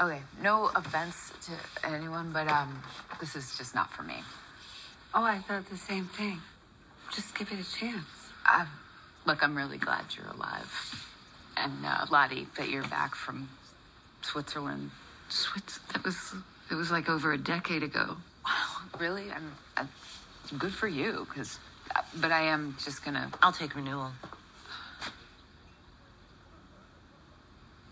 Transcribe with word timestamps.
Okay, 0.00 0.20
no 0.40 0.70
offense 0.76 1.32
to 1.46 1.88
anyone, 1.88 2.30
but 2.32 2.46
um, 2.46 2.82
this 3.18 3.34
is 3.34 3.58
just 3.58 3.74
not 3.74 3.92
for 3.92 4.02
me. 4.04 4.14
Oh, 5.12 5.24
I 5.24 5.38
thought 5.38 5.68
the 5.68 5.76
same 5.76 6.04
thing. 6.06 6.40
Just 7.12 7.36
give 7.36 7.50
it 7.50 7.58
a 7.58 7.68
chance. 7.68 8.06
Uh, 8.48 8.66
look, 9.26 9.42
I'm 9.42 9.56
really 9.56 9.78
glad 9.78 10.04
you're 10.16 10.28
alive, 10.28 11.04
and 11.56 11.84
uh, 11.84 12.06
Lottie, 12.12 12.46
that 12.56 12.68
you're 12.68 12.86
back 12.86 13.16
from 13.16 13.48
Switzerland. 14.22 14.92
Switz. 15.30 15.80
That 15.92 16.04
was. 16.04 16.32
It 16.70 16.74
was 16.74 16.92
like 16.92 17.08
over 17.08 17.32
a 17.32 17.38
decade 17.38 17.82
ago. 17.82 18.18
Wow, 18.44 18.98
really? 19.00 19.32
I'm, 19.32 19.52
I'm 19.76 19.88
good 20.58 20.72
for 20.72 20.86
you, 20.86 21.26
because. 21.28 21.58
But 22.20 22.30
I 22.30 22.42
am 22.42 22.76
just 22.84 23.04
gonna. 23.04 23.32
I'll 23.42 23.52
take 23.52 23.74
renewal. 23.74 24.12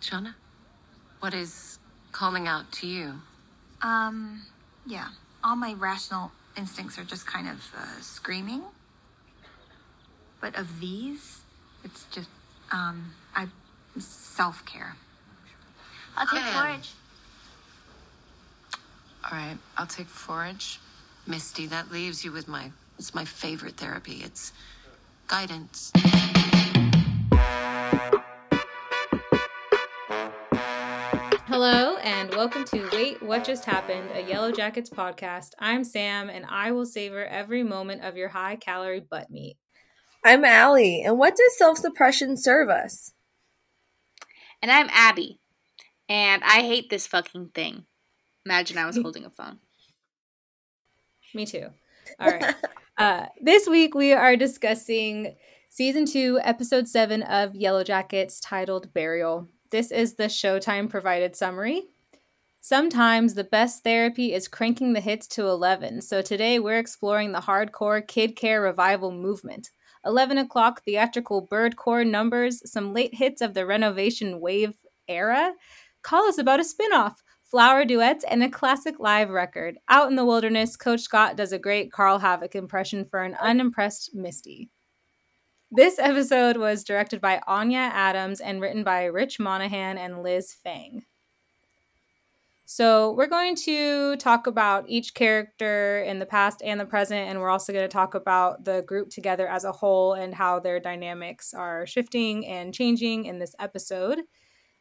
Shauna, 0.00 0.34
what 1.18 1.34
is 1.34 1.75
calling 2.16 2.48
out 2.48 2.72
to 2.72 2.86
you? 2.86 3.12
Um, 3.82 4.40
yeah. 4.86 5.08
All 5.44 5.54
my 5.54 5.74
rational 5.74 6.32
instincts 6.56 6.98
are 6.98 7.04
just 7.04 7.26
kind 7.26 7.46
of 7.46 7.58
uh, 7.76 8.00
screaming. 8.00 8.62
But 10.40 10.56
of 10.56 10.80
these, 10.80 11.40
it's 11.84 12.06
just, 12.10 12.30
um, 12.72 13.12
I 13.34 13.46
self 13.98 14.64
care. 14.64 14.96
I'll 16.16 16.26
take 16.26 16.40
Yeah. 16.40 16.62
forage. 16.62 16.90
All 19.24 19.36
right, 19.38 19.58
I'll 19.76 19.86
take 19.86 20.06
forage. 20.06 20.80
Misty, 21.26 21.66
that 21.66 21.90
leaves 21.90 22.24
you 22.24 22.32
with 22.32 22.48
my 22.48 22.70
it's 22.98 23.14
my 23.14 23.24
favorite 23.26 23.76
therapy. 23.76 24.22
It's 24.24 24.52
guidance. 25.26 25.92
Hello, 31.48 31.95
and 32.06 32.32
welcome 32.36 32.64
to 32.64 32.88
Wait 32.92 33.20
What 33.20 33.42
Just 33.42 33.64
Happened, 33.64 34.10
a 34.14 34.22
Yellowjackets 34.22 34.90
podcast. 34.90 35.54
I'm 35.58 35.82
Sam, 35.82 36.30
and 36.30 36.46
I 36.48 36.70
will 36.70 36.86
savor 36.86 37.26
every 37.26 37.64
moment 37.64 38.04
of 38.04 38.16
your 38.16 38.28
high 38.28 38.54
calorie 38.54 39.00
butt 39.00 39.28
meat. 39.28 39.56
I'm 40.24 40.44
Alee, 40.44 41.02
and 41.04 41.18
what 41.18 41.34
does 41.34 41.58
self 41.58 41.78
suppression 41.78 42.36
serve 42.36 42.68
us? 42.68 43.12
And 44.62 44.70
I'm 44.70 44.88
Abi. 44.90 45.40
And 46.08 46.44
I 46.44 46.60
hate 46.60 46.90
this 46.90 47.08
fucking 47.08 47.50
thing. 47.56 47.86
Imagine 48.44 48.78
I 48.78 48.86
was 48.86 48.96
holding 48.96 49.24
a 49.24 49.30
phone. 49.30 49.58
Me 51.34 51.44
too. 51.44 51.70
All 52.20 52.30
right. 52.30 52.54
uh, 52.98 53.26
this 53.40 53.66
week 53.66 53.96
we 53.96 54.12
are 54.12 54.36
discussing 54.36 55.34
season 55.70 56.06
two, 56.06 56.38
episode 56.44 56.86
seven 56.86 57.24
of 57.24 57.54
Yellowjackets 57.54 58.38
titled 58.40 58.94
Burial. 58.94 59.48
This 59.72 59.90
is 59.90 60.14
the 60.14 60.26
Showtime 60.26 60.88
provided 60.88 61.34
summary. 61.34 61.88
Sometimes 62.68 63.34
the 63.34 63.44
best 63.44 63.84
therapy 63.84 64.34
is 64.34 64.48
cranking 64.48 64.92
the 64.92 65.00
hits 65.00 65.28
to 65.28 65.46
11, 65.46 66.02
so 66.02 66.20
today 66.20 66.58
we're 66.58 66.80
exploring 66.80 67.30
the 67.30 67.42
hardcore 67.42 68.04
kid 68.04 68.34
care 68.34 68.60
revival 68.60 69.12
movement. 69.12 69.70
11 70.04 70.36
o'clock 70.36 70.82
theatrical 70.82 71.46
birdcore 71.46 72.04
numbers, 72.04 72.68
some 72.68 72.92
late 72.92 73.14
hits 73.14 73.40
of 73.40 73.54
the 73.54 73.64
renovation 73.64 74.40
wave 74.40 74.74
era. 75.06 75.52
Call 76.02 76.26
us 76.26 76.38
about 76.38 76.58
a 76.58 76.64
spinoff, 76.64 77.14
flower 77.40 77.84
duets, 77.84 78.24
and 78.28 78.42
a 78.42 78.50
classic 78.50 78.98
live 78.98 79.30
record. 79.30 79.78
Out 79.88 80.10
in 80.10 80.16
the 80.16 80.24
wilderness, 80.24 80.74
Coach 80.76 81.02
Scott 81.02 81.36
does 81.36 81.52
a 81.52 81.60
great 81.60 81.92
Carl 81.92 82.18
Havoc 82.18 82.56
impression 82.56 83.04
for 83.04 83.22
an 83.22 83.36
unimpressed 83.40 84.12
Misty. 84.12 84.70
This 85.70 86.00
episode 86.00 86.56
was 86.56 86.82
directed 86.82 87.20
by 87.20 87.40
Anya 87.46 87.90
Adams 87.92 88.40
and 88.40 88.60
written 88.60 88.82
by 88.82 89.04
Rich 89.04 89.38
Monahan 89.38 89.98
and 89.98 90.24
Liz 90.24 90.52
Fang. 90.64 91.04
So, 92.68 93.12
we're 93.12 93.28
going 93.28 93.54
to 93.64 94.16
talk 94.16 94.48
about 94.48 94.88
each 94.88 95.14
character 95.14 96.02
in 96.02 96.18
the 96.18 96.26
past 96.26 96.60
and 96.64 96.80
the 96.80 96.84
present, 96.84 97.28
and 97.28 97.40
we're 97.40 97.48
also 97.48 97.72
going 97.72 97.88
to 97.88 97.92
talk 97.92 98.16
about 98.16 98.64
the 98.64 98.82
group 98.82 99.08
together 99.08 99.46
as 99.46 99.62
a 99.62 99.70
whole 99.70 100.14
and 100.14 100.34
how 100.34 100.58
their 100.58 100.80
dynamics 100.80 101.54
are 101.54 101.86
shifting 101.86 102.44
and 102.44 102.74
changing 102.74 103.26
in 103.26 103.38
this 103.38 103.54
episode. 103.60 104.18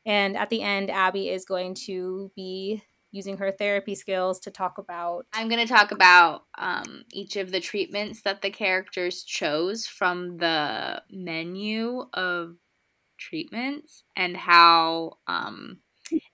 And 0.03 0.35
at 0.35 0.49
the 0.49 0.63
end, 0.63 0.89
Abi 0.89 1.29
is 1.29 1.45
going 1.45 1.75
to 1.85 2.31
be 2.35 2.81
using 3.11 3.37
her 3.37 3.51
therapy 3.51 3.93
skills 3.93 4.39
to 4.39 4.49
talk 4.51 4.79
about. 4.79 5.27
I'm 5.31 5.47
going 5.47 5.65
to 5.65 5.71
talk 5.71 5.91
about 5.91 6.45
um, 6.57 7.03
each 7.11 7.35
of 7.35 7.51
the 7.51 7.59
treatments 7.59 8.23
that 8.23 8.41
the 8.41 8.49
characters 8.49 9.23
chose 9.23 9.85
from 9.85 10.37
the 10.37 11.03
menu 11.11 12.05
of 12.15 12.55
treatments 13.19 14.05
and 14.15 14.35
how 14.35 15.19
um, 15.27 15.81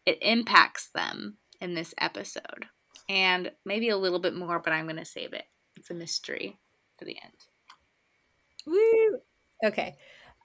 it 0.05 0.17
impacts 0.21 0.89
them 0.95 1.37
in 1.61 1.73
this 1.73 1.93
episode. 1.97 2.65
And 3.07 3.51
maybe 3.65 3.89
a 3.89 3.97
little 3.97 4.19
bit 4.19 4.35
more, 4.35 4.59
but 4.59 4.73
I'm 4.73 4.85
going 4.85 4.97
to 4.97 5.05
save 5.05 5.33
it. 5.33 5.45
It's 5.75 5.89
a 5.89 5.93
mystery 5.93 6.59
for 6.97 7.05
the 7.05 7.17
end. 7.23 7.33
Woo! 8.65 9.19
Okay. 9.65 9.95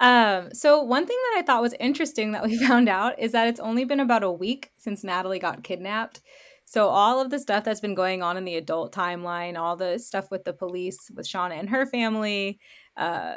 Um, 0.00 0.52
so 0.52 0.82
one 0.82 1.06
thing 1.06 1.16
that 1.16 1.38
I 1.38 1.42
thought 1.42 1.62
was 1.62 1.74
interesting 1.80 2.32
that 2.32 2.44
we 2.44 2.56
found 2.66 2.88
out 2.88 3.18
is 3.18 3.32
that 3.32 3.48
it's 3.48 3.60
only 3.60 3.84
been 3.84 4.00
about 4.00 4.22
a 4.22 4.30
week 4.30 4.72
since 4.76 5.04
Natalie 5.04 5.38
got 5.38 5.64
kidnapped. 5.64 6.20
So 6.68 6.88
all 6.88 7.20
of 7.20 7.30
the 7.30 7.38
stuff 7.38 7.62
that's 7.62 7.80
been 7.80 7.94
going 7.94 8.22
on 8.22 8.36
in 8.36 8.44
the 8.44 8.56
adult 8.56 8.92
timeline, 8.92 9.56
all 9.56 9.76
the 9.76 9.98
stuff 9.98 10.32
with 10.32 10.44
the 10.44 10.52
police, 10.52 10.98
with 11.14 11.26
Shauna 11.26 11.52
and 11.52 11.70
her 11.70 11.86
family, 11.86 12.58
uh, 12.96 13.36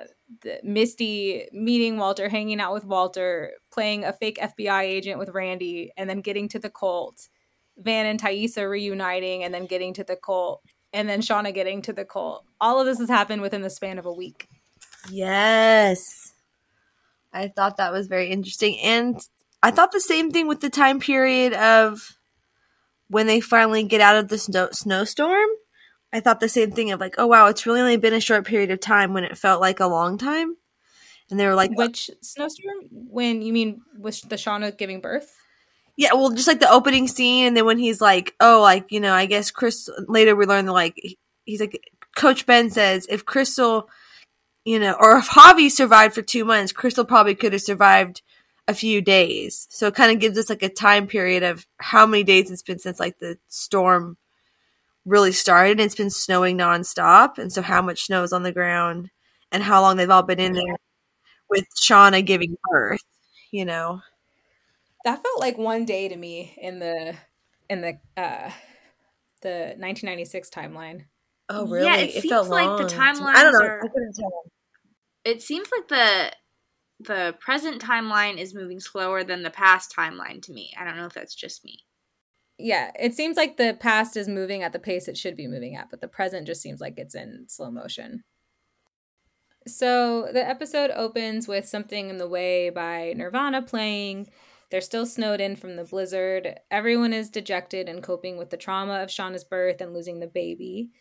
Misty 0.63 1.47
meeting 1.51 1.97
Walter, 1.97 2.27
hanging 2.27 2.59
out 2.59 2.73
with 2.73 2.85
Walter, 2.85 3.51
playing 3.71 4.03
a 4.03 4.13
fake 4.13 4.39
FBI 4.41 4.81
agent 4.81 5.19
with 5.19 5.29
Randy, 5.29 5.91
and 5.95 6.09
then 6.09 6.21
getting 6.21 6.47
to 6.49 6.59
the 6.59 6.71
cult, 6.71 7.29
Van 7.79 8.05
and 8.05 8.21
Taissa 8.21 8.69
reuniting, 8.69 9.43
and 9.43 9.53
then 9.53 9.65
getting 9.65 9.93
to 9.95 10.03
the 10.03 10.15
cult, 10.15 10.61
and 10.93 11.07
then 11.07 11.21
Shauna 11.21 11.53
getting 11.53 11.81
to 11.83 11.93
the 11.93 12.05
cult. 12.05 12.45
All 12.59 12.79
of 12.79 12.85
this 12.85 12.99
has 12.99 13.09
happened 13.09 13.41
within 13.41 13.61
the 13.61 13.69
span 13.69 13.99
of 13.99 14.05
a 14.05 14.13
week. 14.13 14.47
Yes. 15.09 16.33
I 17.31 17.47
thought 17.47 17.77
that 17.77 17.91
was 17.91 18.07
very 18.07 18.29
interesting. 18.29 18.79
And 18.79 19.19
I 19.61 19.71
thought 19.71 19.91
the 19.91 19.99
same 19.99 20.31
thing 20.31 20.47
with 20.47 20.61
the 20.61 20.69
time 20.69 20.99
period 20.99 21.53
of 21.53 22.17
when 23.07 23.27
they 23.27 23.39
finally 23.39 23.83
get 23.83 24.01
out 24.01 24.17
of 24.17 24.29
the 24.29 24.37
snow- 24.37 24.69
snowstorm. 24.71 25.49
I 26.11 26.19
thought 26.21 26.39
the 26.39 26.49
same 26.49 26.71
thing 26.71 26.91
of 26.91 26.99
like, 26.99 27.15
oh 27.17 27.27
wow, 27.27 27.47
it's 27.47 27.65
really 27.65 27.81
only 27.81 27.97
been 27.97 28.13
a 28.13 28.19
short 28.19 28.45
period 28.45 28.71
of 28.71 28.79
time 28.79 29.13
when 29.13 29.23
it 29.23 29.37
felt 29.37 29.61
like 29.61 29.79
a 29.79 29.87
long 29.87 30.17
time. 30.17 30.55
And 31.29 31.39
they 31.39 31.45
were 31.45 31.55
like, 31.55 31.71
Which 31.75 32.09
snowstorm? 32.21 32.87
When 32.91 33.41
you 33.41 33.53
mean 33.53 33.81
with 33.97 34.27
the 34.27 34.35
Shauna 34.35 34.75
giving 34.75 35.01
birth? 35.01 35.35
Yeah, 35.99 36.13
well, 36.13 36.29
just 36.29 36.47
like 36.47 36.61
the 36.61 36.71
opening 36.71 37.09
scene, 37.09 37.45
and 37.45 37.57
then 37.57 37.65
when 37.65 37.77
he's 37.77 37.99
like, 37.99 38.33
oh, 38.39 38.61
like 38.61 38.89
you 38.89 39.01
know, 39.01 39.13
I 39.13 39.25
guess 39.25 39.51
Chris. 39.51 39.89
Later, 40.07 40.33
we 40.33 40.45
learn 40.45 40.65
that 40.65 40.71
like 40.71 40.95
he's 41.43 41.59
like, 41.59 41.77
Coach 42.15 42.45
Ben 42.45 42.69
says 42.69 43.05
if 43.09 43.25
Crystal, 43.25 43.89
you 44.63 44.79
know, 44.79 44.95
or 44.97 45.17
if 45.17 45.27
Javi 45.27 45.69
survived 45.69 46.15
for 46.15 46.21
two 46.21 46.45
months, 46.45 46.71
Crystal 46.71 47.03
probably 47.03 47.35
could 47.35 47.51
have 47.51 47.61
survived 47.61 48.21
a 48.65 48.73
few 48.73 49.01
days. 49.01 49.67
So 49.71 49.87
it 49.87 49.95
kind 49.95 50.13
of 50.13 50.19
gives 50.19 50.37
us 50.37 50.49
like 50.49 50.63
a 50.63 50.69
time 50.69 51.05
period 51.05 51.43
of 51.43 51.67
how 51.79 52.05
many 52.05 52.23
days 52.23 52.49
it's 52.49 52.63
been 52.63 52.79
since 52.79 52.97
like 52.97 53.19
the 53.19 53.37
storm 53.49 54.15
really 55.03 55.33
started. 55.33 55.71
And 55.71 55.81
it's 55.81 55.95
been 55.95 56.09
snowing 56.09 56.57
nonstop, 56.57 57.37
and 57.37 57.51
so 57.51 57.61
how 57.61 57.81
much 57.81 58.05
snow 58.05 58.23
is 58.23 58.31
on 58.31 58.43
the 58.43 58.53
ground, 58.53 59.09
and 59.51 59.61
how 59.61 59.81
long 59.81 59.97
they've 59.97 60.09
all 60.09 60.23
been 60.23 60.39
in 60.39 60.53
there 60.53 60.77
with 61.49 61.65
Shauna 61.75 62.25
giving 62.25 62.55
birth. 62.71 63.03
You 63.51 63.65
know, 63.65 64.01
That 65.05 65.21
felt 65.23 65.39
like 65.39 65.57
one 65.57 65.85
day 65.85 66.07
to 66.09 66.15
me 66.15 66.55
in 66.61 66.79
the 66.79 67.15
in 67.69 67.81
the 67.81 67.99
uh 68.17 68.51
the 69.41 69.73
1996 69.77 70.49
timeline. 70.49 71.05
oh 71.49 71.65
really? 71.65 71.85
Yeah, 71.85 71.97
it 71.97 72.21
seems 72.21 72.49
like 72.49 72.77
the 72.77 72.93
timeline. 72.93 73.35
I 73.35 73.43
don't 73.43 73.53
know. 73.53 73.59
are- 73.65 73.83
I 73.83 73.87
couldn't 73.87 74.15
tell. 74.15 74.43
It 75.25 75.41
seems 75.41 75.69
like 75.75 75.87
the 75.87 76.31
the 77.01 77.35
present 77.39 77.81
timeline 77.81 78.37
is 78.37 78.53
moving 78.53 78.79
slower 78.81 79.23
than 79.23 79.43
the 79.43 79.49
past 79.49 79.93
timeline 79.95 80.41
to 80.43 80.51
me. 80.51 80.73
I 80.77 80.83
don't 80.83 80.97
know 80.97 81.05
if 81.05 81.13
that's 81.13 81.35
just 81.35 81.63
me. 81.63 81.79
Yeah, 82.57 82.91
it 82.99 83.13
seems 83.13 83.37
like 83.37 83.55
the 83.55 83.77
past 83.79 84.17
is 84.17 84.27
moving 84.27 84.63
at 84.63 84.73
the 84.73 84.79
pace 84.79 85.07
it 85.07 85.17
should 85.17 85.37
be 85.37 85.47
moving 85.47 85.77
at, 85.77 85.89
but 85.89 86.01
the 86.01 86.09
present 86.09 86.45
just 86.45 86.61
seems 86.61 86.81
like 86.81 86.95
it's 86.97 87.15
in 87.15 87.45
slow 87.47 87.71
motion. 87.71 88.25
So 89.67 90.29
the 90.33 90.45
episode 90.45 90.91
opens 90.91 91.47
with 91.47 91.67
Something 91.67 92.09
in 92.09 92.17
the 92.17 92.27
Way 92.27 92.69
by 92.69 93.13
Nirvana 93.15 93.61
playing. 93.61 94.27
They're 94.71 94.81
still 94.81 95.05
snowed 95.05 95.41
in 95.41 95.55
from 95.55 95.75
the 95.75 95.83
blizzard. 95.83 96.59
Everyone 96.69 97.13
is 97.13 97.29
dejected 97.29 97.89
and 97.89 98.03
coping 98.03 98.37
with 98.37 98.51
the 98.51 98.57
trauma 98.57 99.01
of 99.01 99.09
Shauna's 99.09 99.43
birth 99.43 99.81
and 99.81 99.93
losing 99.93 100.19
the 100.19 100.27
baby. 100.27 100.91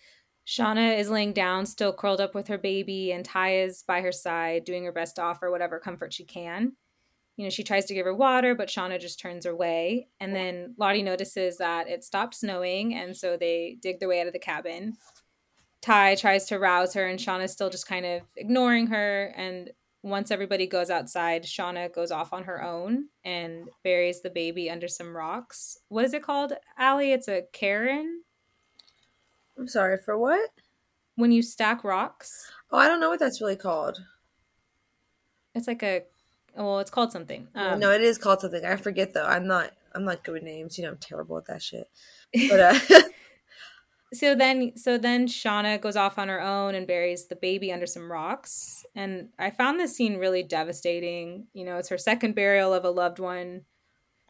Shauna 0.46 0.98
is 0.98 1.10
laying 1.10 1.34
down, 1.34 1.66
still 1.66 1.92
curled 1.92 2.22
up 2.22 2.34
with 2.34 2.48
her 2.48 2.56
baby, 2.56 3.12
and 3.12 3.22
Ty 3.22 3.60
is 3.60 3.82
by 3.82 4.00
her 4.00 4.12
side, 4.12 4.64
doing 4.64 4.84
her 4.84 4.92
best 4.92 5.16
to 5.16 5.22
offer 5.22 5.50
whatever 5.50 5.78
comfort 5.78 6.14
she 6.14 6.24
can. 6.24 6.72
You 7.36 7.44
know, 7.44 7.50
she 7.50 7.62
tries 7.62 7.84
to 7.84 7.94
give 7.94 8.06
her 8.06 8.14
water, 8.14 8.54
but 8.54 8.68
Shauna 8.68 8.98
just 8.98 9.20
turns 9.20 9.44
her 9.44 9.52
away. 9.52 10.08
And 10.18 10.34
then 10.34 10.74
Lottie 10.78 11.02
notices 11.02 11.58
that 11.58 11.88
it 11.88 12.02
stopped 12.02 12.34
snowing, 12.34 12.94
and 12.94 13.14
so 13.14 13.36
they 13.36 13.76
dig 13.82 14.00
their 14.00 14.08
way 14.08 14.22
out 14.22 14.26
of 14.26 14.32
the 14.32 14.38
cabin. 14.38 14.96
Ty 15.82 16.14
tries 16.14 16.46
to 16.46 16.58
rouse 16.58 16.94
her, 16.94 17.06
and 17.06 17.20
Shauna's 17.20 17.52
still 17.52 17.68
just 17.68 17.86
kind 17.86 18.06
of 18.06 18.22
ignoring 18.34 18.86
her. 18.86 19.26
And 19.36 19.70
once 20.10 20.30
everybody 20.30 20.66
goes 20.66 20.90
outside, 20.90 21.44
Shauna 21.44 21.92
goes 21.92 22.10
off 22.10 22.32
on 22.32 22.44
her 22.44 22.62
own 22.62 23.06
and 23.24 23.68
buries 23.84 24.20
the 24.20 24.30
baby 24.30 24.70
under 24.70 24.88
some 24.88 25.16
rocks. 25.16 25.78
What 25.88 26.04
is 26.04 26.14
it 26.14 26.22
called, 26.22 26.52
Alee? 26.78 27.12
It's 27.12 27.28
a 27.28 27.42
cairn. 27.52 28.22
I'm 29.58 29.68
sorry 29.68 29.98
for 29.98 30.16
what? 30.18 30.50
When 31.16 31.32
you 31.32 31.42
stack 31.42 31.82
rocks, 31.84 32.50
Oh, 32.70 32.78
I 32.78 32.86
don't 32.86 33.00
know 33.00 33.08
what 33.08 33.18
that's 33.18 33.40
really 33.40 33.56
called. 33.56 33.98
it's 35.54 35.66
like 35.66 35.82
a 35.82 36.02
well, 36.56 36.80
it's 36.80 36.90
called 36.90 37.12
something. 37.12 37.46
Um, 37.54 37.78
no, 37.78 37.92
it 37.92 38.00
is 38.02 38.18
called 38.18 38.40
something. 38.40 38.64
I 38.64 38.76
forget 38.76 39.14
though. 39.14 39.24
I'm 39.26 39.46
not. 39.46 39.72
I'm 39.94 40.04
not 40.04 40.22
good 40.24 40.32
with 40.32 40.42
names. 40.42 40.76
You 40.76 40.84
know, 40.84 40.90
I'm 40.90 40.96
terrible 40.98 41.38
at 41.38 41.46
that 41.46 41.62
shit. 41.62 41.88
But 42.50 42.60
uh, 42.60 42.78
so 44.12 44.34
then 44.34 44.72
so 44.76 44.96
then 44.96 45.26
shauna 45.26 45.80
goes 45.80 45.96
off 45.96 46.18
on 46.18 46.28
her 46.28 46.40
own 46.40 46.74
and 46.74 46.86
buries 46.86 47.26
the 47.26 47.36
baby 47.36 47.72
under 47.72 47.86
some 47.86 48.10
rocks. 48.10 48.86
And 48.94 49.28
i 49.38 49.50
found 49.50 49.78
this 49.78 49.96
scene 49.96 50.16
really 50.16 50.42
devastating. 50.42 51.46
You 51.52 51.64
know 51.64 51.76
it's 51.76 51.90
her 51.90 51.98
second 51.98 52.34
burial 52.34 52.72
of 52.72 52.84
a 52.84 52.90
loved 52.90 53.18
one 53.18 53.62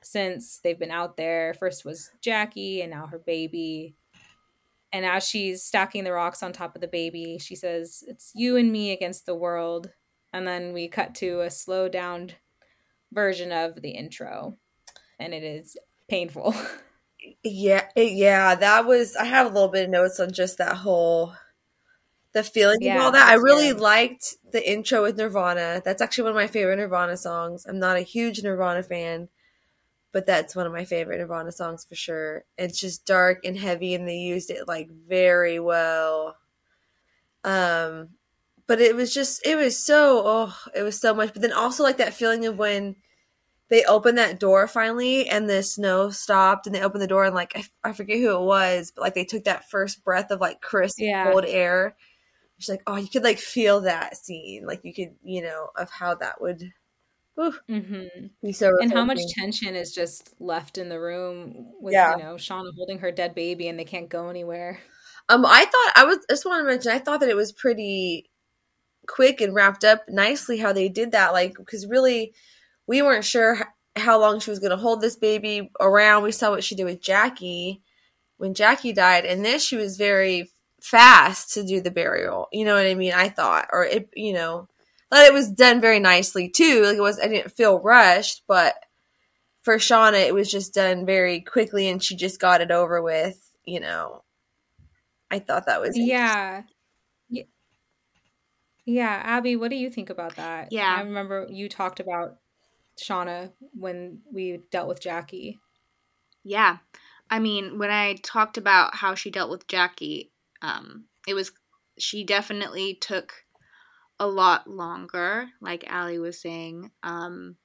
since 0.02 0.58
they've 0.58 0.78
been 0.78 0.90
out 0.90 1.16
there. 1.16 1.54
First 1.54 1.84
was 1.84 2.10
jackie 2.20 2.82
and 2.82 2.90
now 2.90 3.06
her 3.06 3.18
baby. 3.18 3.94
And 4.92 5.04
as 5.04 5.28
she's 5.28 5.62
stacking 5.62 6.04
the 6.04 6.12
rocks 6.12 6.42
on 6.42 6.52
top 6.52 6.74
of 6.74 6.80
the 6.80 6.88
baby 6.88 7.38
she 7.38 7.54
says 7.54 8.02
it's 8.08 8.32
you 8.34 8.56
and 8.56 8.72
me 8.72 8.92
against 8.92 9.26
the 9.26 9.34
world. 9.34 9.92
And 10.32 10.46
then 10.46 10.72
we 10.72 10.88
cut 10.88 11.14
to 11.16 11.40
a 11.40 11.50
slowed 11.50 11.92
down 11.92 12.32
version 13.12 13.52
of 13.52 13.80
the 13.80 13.90
intro. 13.90 14.58
And 15.20 15.32
it 15.32 15.44
is 15.44 15.76
painful 16.08 16.54
yeah, 17.42 17.88
yeah, 17.96 18.54
that 18.54 18.86
was. 18.86 19.16
I 19.16 19.24
have 19.24 19.46
a 19.46 19.50
little 19.54 19.68
bit 19.68 19.84
of 19.84 19.90
notes 19.90 20.20
on 20.20 20.32
just 20.32 20.58
that 20.58 20.76
whole 20.76 21.34
the 22.32 22.42
feeling 22.42 22.78
Yeah, 22.80 22.94
of 22.96 22.96
all 22.96 23.10
that. 23.12 23.28
I 23.28 23.34
really 23.34 23.72
good. 23.72 23.80
liked 23.80 24.36
the 24.52 24.68
intro 24.70 25.02
with 25.02 25.16
Nirvana. 25.16 25.82
That's 25.84 26.02
actually 26.02 26.24
one 26.24 26.32
of 26.32 26.36
my 26.36 26.46
favorite 26.46 26.76
Nirvana 26.76 27.16
songs. 27.16 27.66
I'm 27.66 27.78
not 27.78 27.96
a 27.96 28.00
huge 28.02 28.42
Nirvana 28.42 28.82
fan, 28.82 29.28
but 30.12 30.26
that's 30.26 30.56
one 30.56 30.66
of 30.66 30.72
my 30.72 30.84
favorite 30.84 31.18
Nirvana 31.18 31.52
songs 31.52 31.84
for 31.84 31.96
sure. 31.96 32.44
It's 32.58 32.80
just 32.80 33.06
dark 33.06 33.44
and 33.44 33.56
heavy, 33.58 33.94
and 33.94 34.08
they 34.08 34.18
used 34.18 34.50
it 34.50 34.68
like 34.68 34.90
very 34.90 35.60
well. 35.60 36.36
Um, 37.44 38.10
but 38.66 38.80
it 38.80 38.94
was 38.94 39.14
just 39.14 39.44
it 39.46 39.56
was 39.56 39.78
so 39.82 40.22
oh 40.24 40.56
it 40.74 40.82
was 40.82 41.00
so 41.00 41.14
much. 41.14 41.32
But 41.32 41.42
then 41.42 41.52
also 41.52 41.82
like 41.82 41.98
that 41.98 42.14
feeling 42.14 42.44
of 42.46 42.58
when 42.58 42.96
they 43.70 43.84
opened 43.84 44.18
that 44.18 44.40
door 44.40 44.66
finally 44.66 45.28
and 45.28 45.48
the 45.48 45.62
snow 45.62 46.10
stopped 46.10 46.66
and 46.66 46.74
they 46.74 46.80
opened 46.82 47.02
the 47.02 47.06
door 47.06 47.24
and 47.24 47.34
like 47.34 47.52
I, 47.56 47.88
I 47.90 47.92
forget 47.92 48.18
who 48.18 48.34
it 48.36 48.42
was 48.42 48.92
but 48.94 49.02
like 49.02 49.14
they 49.14 49.24
took 49.24 49.44
that 49.44 49.68
first 49.70 50.04
breath 50.04 50.30
of 50.30 50.40
like 50.40 50.60
crisp 50.60 50.98
Yeah. 50.98 51.30
cold 51.30 51.44
air 51.46 51.96
it's 52.58 52.68
like 52.68 52.82
oh 52.86 52.96
you 52.96 53.08
could 53.08 53.24
like 53.24 53.38
feel 53.38 53.82
that 53.82 54.16
scene 54.16 54.66
like 54.66 54.80
you 54.84 54.92
could 54.94 55.14
you 55.22 55.42
know 55.42 55.68
of 55.76 55.90
how 55.90 56.14
that 56.16 56.40
would 56.40 56.72
whew, 57.34 57.54
hmm 57.68 58.26
be 58.42 58.52
so 58.52 58.70
and 58.80 58.92
how 58.92 59.04
much 59.04 59.20
tension 59.28 59.74
is 59.74 59.92
just 59.92 60.34
left 60.40 60.78
in 60.78 60.88
the 60.88 60.98
room 61.00 61.72
with 61.80 61.94
Yeah. 61.94 62.12
you 62.12 62.18
know 62.24 62.34
Shauna 62.34 62.70
holding 62.76 62.98
her 62.98 63.12
dead 63.12 63.34
baby 63.34 63.68
and 63.68 63.78
they 63.78 63.84
can't 63.84 64.08
go 64.08 64.28
anywhere. 64.28 64.80
um 65.28 65.44
i 65.46 65.64
thought 65.64 65.92
i 65.96 66.04
was 66.04 66.18
just 66.28 66.44
want 66.46 66.60
to 66.60 66.64
mention 66.66 66.90
i 66.92 66.98
thought 66.98 67.20
that 67.20 67.28
it 67.28 67.36
was 67.36 67.52
pretty 67.52 68.30
quick 69.06 69.40
and 69.40 69.54
wrapped 69.54 69.84
up 69.84 70.02
nicely 70.08 70.58
how 70.58 70.72
they 70.72 70.88
did 70.88 71.12
that 71.12 71.32
like 71.32 71.54
because 71.56 71.86
really 71.86 72.32
we 72.88 73.02
weren't 73.02 73.24
sure 73.24 73.58
how 73.94 74.18
long 74.18 74.40
she 74.40 74.50
was 74.50 74.58
going 74.58 74.70
to 74.70 74.76
hold 74.76 75.00
this 75.00 75.16
baby 75.16 75.70
around 75.78 76.24
we 76.24 76.32
saw 76.32 76.50
what 76.50 76.64
she 76.64 76.74
did 76.74 76.84
with 76.84 77.00
jackie 77.00 77.82
when 78.38 78.54
jackie 78.54 78.92
died 78.92 79.24
and 79.24 79.44
this 79.44 79.62
she 79.62 79.76
was 79.76 79.96
very 79.96 80.50
fast 80.80 81.54
to 81.54 81.64
do 81.64 81.80
the 81.80 81.90
burial 81.90 82.48
you 82.52 82.64
know 82.64 82.74
what 82.74 82.86
i 82.86 82.94
mean 82.94 83.12
i 83.12 83.28
thought 83.28 83.68
or 83.72 83.84
it 83.84 84.08
you 84.16 84.32
know 84.32 84.66
but 85.10 85.26
it 85.26 85.32
was 85.32 85.50
done 85.50 85.80
very 85.80 86.00
nicely 86.00 86.48
too 86.48 86.82
like 86.84 86.96
it 86.96 87.02
was 87.02 87.20
i 87.20 87.28
didn't 87.28 87.52
feel 87.52 87.80
rushed 87.80 88.42
but 88.48 88.74
for 89.62 89.76
shauna 89.76 90.26
it 90.26 90.34
was 90.34 90.50
just 90.50 90.74
done 90.74 91.04
very 91.04 91.40
quickly 91.40 91.88
and 91.88 92.02
she 92.02 92.16
just 92.16 92.40
got 92.40 92.60
it 92.60 92.70
over 92.70 93.02
with 93.02 93.50
you 93.64 93.80
know 93.80 94.22
i 95.30 95.38
thought 95.38 95.66
that 95.66 95.80
was 95.80 95.96
Yeah. 95.96 96.62
Yeah. 97.28 97.42
Yeah, 98.90 99.22
Abi, 99.36 99.54
what 99.54 99.68
do 99.68 99.76
you 99.76 99.90
think 99.90 100.08
about 100.08 100.36
that? 100.36 100.68
Yeah. 100.72 100.94
I 100.96 101.02
remember 101.02 101.46
you 101.50 101.68
talked 101.68 102.00
about 102.00 102.38
Shauna 102.98 103.52
when 103.72 104.20
we 104.32 104.60
dealt 104.70 104.88
with 104.88 105.00
Jackie. 105.00 105.58
Yeah. 106.44 106.78
I 107.30 107.38
mean, 107.38 107.78
when 107.78 107.90
I 107.90 108.16
talked 108.22 108.56
about 108.56 108.96
how 108.96 109.14
she 109.14 109.30
dealt 109.30 109.50
with 109.50 109.66
Jackie, 109.68 110.32
um, 110.62 111.04
it 111.26 111.34
was 111.34 111.52
she 111.98 112.24
definitely 112.24 112.94
took 112.94 113.44
a 114.18 114.26
lot 114.26 114.68
longer, 114.68 115.48
like 115.60 115.84
Alee 115.88 116.18
was 116.18 116.40
saying. 116.40 116.90
Um, 117.02 117.56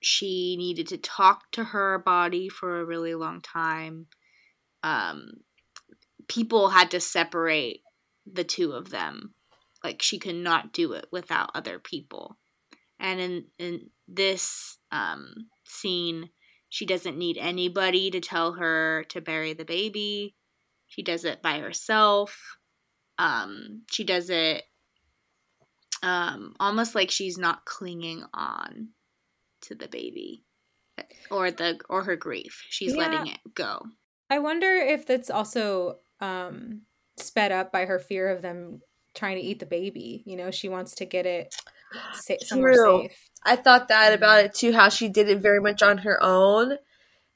she 0.00 0.56
needed 0.56 0.88
to 0.88 0.98
talk 0.98 1.50
to 1.52 1.64
her 1.64 1.98
body 1.98 2.48
for 2.48 2.80
a 2.80 2.84
really 2.84 3.14
long 3.14 3.40
time. 3.40 4.06
Um, 4.82 5.32
people 6.28 6.70
had 6.70 6.90
to 6.92 7.00
separate 7.00 7.82
the 8.30 8.44
two 8.44 8.72
of 8.72 8.90
them. 8.90 9.34
Like 9.82 10.00
she 10.02 10.18
could 10.18 10.36
not 10.36 10.72
do 10.72 10.92
it 10.92 11.06
without 11.10 11.50
other 11.54 11.78
people. 11.78 12.38
And 13.00 13.20
in 13.20 13.44
in 13.58 13.90
this 14.06 14.78
um, 14.92 15.34
scene, 15.66 16.30
she 16.68 16.86
doesn't 16.86 17.18
need 17.18 17.38
anybody 17.38 18.10
to 18.10 18.20
tell 18.20 18.52
her 18.52 19.04
to 19.08 19.20
bury 19.20 19.54
the 19.54 19.64
baby. 19.64 20.36
She 20.86 21.02
does 21.02 21.24
it 21.24 21.42
by 21.42 21.58
herself. 21.60 22.56
Um, 23.18 23.82
she 23.90 24.04
does 24.04 24.30
it 24.30 24.64
um, 26.02 26.54
almost 26.58 26.94
like 26.94 27.10
she's 27.10 27.38
not 27.38 27.64
clinging 27.64 28.24
on 28.32 28.90
to 29.62 29.74
the 29.74 29.88
baby 29.88 30.44
or 31.30 31.50
the 31.50 31.78
or 31.88 32.04
her 32.04 32.16
grief. 32.16 32.64
She's 32.68 32.92
Yeah. 32.92 32.98
letting 33.08 33.26
it 33.28 33.40
go. 33.54 33.86
I 34.30 34.38
wonder 34.38 34.66
if 34.76 35.06
that's 35.06 35.30
also 35.30 35.98
um, 36.20 36.82
sped 37.18 37.52
up 37.52 37.72
by 37.72 37.86
her 37.86 37.98
fear 37.98 38.28
of 38.30 38.42
them 38.42 38.80
trying 39.20 39.36
to 39.36 39.42
eat 39.42 39.60
the 39.60 39.66
baby. 39.66 40.22
You 40.24 40.36
know, 40.36 40.50
she 40.50 40.68
wants 40.68 40.94
to 40.96 41.04
get 41.04 41.26
it 41.26 41.54
sa- 42.14 42.34
somewhere 42.40 42.74
True. 42.74 43.02
safe. 43.02 43.30
I 43.44 43.56
thought 43.56 43.88
that 43.88 44.12
about 44.12 44.44
it 44.44 44.54
too, 44.54 44.72
how 44.72 44.88
she 44.88 45.08
did 45.08 45.28
it 45.28 45.40
very 45.40 45.60
much 45.60 45.82
on 45.82 45.98
her 45.98 46.22
own. 46.22 46.76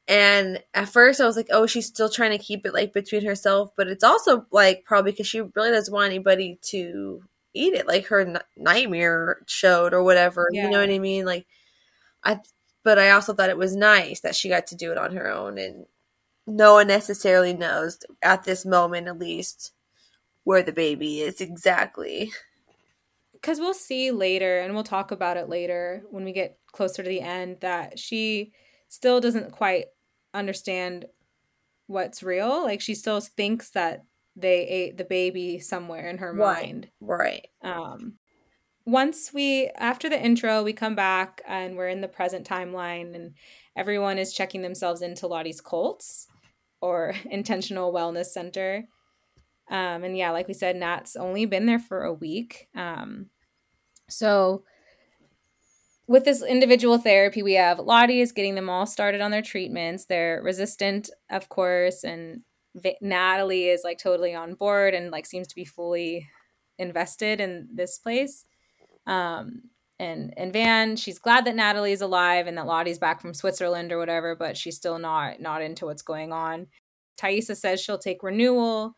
And 0.07 0.63
at 0.75 0.89
first 0.89 1.21
I 1.21 1.27
was 1.27 1.37
like, 1.37 1.49
oh, 1.51 1.67
she's 1.67 1.87
still 1.87 2.11
trying 2.11 2.33
to 2.33 2.45
keep 2.45 2.67
it 2.67 2.75
like 2.75 2.93
between 2.93 3.25
herself, 3.25 3.71
but 3.77 3.89
it's 3.89 4.05
also 4.05 4.47
like 4.51 4.85
probably 4.85 5.13
because 5.13 5.27
she 5.27 5.41
really 5.41 5.71
doesn't 5.71 5.95
want 5.95 6.07
anybody 6.07 6.59
to 6.71 7.23
eat 7.55 7.75
it, 7.75 7.87
like 7.87 8.07
her 8.07 8.21
n- 8.21 8.39
nightmare 8.57 9.39
showed 9.47 9.95
or 9.95 10.03
whatever. 10.03 10.49
You 10.53 10.69
know 10.69 10.81
what 10.81 10.91
I 10.91 10.99
mean? 10.99 11.25
Like, 11.25 11.47
I, 12.23 12.41
but 12.83 12.99
I 12.99 13.13
also 13.13 13.33
thought 13.33 13.49
it 13.49 13.57
was 13.57 13.75
nice 13.75 14.21
that 14.21 14.35
she 14.35 14.51
got 14.51 14.67
to 14.69 14.77
do 14.77 14.93
it 14.93 14.99
on 14.99 15.17
her 15.17 15.31
own, 15.31 15.57
and 15.57 15.87
no 16.47 16.75
one 16.75 16.89
necessarily 16.89 17.55
knows 17.55 17.99
at 18.23 18.45
this 18.45 18.67
moment, 18.67 19.09
at 19.09 19.19
least, 19.19 19.73
where 20.45 20.63
the 20.63 20.73
baby 20.73 21.21
is 21.21 21.41
exactly. 21.41 22.33
because 23.33 23.59
we'll 23.61 23.75
see 23.75 24.11
later 24.11 24.61
and 24.61 24.75
we'll 24.75 24.85
talk 24.85 25.11
about 25.11 25.37
it 25.37 25.49
later 25.49 26.03
when 26.11 26.25
we 26.25 26.33
get 26.33 26.59
closer 26.73 27.03
to 27.03 27.09
the 27.09 27.21
end 27.21 27.59
that 27.61 27.99
she 27.99 28.53
still 28.89 29.21
doesn't 29.21 29.53
quite 29.53 29.87
understand 30.33 31.07
what's 31.87 32.23
real 32.23 32.63
like 32.65 32.81
she 32.81 32.95
still 32.95 33.21
thinks 33.21 33.71
that 33.71 34.05
they 34.37 34.67
ate 34.67 34.97
the 34.97 35.05
baby 35.05 35.59
somewhere 35.59 36.09
in 36.09 36.19
her 36.19 36.33
Right. 36.33 36.63
mind 36.63 36.91
Right. 37.01 37.47
um 37.63 38.15
once 38.87 39.33
we 39.33 39.71
after 39.77 40.09
the 40.09 40.21
intro 40.23 40.63
we 40.63 40.73
come 40.73 40.95
back 40.95 41.41
and 41.47 41.77
we're 41.77 41.89
in 41.89 42.01
the 42.01 42.09
present 42.09 42.47
timeline 42.49 43.15
and 43.15 43.35
everyone 43.77 44.19
is 44.19 44.33
checking 44.33 44.63
themselves 44.63 45.03
into 45.03 45.27
lottie's 45.27 45.61
colts 45.61 46.27
or 46.81 47.15
intentional 47.31 47.93
wellness 47.93 48.27
center 48.27 48.85
um 49.71 50.05
and 50.05 50.17
yeah 50.17 50.31
like 50.31 50.49
we 50.49 50.55
said 50.55 50.77
nat's 50.77 51.17
only 51.17 51.47
been 51.47 51.67
there 51.67 51.79
for 51.79 52.03
a 52.03 52.13
week 52.13 52.69
um 52.75 53.27
so 54.09 54.63
with 56.07 56.25
this 56.25 56.43
individual 56.43 56.99
therapy 56.99 57.43
we 57.43 57.55
have 57.55 57.79
lottie 57.79 58.21
is 58.21 58.33
getting 58.33 58.55
them 58.55 58.69
all 58.69 58.87
started 58.87 59.21
on 59.21 59.31
their 59.31 59.43
treatments 59.43 60.05
they're 60.05 60.41
resistant 60.43 61.11
of 61.31 61.49
course 61.49 62.05
and 62.05 62.43
Va- 62.77 62.97
natalie 63.01 63.69
is 63.69 63.83
like 63.85 63.99
totally 63.99 64.35
on 64.35 64.55
board 64.55 64.95
and 64.95 65.11
like 65.11 65.27
seems 65.27 65.47
to 65.47 65.55
be 65.55 65.65
fully 65.65 66.29
invested 66.79 67.41
in 67.41 67.69
this 67.73 67.99
place. 67.99 68.45
Um, 69.07 69.63
and 69.99 70.35
and 70.37 70.53
Van, 70.53 70.97
she's 70.97 71.19
glad 71.19 71.45
that 71.45 71.55
Natalie's 71.55 72.01
alive 72.01 72.47
and 72.47 72.59
that 72.59 72.67
Lottie's 72.67 72.99
back 72.99 73.21
from 73.21 73.35
Switzerland 73.35 73.93
or 73.93 73.99
whatever, 73.99 74.35
but 74.35 74.57
she's 74.57 74.77
still 74.77 74.99
not 74.99 75.41
not 75.41 75.63
into 75.63 75.87
what's 75.87 76.03
going 76.03 76.33
on. 76.33 76.67
Taissa 77.17 77.57
says 77.57 77.81
she'll 77.81 77.99
take 77.99 78.23
renewal. 78.23 78.97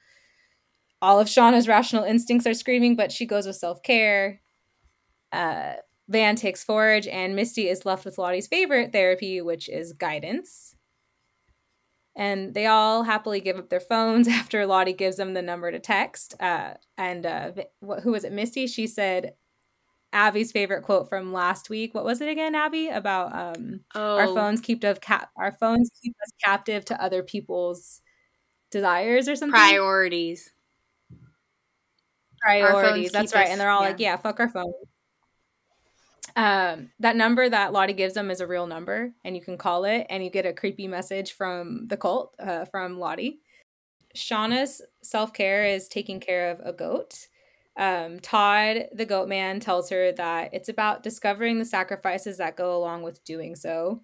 All 1.03 1.21
of 1.21 1.29
Shauna's 1.29 1.69
rational 1.69 2.05
instincts 2.05 2.47
are 2.47 2.55
screaming, 2.55 2.97
but 2.97 3.13
she 3.13 3.27
goes 3.27 3.47
with 3.47 3.57
self 3.57 3.83
care. 3.83 4.41
Uh, 5.33 5.75
Van 6.09 6.37
takes 6.37 6.63
forage, 6.65 7.07
and 7.07 7.35
Misty 7.37 7.69
is 7.69 7.85
left 7.85 8.05
with 8.05 8.19
Lottie's 8.19 8.47
favorite 8.47 8.93
therapy, 8.93 9.41
which 9.41 9.69
is 9.69 9.93
guidance. 9.93 10.75
And 12.15 12.55
they 12.55 12.65
all 12.67 13.03
happily 13.03 13.41
give 13.41 13.59
up 13.59 13.69
their 13.69 13.81
phones 13.81 14.27
after 14.29 14.65
Lottie 14.67 14.95
gives 14.95 15.17
them 15.17 15.35
the 15.35 15.43
number 15.43 15.71
to 15.71 15.79
text. 15.79 16.35
Uh, 16.41 16.75
and 16.97 17.27
uh, 17.27 17.53
who 18.03 18.13
was 18.13 18.25
it? 18.25 18.33
Misty. 18.33 18.67
She 18.67 18.87
said, 18.87 19.35
Abi's 20.15 20.53
favorite 20.53 20.83
quote 20.83 21.09
from 21.09 21.33
last 21.33 21.69
week. 21.69 21.95
What 21.95 22.05
was 22.05 22.21
it 22.21 22.29
again, 22.29 22.55
Abi? 22.55 22.89
About 22.89 23.35
um 23.35 23.81
Oh, 23.95 24.17
our 24.17 24.29
phones 24.29 24.61
keep 24.61 24.83
of 24.85 25.01
cap 25.01 25.31
our 25.37 25.53
phones 25.53 25.91
keep 26.03 26.15
us 26.23 26.33
captive 26.43 26.85
to 26.87 27.03
other 27.03 27.23
people's 27.23 28.01
desires 28.71 29.29
or 29.29 29.37
something. 29.37 29.59
priorities. 29.59 30.53
Priorities. 32.47 33.13
That's 33.13 33.35
right. 33.35 33.45
us- 33.47 33.51
and 33.51 33.61
they're 33.61 33.71
all 33.71 33.83
yeah. 33.83 33.89
like, 33.89 34.01
yeah, 34.01 34.17
fuck 34.17 34.41
our 34.41 34.49
phone. 34.49 34.73
Um, 36.35 36.91
that 37.01 37.17
number 37.17 37.49
that 37.49 37.73
Lottie 37.73 37.95
gives 37.95 38.15
them 38.15 38.31
is 38.31 38.41
a 38.41 38.47
real 38.47 38.67
number, 38.67 39.13
and 39.25 39.35
you 39.35 39.43
can 39.43 39.57
call 39.57 39.85
it, 39.85 40.07
and 40.11 40.23
you 40.23 40.31
get 40.31 40.45
a 40.45 40.53
creepy 40.53 40.87
message 40.87 41.33
from 41.33 41.87
the 41.89 41.97
cult, 41.97 42.35
uh, 42.39 42.67
from 42.67 42.99
Lottie. 42.99 43.41
Shauna's 44.15 44.83
self 45.03 45.33
care 45.33 45.65
is 45.65 45.89
taking 45.89 46.21
care 46.21 46.51
of 46.51 46.61
a 46.63 46.73
goat. 46.73 47.29
Um, 47.77 48.21
Todd, 48.21 48.89
the 48.93 49.05
goat 49.05 49.29
man, 49.29 49.61
tells 49.61 49.91
her 49.91 50.13
that 50.13 50.51
it's 50.53 50.69
about 50.69 51.03
discovering 51.03 51.59
the 51.59 51.65
sacrifices 51.65 52.39
that 52.39 52.57
go 52.57 52.77
along 52.77 53.03
with 53.03 53.23
doing 53.25 53.55
so. 53.55 54.03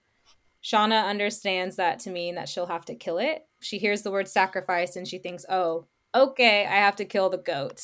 Shauna 0.63 1.07
understands 1.07 1.77
that 1.77 1.99
to 2.01 2.11
mean 2.11 2.37
that 2.37 2.49
she'll 2.49 2.67
have 2.67 2.85
to 2.87 2.95
kill 2.95 3.19
it. 3.19 3.47
She 3.61 3.79
hears 3.79 4.03
the 4.03 4.11
word 4.11 4.29
sacrifice 4.29 4.97
and 4.97 5.09
she 5.09 5.19
thinks, 5.19 5.45
oh, 5.49 5.87
okay, 6.15 6.67
I 6.67 6.77
have 6.77 6.97
to 6.97 7.05
kill 7.05 7.31
the 7.31 7.39
goat. 7.39 7.83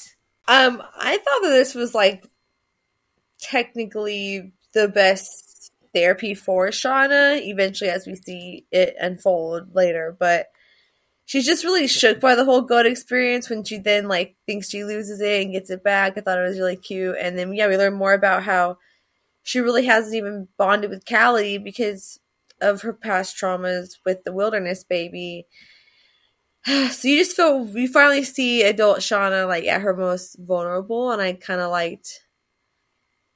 Um, 0.48 0.82
I 0.96 1.18
thought 1.18 1.42
that 1.42 1.50
this 1.50 1.74
was 1.74 1.94
like 1.94 2.26
technically 3.40 4.52
the 4.74 4.88
best 4.88 5.72
therapy 5.94 6.34
for 6.34 6.68
Shauna, 6.68 7.40
eventually 7.46 7.90
as 7.90 8.06
we 8.06 8.14
see 8.14 8.66
it 8.70 8.94
unfold 8.98 9.74
later, 9.74 10.16
but 10.18 10.46
she's 11.26 11.46
just 11.46 11.64
really 11.64 11.86
shook 11.86 12.20
by 12.20 12.34
the 12.34 12.44
whole 12.44 12.62
goat 12.62 12.86
experience 12.86 13.50
when 13.50 13.62
she 13.62 13.78
then 13.78 14.08
like 14.08 14.36
thinks 14.46 14.70
she 14.70 14.84
loses 14.84 15.20
it 15.20 15.42
and 15.42 15.52
gets 15.52 15.70
it 15.70 15.84
back. 15.84 16.16
I 16.16 16.22
thought 16.22 16.38
it 16.38 16.48
was 16.48 16.58
really 16.58 16.76
cute. 16.76 17.16
And 17.20 17.38
then 17.38 17.52
yeah, 17.54 17.68
we 17.68 17.76
learn 17.76 17.94
more 17.94 18.14
about 18.14 18.44
how 18.44 18.78
she 19.42 19.60
really 19.60 19.86
hasn't 19.86 20.16
even 20.16 20.48
bonded 20.56 20.90
with 20.90 21.06
Callie 21.06 21.58
because 21.58 22.20
of 22.60 22.82
her 22.82 22.92
past 22.92 23.36
traumas 23.36 23.98
with 24.04 24.24
the 24.24 24.32
wilderness 24.32 24.84
baby. 24.84 25.46
So 26.92 27.08
you 27.08 27.16
just 27.18 27.34
feel 27.36 27.64
we 27.64 27.86
finally 27.86 28.22
see 28.24 28.62
adult 28.62 28.98
Shauna 28.98 29.48
like 29.48 29.64
at 29.64 29.80
her 29.80 29.94
most 29.96 30.36
vulnerable, 30.38 31.10
and 31.10 31.22
I 31.22 31.32
kind 31.32 31.60
of 31.60 31.70
liked 31.70 32.20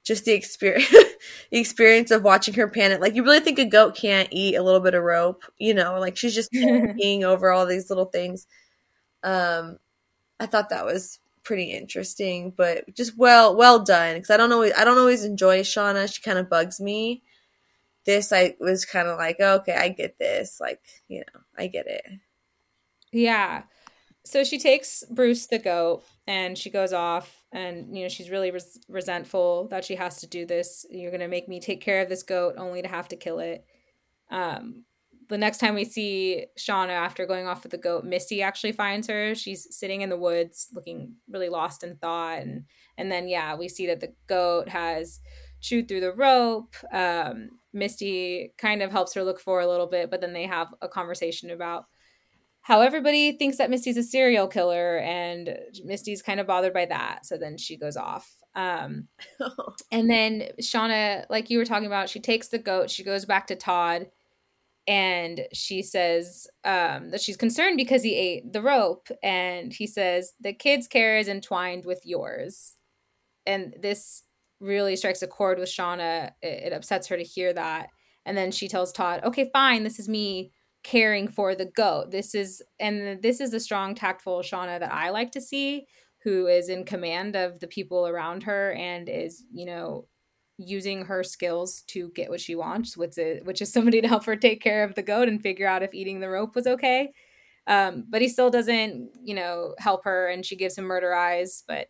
just 0.05 0.25
the 0.25 0.33
experience, 0.33 0.89
the 1.51 1.59
experience 1.59 2.11
of 2.11 2.23
watching 2.23 2.55
her 2.55 2.69
panic. 2.69 3.01
Like 3.01 3.15
you 3.15 3.23
really 3.23 3.41
think 3.41 3.59
a 3.59 3.65
goat 3.65 3.95
can't 3.97 4.29
eat 4.31 4.57
a 4.57 4.62
little 4.62 4.81
bit 4.81 4.95
of 4.95 5.03
rope, 5.05 5.45
you 5.59 5.75
know? 5.75 5.99
Like 6.01 6.17
she's 6.17 6.35
just 6.35 6.53
panicking 6.55 7.23
over 7.23 7.51
all 7.51 7.67
these 7.67 7.89
little 7.89 8.07
things. 8.07 8.47
Um, 9.25 9.79
I 10.41 10.47
thought 10.47 10.71
that 10.71 10.87
was 10.87 11.21
pretty 11.45 11.73
interesting, 11.73 12.53
but 12.57 12.95
just 12.95 13.19
well, 13.19 13.57
well 13.57 13.81
done. 13.85 14.17
Because 14.17 14.31
I 14.31 14.37
don't 14.39 14.53
always, 14.53 14.73
I 14.77 14.85
don't 14.85 14.99
always 14.99 15.25
enjoy 15.25 15.61
Shauna. 15.62 16.12
She 16.12 16.23
kind 16.23 16.39
of 16.39 16.51
bugs 16.51 16.81
me. 16.81 17.23
This 18.07 18.33
I 18.33 18.57
was 18.61 18.85
kind 18.85 19.09
of 19.09 19.19
like, 19.19 19.41
okay, 19.41 19.75
I 19.77 19.91
get 19.91 20.19
this. 20.19 20.61
Like 20.61 20.83
you 21.09 21.21
know, 21.21 21.41
I 21.59 21.69
get 21.69 21.87
it. 21.89 22.05
Yeah. 23.12 23.64
So 24.25 24.45
she 24.45 24.59
takes 24.59 25.04
Bruce 25.11 25.47
the 25.47 25.59
goat 25.59 26.04
and 26.26 26.57
she 26.57 26.71
goes 26.71 26.92
off 26.92 27.45
and 27.52 27.97
you 27.97 28.04
know 28.04 28.09
she's 28.09 28.31
really 28.31 28.50
res- 28.50 28.81
resentful 28.88 29.69
that 29.71 29.85
she 29.85 29.97
has 29.97 30.19
to 30.21 30.26
do 30.26 30.47
this. 30.47 30.87
You're 30.90 31.11
going 31.11 31.21
to 31.21 31.28
make 31.28 31.49
me 31.49 31.61
take 31.61 31.81
care 31.81 32.02
of 32.02 32.09
this 32.09 32.23
goat 32.23 32.54
only 32.59 32.83
to 32.83 32.88
have 32.88 33.09
to 33.09 33.16
kill 33.16 33.40
it. 33.40 33.64
Um 34.31 34.85
the 35.28 35.38
next 35.38 35.59
time 35.59 35.75
we 35.75 35.85
see 35.85 36.47
Shauna 36.59 36.90
after 36.90 37.26
going 37.26 37.47
off 37.47 37.62
with 37.62 37.73
the 37.73 37.78
goat, 37.78 38.04
Misty 38.04 38.42
actually 38.42 38.73
finds 38.73 39.09
her. 39.09 39.35
She's 39.35 39.66
sitting 39.76 40.02
in 40.02 40.11
the 40.11 40.16
woods 40.19 40.69
looking 40.75 41.14
really 41.31 41.49
lost 41.49 41.85
in 41.85 41.97
thought 41.97 42.40
and 42.40 42.64
and 42.99 43.11
then 43.12 43.28
yeah, 43.28 43.57
we 43.57 43.69
see 43.69 43.87
that 43.88 44.00
the 44.00 44.14
goat 44.28 44.69
has 44.69 45.21
chewed 45.61 45.88
through 45.88 46.00
the 46.00 46.12
rope. 46.14 46.76
Um 46.92 47.50
Misty 47.73 48.54
kind 48.59 48.83
of 48.83 48.92
helps 48.92 49.14
her 49.14 49.25
look 49.25 49.40
for 49.40 49.61
a 49.61 49.66
little 49.69 49.87
bit, 49.88 50.11
but 50.11 50.21
then 50.21 50.33
they 50.35 50.47
have 50.47 50.75
a 50.83 50.88
conversation 50.88 51.50
about 51.50 51.87
how 52.62 52.81
everybody 52.81 53.33
thinks 53.33 53.59
that 53.59 53.71
Misty's 53.71 53.97
a 53.97 54.02
serial 54.02 54.47
killer 54.47 54.99
and 54.99 55.59
Misty's 55.85 56.23
kind 56.23 56.38
of 56.38 56.47
bothered 56.47 56.73
by 56.73 56.87
that. 56.87 57.26
So 57.26 57.37
then 57.37 57.59
she 57.59 57.76
goes 57.76 57.97
off. 57.97 58.37
Um, 58.54 59.09
and 59.90 60.09
then 60.09 60.45
Shauna, 60.61 61.26
like 61.28 61.50
you 61.50 61.59
were 61.59 61.64
talking 61.64 61.87
about, 61.87 62.09
she 62.09 62.21
takes 62.21 62.49
the 62.49 62.59
goat, 62.59 62.88
she 62.88 63.02
goes 63.02 63.25
back 63.25 63.49
to 63.49 63.57
Todd 63.57 64.07
and 64.87 65.42
she 65.52 65.83
says 65.83 66.47
um, 66.64 67.11
that 67.11 67.21
she's 67.21 67.37
concerned 67.37 67.76
because 67.76 68.04
he 68.04 68.14
ate 68.14 68.52
the 68.52 68.62
rope. 68.62 69.09
And 69.25 69.73
he 69.73 69.87
says, 69.88 70.33
the 70.40 70.52
kid's 70.52 70.87
care 70.87 71.19
is 71.19 71.28
entwined 71.28 71.85
with 71.85 72.00
yours. 72.04 72.76
And 73.45 73.75
this 73.81 74.23
really 74.61 74.95
strikes 74.95 75.23
a 75.23 75.26
chord 75.26 75.59
with 75.59 75.69
Shauna. 75.69 76.31
It, 76.42 76.66
it 76.66 76.73
upsets 76.73 77.09
her 77.09 77.16
to 77.16 77.25
hear 77.25 77.52
that. 77.52 77.88
And 78.25 78.37
then 78.37 78.52
she 78.52 78.69
tells 78.69 78.92
Todd, 78.92 79.21
okay, 79.25 79.50
fine, 79.52 79.83
this 79.83 79.99
is 79.99 80.09
me 80.09 80.52
caring 80.83 81.29
for 81.29 81.55
the 81.55 81.67
goat. 81.67 82.11
This 82.11 82.35
is 82.35 82.62
and 82.81 83.23
this 83.23 83.41
is 83.41 83.55
a 83.55 83.61
strong, 83.61 83.95
tactful 83.95 84.41
Shauna 84.41 84.81
that 84.81 84.93
I 84.93 85.11
like 85.11 85.33
to 85.33 85.41
see, 85.41 85.87
who 86.23 86.47
is 86.47 86.69
in 86.69 86.85
command 86.85 87.37
of 87.37 87.61
the 87.61 87.67
people 87.67 88.07
around 88.07 88.43
her 88.45 88.73
and 88.73 89.09
is, 89.09 89.45
you 89.53 89.67
know, 89.67 90.07
using 90.59 91.05
her 91.05 91.23
skills 91.25 91.83
to 91.89 92.11
get 92.15 92.31
what 92.31 92.41
she 92.41 92.55
wants, 92.55 92.97
which 92.97 93.19
is 93.19 93.45
which 93.45 93.62
is 93.62 93.73
somebody 93.73 94.01
to 94.01 94.09
help 94.09 94.25
her 94.25 94.37
take 94.37 94.62
care 94.62 94.85
of 94.85 94.95
the 94.95 95.03
goat 95.03 95.29
and 95.29 95.43
figure 95.43 95.67
out 95.67 95.83
if 95.83 95.95
eating 95.95 96.21
the 96.21 96.29
rope 96.29 96.55
was 96.55 96.67
okay. 96.67 97.12
Um, 97.67 98.05
but 98.09 98.23
he 98.23 98.29
still 98.29 98.51
doesn't, 98.51 99.11
you 99.23 99.35
know, 99.35 99.75
help 99.79 100.05
her, 100.05 100.29
and 100.29 100.45
she 100.45 100.57
gives 100.57 100.77
him 100.77 100.85
murder 100.85 101.15
eyes. 101.15 101.62
But 101.69 101.89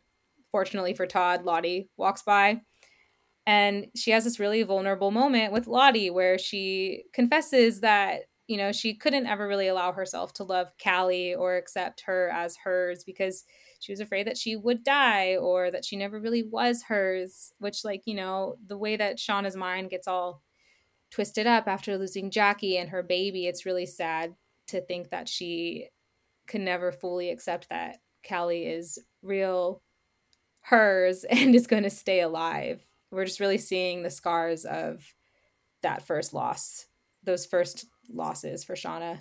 fortunately 0.50 0.94
for 0.94 1.06
Todd, 1.06 1.44
Lottie 1.44 1.88
walks 1.96 2.22
by, 2.22 2.60
and 3.46 3.86
she 3.96 4.10
has 4.10 4.24
this 4.24 4.38
really 4.38 4.62
vulnerable 4.62 5.10
moment 5.10 5.52
with 5.52 5.66
Lottie 5.66 6.10
where 6.10 6.38
she 6.38 7.04
confesses 7.14 7.80
that 7.80 8.24
you 8.52 8.58
know, 8.58 8.70
she 8.70 8.92
couldn't 8.92 9.26
ever 9.26 9.48
really 9.48 9.68
allow 9.68 9.92
herself 9.92 10.34
to 10.34 10.44
love 10.44 10.72
Callie 10.82 11.34
or 11.34 11.56
accept 11.56 12.02
her 12.02 12.28
as 12.28 12.58
hers 12.58 13.02
because 13.02 13.44
she 13.80 13.90
was 13.90 14.00
afraid 14.00 14.26
that 14.26 14.36
she 14.36 14.56
would 14.56 14.84
die 14.84 15.36
or 15.36 15.70
that 15.70 15.86
she 15.86 15.96
never 15.96 16.20
really 16.20 16.42
was 16.42 16.82
hers, 16.82 17.54
which, 17.60 17.82
like, 17.82 18.02
you 18.04 18.14
know, 18.14 18.56
the 18.66 18.76
way 18.76 18.96
that 18.96 19.16
Shauna's 19.16 19.56
mind 19.56 19.88
gets 19.88 20.06
all 20.06 20.42
twisted 21.10 21.46
up 21.46 21.66
after 21.66 21.96
losing 21.96 22.30
Jackie 22.30 22.76
and 22.76 22.90
her 22.90 23.02
baby, 23.02 23.46
it's 23.46 23.64
really 23.64 23.86
sad 23.86 24.34
to 24.66 24.82
think 24.82 25.08
that 25.08 25.30
she 25.30 25.88
can 26.46 26.62
never 26.62 26.92
fully 26.92 27.30
accept 27.30 27.70
that 27.70 28.00
Callie 28.28 28.66
is 28.66 28.98
real 29.22 29.80
hers 30.60 31.24
and 31.30 31.54
is 31.54 31.66
going 31.66 31.84
to 31.84 31.90
stay 31.90 32.20
alive. 32.20 32.84
We're 33.10 33.24
just 33.24 33.40
really 33.40 33.58
seeing 33.58 34.02
the 34.02 34.10
scars 34.10 34.66
of 34.66 35.06
that 35.82 36.06
first 36.06 36.34
loss, 36.34 36.86
those 37.22 37.46
first 37.46 37.86
losses 38.12 38.64
for 38.64 38.74
Shauna. 38.74 39.20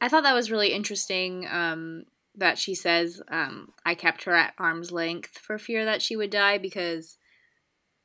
I 0.00 0.08
thought 0.08 0.24
that 0.24 0.34
was 0.34 0.50
really 0.50 0.72
interesting 0.72 1.46
um, 1.48 2.04
that 2.34 2.58
she 2.58 2.74
says, 2.74 3.22
um, 3.28 3.72
I 3.86 3.94
kept 3.94 4.24
her 4.24 4.34
at 4.34 4.54
arm's 4.58 4.90
length 4.90 5.38
for 5.38 5.58
fear 5.58 5.84
that 5.84 6.02
she 6.02 6.16
would 6.16 6.30
die 6.30 6.58
because 6.58 7.18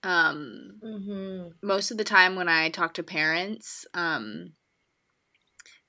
um, 0.04 0.82
Mm-hmm. 0.84 1.50
most 1.64 1.92
of 1.92 1.98
the 1.98 2.04
time 2.04 2.36
when 2.36 2.48
I 2.48 2.70
talk 2.70 2.94
to 2.96 3.04
parents 3.04 3.86
um, 3.94 4.54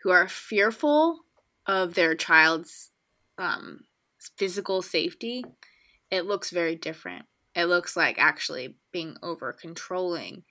who 0.03 0.11
are 0.11 0.29
fearful 0.29 1.21
of 1.67 1.95
their 1.95 2.15
child's 2.15 2.91
um, 3.37 3.81
physical 4.39 4.81
safety, 4.81 5.45
it 6.11 6.25
looks 6.25 6.51
very 6.51 6.75
different. 6.75 7.27
It 7.55 7.67
looks 7.67 7.97
like 7.97 8.19
actually 8.19 8.77
being 8.93 9.17
over 9.23 9.53
controlling 9.53 10.45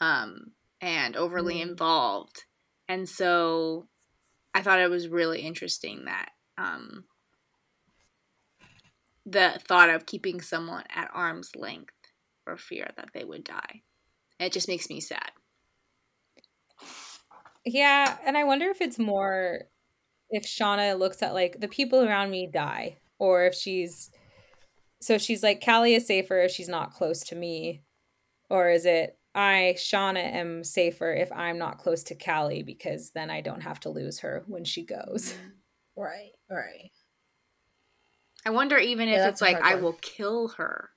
um, 0.00 0.52
and 0.80 1.16
overly 1.16 1.56
Mm. 1.56 1.70
involved. 1.70 2.44
And 2.88 3.08
so 3.08 3.88
I 4.54 4.62
thought 4.62 4.80
it 4.80 4.90
was 4.90 5.08
really 5.08 5.40
interesting 5.40 6.04
that 6.06 6.30
um, 6.56 7.04
the 9.24 9.60
thought 9.66 9.90
of 9.90 10.06
keeping 10.06 10.40
someone 10.40 10.84
at 10.88 11.10
arm's 11.12 11.54
length 11.56 11.94
for 12.44 12.56
fear 12.56 12.90
that 12.96 13.10
they 13.12 13.24
would 13.24 13.44
die. 13.44 13.82
It 14.38 14.52
just 14.52 14.68
makes 14.68 14.88
me 14.88 15.00
sad. 15.00 15.32
Yeah, 17.64 18.16
and 18.24 18.36
I 18.36 18.44
wonder 18.44 18.70
if 18.70 18.80
it's 18.80 18.98
more 18.98 19.62
if 20.30 20.44
Shauna 20.44 20.98
looks 20.98 21.22
at 21.22 21.34
like 21.34 21.60
the 21.60 21.68
people 21.68 22.02
around 22.04 22.30
me 22.30 22.48
die, 22.52 22.98
or 23.18 23.46
if 23.46 23.54
she's 23.54 24.10
so 25.00 25.18
she's 25.18 25.42
like 25.42 25.64
Callie 25.64 25.94
is 25.94 26.06
safer 26.06 26.38
if 26.40 26.52
she's 26.52 26.68
not 26.68 26.92
close 26.92 27.20
to 27.24 27.34
me, 27.34 27.82
or 28.48 28.70
is 28.70 28.86
it 28.86 29.15
I 29.36 29.74
Shauna 29.76 30.22
am 30.34 30.64
safer 30.64 31.12
if 31.12 31.30
I'm 31.30 31.58
not 31.58 31.78
close 31.78 32.02
to 32.04 32.14
Callie 32.14 32.62
because 32.62 33.10
then 33.10 33.28
I 33.30 33.42
don't 33.42 33.60
have 33.62 33.78
to 33.80 33.90
lose 33.90 34.20
her 34.20 34.42
when 34.46 34.64
she 34.64 34.82
goes. 34.84 35.34
Mm-hmm. 35.34 36.02
Right, 36.02 36.30
right. 36.50 36.90
I 38.44 38.50
wonder 38.50 38.78
even 38.78 39.08
Yeah, 39.08 39.14
if 39.16 39.20
that's 39.20 39.32
it's 39.34 39.42
like 39.42 39.62
I 39.62 39.74
one. 39.74 39.84
will 39.84 39.92
kill 40.00 40.48
her. 40.56 40.90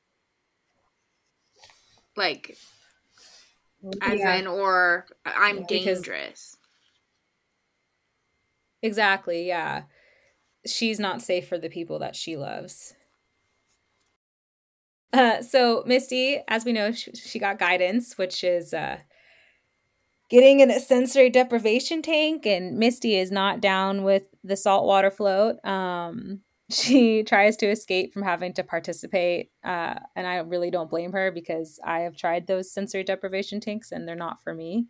Like 2.15 2.57
as 4.01 4.19
in 4.19 4.47
or 4.47 5.05
I'm 5.25 5.65
Because- 5.67 6.01
dangerous. 6.01 6.55
Exactly, 8.81 9.45
yeah. 9.47 9.83
She's 10.65 10.99
not 10.99 11.21
safe 11.21 11.47
for 11.47 11.57
the 11.57 11.69
people 11.69 11.99
that 11.99 12.15
she 12.15 12.37
loves. 12.37 12.93
Uh, 15.11 15.41
so 15.41 15.83
Misty, 15.85 16.39
as 16.47 16.65
we 16.65 16.73
know, 16.73 16.91
she, 16.91 17.11
she 17.13 17.39
got 17.39 17.59
guidance, 17.59 18.17
which 18.17 18.43
is 18.43 18.73
uh, 18.73 18.97
getting 20.29 20.59
in 20.59 20.69
a 20.69 20.79
sensory 20.79 21.29
deprivation 21.29 22.01
tank, 22.01 22.45
and 22.45 22.77
Misty 22.77 23.15
is 23.15 23.31
not 23.31 23.61
down 23.61 24.03
with 24.03 24.27
the 24.43 24.55
saltwater 24.55 25.09
float. 25.09 25.63
Um, 25.65 26.41
she 26.69 27.23
tries 27.23 27.57
to 27.57 27.69
escape 27.69 28.13
from 28.13 28.21
having 28.21 28.53
to 28.53 28.63
participate, 28.63 29.51
uh, 29.63 29.95
and 30.15 30.27
I 30.27 30.37
really 30.37 30.69
don't 30.69 30.89
blame 30.89 31.11
her 31.13 31.31
because 31.31 31.79
I 31.83 32.01
have 32.01 32.15
tried 32.15 32.45
those 32.45 32.71
sensory 32.71 33.03
deprivation 33.03 33.59
tanks, 33.59 33.91
and 33.91 34.07
they're 34.07 34.15
not 34.15 34.43
for 34.43 34.53
me. 34.53 34.87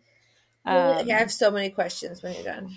Um, 0.66 0.98
Okay, 0.98 1.12
I 1.12 1.18
have 1.18 1.32
so 1.32 1.50
many 1.50 1.70
questions 1.70 2.22
when 2.22 2.34
you're 2.34 2.44
done. 2.44 2.70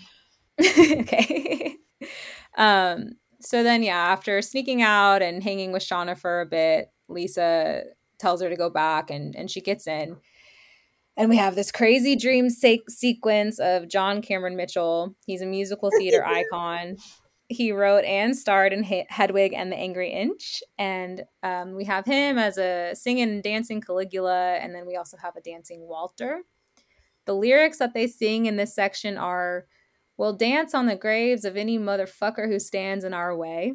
okay. 1.01 1.75
um, 2.57 3.11
so 3.41 3.61
then, 3.61 3.83
yeah, 3.83 3.97
after 3.97 4.41
sneaking 4.41 4.81
out 4.81 5.21
and 5.21 5.43
hanging 5.43 5.73
with 5.73 5.83
Shauna 5.83 6.17
for 6.17 6.39
a 6.39 6.45
bit, 6.45 6.92
Lisa 7.13 7.83
tells 8.19 8.41
her 8.41 8.49
to 8.49 8.55
go 8.55 8.69
back 8.69 9.09
and, 9.09 9.35
and 9.35 9.49
she 9.49 9.61
gets 9.61 9.87
in. 9.87 10.17
And 11.15 11.29
we 11.29 11.37
have 11.37 11.55
this 11.55 11.71
crazy 11.71 12.15
dream 12.15 12.49
se- 12.49 12.83
sequence 12.89 13.59
of 13.59 13.87
John 13.87 14.21
Cameron 14.21 14.55
Mitchell. 14.55 15.15
He's 15.25 15.41
a 15.41 15.45
musical 15.45 15.91
theater 15.97 16.25
icon. 16.25 16.97
He 17.49 17.71
wrote 17.71 18.03
and 18.03 18.35
starred 18.35 18.73
in 18.73 18.83
He- 18.83 19.05
Hedwig 19.09 19.53
and 19.53 19.71
the 19.71 19.75
Angry 19.75 20.11
Inch. 20.11 20.63
And 20.79 21.23
um, 21.43 21.75
we 21.75 21.85
have 21.85 22.05
him 22.05 22.37
as 22.39 22.57
a 22.57 22.93
singing 22.95 23.29
and 23.29 23.43
dancing 23.43 23.79
Caligula. 23.79 24.55
And 24.55 24.73
then 24.73 24.87
we 24.87 24.95
also 24.95 25.17
have 25.17 25.35
a 25.35 25.41
dancing 25.41 25.87
Walter. 25.87 26.41
The 27.25 27.35
lyrics 27.35 27.77
that 27.77 27.93
they 27.93 28.07
sing 28.07 28.47
in 28.47 28.55
this 28.55 28.73
section 28.73 29.17
are 29.17 29.65
We'll 30.17 30.33
dance 30.33 30.73
on 30.75 30.85
the 30.85 30.95
graves 30.95 31.43
of 31.43 31.57
any 31.57 31.79
motherfucker 31.79 32.47
who 32.47 32.59
stands 32.59 33.03
in 33.03 33.13
our 33.13 33.35
way. 33.35 33.73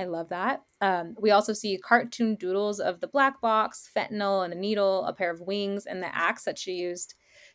I 0.00 0.04
love 0.04 0.30
that. 0.30 0.62
Um, 0.80 1.14
we 1.20 1.30
also 1.30 1.52
see 1.52 1.76
cartoon 1.76 2.36
doodles 2.36 2.80
of 2.80 3.00
the 3.00 3.06
black 3.06 3.38
box, 3.42 3.90
fentanyl, 3.94 4.42
and 4.42 4.54
a 4.54 4.56
needle, 4.56 5.04
a 5.04 5.12
pair 5.12 5.30
of 5.30 5.42
wings, 5.42 5.84
and 5.84 6.02
the 6.02 6.14
axe 6.16 6.44
that 6.44 6.58
she 6.58 6.72
used 6.72 7.14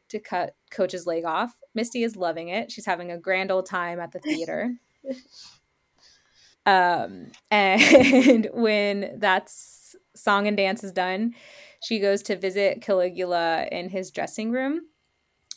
to 0.09 0.19
cut 0.19 0.55
Coach's 0.69 1.07
leg 1.07 1.25
off. 1.25 1.57
Misty 1.73 2.03
is 2.03 2.15
loving 2.15 2.49
it. 2.49 2.71
She's 2.71 2.85
having 2.85 3.11
a 3.11 3.17
grand 3.17 3.51
old 3.51 3.65
time 3.65 3.99
at 3.99 4.11
the 4.11 4.19
theater. 4.19 4.75
um, 6.67 7.31
and 7.49 8.47
when 8.53 9.17
that 9.17 9.49
song 10.15 10.47
and 10.47 10.55
dance 10.55 10.83
is 10.83 10.91
done, 10.91 11.33
she 11.83 11.97
goes 11.97 12.21
to 12.23 12.35
visit 12.35 12.83
Caligula 12.83 13.67
in 13.71 13.89
his 13.89 14.11
dressing 14.11 14.51
room 14.51 14.81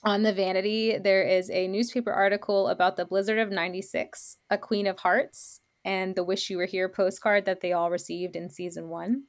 on 0.04 0.22
the 0.22 0.32
vanity 0.32 0.96
there 0.96 1.24
is 1.24 1.50
a 1.50 1.66
newspaper 1.66 2.12
article 2.12 2.68
about 2.68 2.96
the 2.96 3.04
blizzard 3.04 3.36
of 3.36 3.50
96 3.50 4.36
a 4.48 4.56
queen 4.56 4.86
of 4.86 5.00
hearts 5.00 5.60
and 5.88 6.14
the 6.14 6.24
wish 6.24 6.50
you 6.50 6.58
were 6.58 6.66
here 6.66 6.88
postcard 6.88 7.44
that 7.46 7.60
they 7.62 7.72
all 7.72 7.90
received 7.90 8.36
in 8.36 8.50
season 8.50 8.88
one 8.90 9.24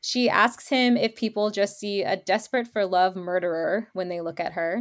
she 0.00 0.28
asks 0.28 0.68
him 0.68 0.96
if 0.96 1.14
people 1.16 1.50
just 1.50 1.78
see 1.78 2.02
a 2.02 2.16
desperate 2.16 2.68
for 2.68 2.84
love 2.86 3.16
murderer 3.16 3.88
when 3.94 4.08
they 4.08 4.20
look 4.20 4.40
at 4.40 4.52
her 4.52 4.80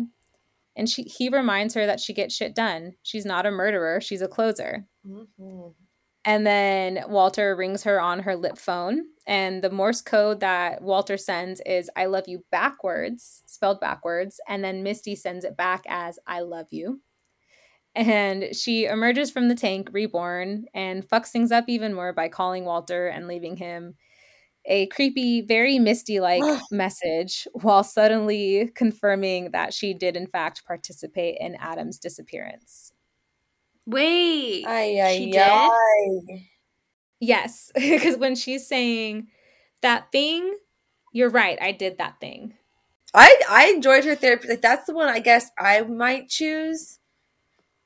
and 0.76 0.88
she, 0.90 1.04
he 1.04 1.28
reminds 1.30 1.74
her 1.74 1.86
that 1.88 2.00
she 2.00 2.14
gets 2.14 2.36
shit 2.36 2.54
done 2.56 2.94
she's 3.04 3.26
not 3.26 3.46
a 3.46 3.52
murderer 3.52 4.00
she's 4.02 4.22
a 4.22 4.28
closer 4.28 4.86
Mhm. 5.06 5.74
and 6.26 6.46
then 6.46 7.04
Walter 7.08 7.56
rings 7.56 7.84
her 7.84 8.00
on 8.02 8.20
her 8.20 8.36
lip 8.36 8.58
phone. 8.58 9.04
And 9.26 9.62
the 9.64 9.70
Morse 9.70 10.02
code 10.02 10.40
that 10.42 10.82
Walter 10.82 11.18
sends 11.18 11.62
is 11.66 11.90
I 11.96 12.06
love 12.06 12.26
you 12.28 12.44
backwards, 12.52 13.44
spelled 13.46 13.80
backwards. 13.80 14.40
And 14.48 14.64
then 14.64 14.84
Misty 14.84 15.16
sends 15.16 15.46
it 15.46 15.56
back 15.58 15.84
as 15.88 16.20
I 16.28 16.42
love 16.42 16.68
you. 16.72 17.02
And 17.98 18.56
she 18.56 18.86
emerges 18.86 19.32
from 19.32 19.48
the 19.50 19.56
tank 19.56 19.89
reborn 19.92 20.66
and 20.75 21.08
fucks 21.08 21.30
things 21.30 21.51
up 21.51 21.66
even 21.68 21.96
more 21.96 22.13
by 22.13 22.30
calling 22.30 22.63
Walter 22.63 23.08
and 23.08 23.27
leaving 23.27 23.58
him 23.58 23.96
a 24.66 24.86
creepy, 24.88 25.42
very 25.42 25.80
Misty 25.80 26.20
like 26.20 26.44
message 26.72 27.48
while 27.54 27.84
suddenly 27.84 28.72
confirming 28.75 29.51
that 29.51 29.74
she 29.74 29.96
did, 29.96 30.16
in 30.16 30.27
fact, 30.27 30.63
participate 30.68 31.38
in 31.39 31.56
Adam's 31.56 31.98
disappearance. 31.98 32.94
Wait, 33.88 34.66
Ay, 34.68 35.01
ay, 35.01 35.18
she 35.18 35.31
did. 35.31 35.42
Yes, 37.20 37.72
because 37.75 38.18
when 38.18 38.36
she's 38.36 38.68
saying 38.68 39.27
that 39.81 40.12
thing, 40.12 40.55
you're 41.14 41.29
right. 41.29 41.57
I 41.60 41.72
did 41.72 41.98
that 41.98 42.20
thing. 42.20 42.53
I 43.14 43.42
I 43.50 43.68
enjoyed 43.68 44.05
her 44.05 44.16
therapy. 44.16 44.50
Like 44.50 44.62
that's 44.62 44.86
the 44.86 44.94
one 44.94 45.07
I 45.07 45.20
guess 45.20 45.50
I 45.57 45.81
might 45.81 46.29
choose 46.29 47.00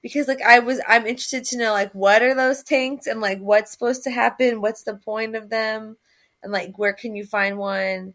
because 0.01 0.27
like 0.27 0.41
I 0.41 0.59
was 0.59 0.81
I'm 0.87 1.05
interested 1.05 1.43
to 1.45 1.57
know 1.57 1.71
like 1.71 1.91
what 1.93 2.21
are 2.21 2.35
those 2.35 2.63
tanks 2.63 3.07
and 3.07 3.21
like 3.21 3.39
what's 3.39 3.71
supposed 3.71 4.03
to 4.03 4.11
happen, 4.11 4.61
what's 4.61 4.83
the 4.83 4.95
point 4.95 5.35
of 5.35 5.49
them, 5.49 5.97
and 6.43 6.51
like 6.51 6.77
where 6.77 6.93
can 6.93 7.15
you 7.15 7.25
find 7.25 7.57
one 7.57 8.13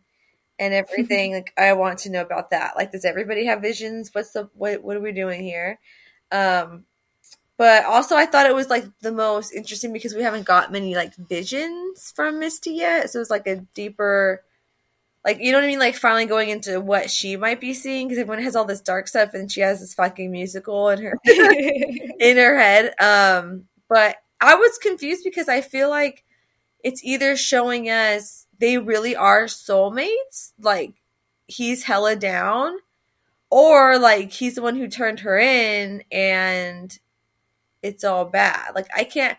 and 0.59 0.75
everything. 0.75 1.33
like 1.33 1.53
I 1.57 1.73
want 1.75 2.01
to 2.01 2.11
know 2.11 2.23
about 2.23 2.51
that. 2.51 2.77
Like 2.77 2.93
does 2.93 3.05
everybody 3.05 3.47
have 3.47 3.61
visions? 3.63 4.11
What's 4.13 4.33
the 4.33 4.49
what 4.55 4.83
what 4.83 4.97
are 4.97 5.01
we 5.01 5.13
doing 5.13 5.43
here? 5.43 5.79
Um 6.33 6.85
but 7.59 7.85
also 7.87 8.17
I 8.17 8.27
thought 8.27 8.47
it 8.47 8.55
was 8.55 8.69
like 8.69 8.85
the 9.01 9.13
most 9.13 9.53
interesting 9.53 9.93
because 9.93 10.15
we 10.15 10.23
haven't 10.23 10.45
got 10.45 10.73
many 10.73 10.95
like 10.95 11.15
visions 11.15 12.13
from 12.15 12.39
Misty 12.39 12.73
yet. 12.73 13.11
So 13.11 13.21
it's 13.21 13.31
like 13.31 13.47
a 13.47 13.57
deeper 13.75 14.43
like 15.27 15.41
you 15.41 15.51
know 15.51 15.59
what 15.59 15.65
I 15.65 15.67
mean, 15.67 15.81
like 15.81 15.97
finally 15.97 16.25
going 16.25 16.51
into 16.51 16.81
what 16.81 17.11
she 17.11 17.37
might 17.37 17.61
be 17.61 17.75
seeing 17.75 18.07
because 18.07 18.21
everyone 18.21 18.45
has 18.45 18.55
all 18.55 18.65
this 18.65 18.81
dark 18.81 19.09
stuff 19.09 19.35
and 19.35 19.51
she 19.51 19.61
has 19.61 19.81
this 19.81 19.93
fucking 19.93 20.31
musical 20.31 20.89
in 20.91 21.03
her 21.03 21.19
in 21.27 22.37
her 22.37 22.57
head. 22.57 22.95
Um, 23.01 23.65
but 23.89 24.19
I 24.41 24.55
was 24.55 24.79
confused 24.79 25.25
because 25.25 25.49
I 25.49 25.63
feel 25.63 25.91
like 25.91 26.23
it's 26.85 27.03
either 27.05 27.37
showing 27.37 27.91
us 27.91 28.47
they 28.61 28.79
really 28.79 29.17
are 29.17 29.47
soulmates, 29.47 30.53
like 30.61 30.95
he's 31.49 31.83
hella 31.83 32.15
down, 32.15 32.79
or 33.51 33.99
like 33.99 34.31
he's 34.31 34.55
the 34.55 34.63
one 34.63 34.77
who 34.77 34.87
turned 34.87 35.21
her 35.21 35.37
in 35.41 36.05
and 36.13 36.97
it's 37.83 38.05
all 38.05 38.27
bad. 38.27 38.77
Like 38.77 38.87
I 38.97 39.03
can't. 39.03 39.37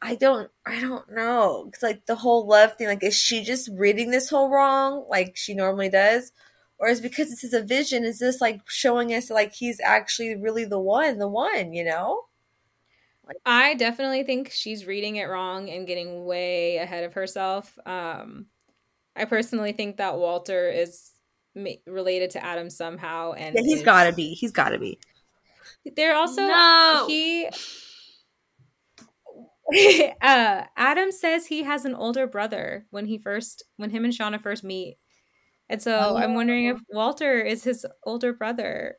I 0.00 0.14
don't 0.14 0.50
I 0.64 0.80
don't 0.80 1.10
know. 1.10 1.68
Cuz 1.72 1.82
like 1.82 2.06
the 2.06 2.14
whole 2.16 2.46
love 2.46 2.76
thing 2.76 2.86
like 2.86 3.02
is 3.02 3.16
she 3.16 3.42
just 3.42 3.68
reading 3.72 4.10
this 4.10 4.30
whole 4.30 4.48
wrong 4.50 5.04
like 5.08 5.36
she 5.36 5.54
normally 5.54 5.88
does 5.88 6.32
or 6.78 6.88
is 6.88 7.00
because 7.00 7.28
this 7.30 7.42
is 7.42 7.52
a 7.52 7.62
vision 7.62 8.04
is 8.04 8.20
this 8.20 8.40
like 8.40 8.60
showing 8.68 9.12
us 9.12 9.30
like 9.30 9.52
he's 9.52 9.80
actually 9.80 10.36
really 10.36 10.64
the 10.64 10.78
one, 10.78 11.18
the 11.18 11.28
one, 11.28 11.72
you 11.72 11.84
know? 11.84 12.24
I 13.44 13.74
definitely 13.74 14.22
think 14.22 14.50
she's 14.52 14.86
reading 14.86 15.16
it 15.16 15.24
wrong 15.28 15.68
and 15.68 15.86
getting 15.86 16.24
way 16.24 16.78
ahead 16.78 17.04
of 17.04 17.12
herself. 17.14 17.78
Um, 17.84 18.46
I 19.16 19.24
personally 19.26 19.72
think 19.72 19.96
that 19.98 20.16
Walter 20.16 20.70
is 20.70 21.10
ma- 21.54 21.72
related 21.86 22.30
to 22.30 22.44
Adam 22.44 22.70
somehow, 22.70 23.32
and 23.32 23.54
Yeah, 23.54 23.62
he's 23.64 23.80
is- 23.80 23.84
got 23.84 24.04
to 24.04 24.12
be. 24.12 24.32
He's 24.34 24.52
got 24.52 24.70
to 24.70 24.78
be. 24.78 24.98
They're 25.94 26.14
also 26.14 26.46
No. 26.46 27.04
he. 27.06 27.48
uh, 30.22 30.64
Adam 30.76 31.12
says 31.12 31.46
he 31.46 31.62
has 31.64 31.84
an 31.84 31.94
older 31.94 32.26
brother 32.26 32.86
when 32.90 33.06
he 33.06 33.18
first 33.18 33.64
when 33.76 33.90
him 33.90 34.04
and 34.04 34.12
Shauna 34.12 34.40
first 34.40 34.64
meet, 34.64 34.98
and 35.68 35.82
so 35.82 36.16
I'm 36.16 36.34
wondering 36.34 36.66
if 36.66 36.78
Walter 36.90 37.40
is 37.40 37.64
his 37.64 37.84
older 38.04 38.32
brother, 38.32 38.96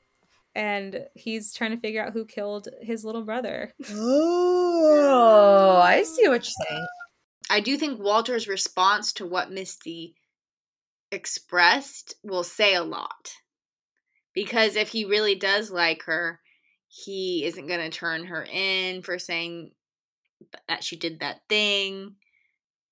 and 0.53 1.05
he's 1.15 1.53
trying 1.53 1.71
to 1.71 1.79
figure 1.79 2.03
out 2.03 2.13
who 2.13 2.25
killed 2.25 2.67
his 2.82 3.03
little 3.03 3.23
brother. 3.23 3.73
Oh, 3.91 5.82
I 5.84 6.03
see 6.03 6.27
what 6.27 6.45
you're 6.45 6.67
saying. 6.67 6.88
I 7.49 7.60
do 7.62 7.77
think 7.77 7.99
Walter's 7.99 8.47
response 8.47 9.13
to 9.13 9.25
what 9.25 9.51
Misty 9.51 10.15
expressed 11.12 12.13
will 12.23 12.43
say 12.43 12.75
a 12.75 12.84
lot. 12.84 13.34
Because 14.36 14.75
if 14.75 14.89
he 14.89 15.05
really 15.05 15.36
does 15.36 15.71
like 15.71 16.03
her, 16.03 16.39
he 16.88 17.43
isn't 17.45 17.67
going 17.67 17.79
to 17.79 17.89
turn 17.89 18.25
her 18.25 18.43
in 18.43 19.01
for 19.01 19.17
saying 19.17 19.71
that 20.67 20.84
she 20.84 20.95
did 20.95 21.19
that 21.19 21.41
thing. 21.49 22.15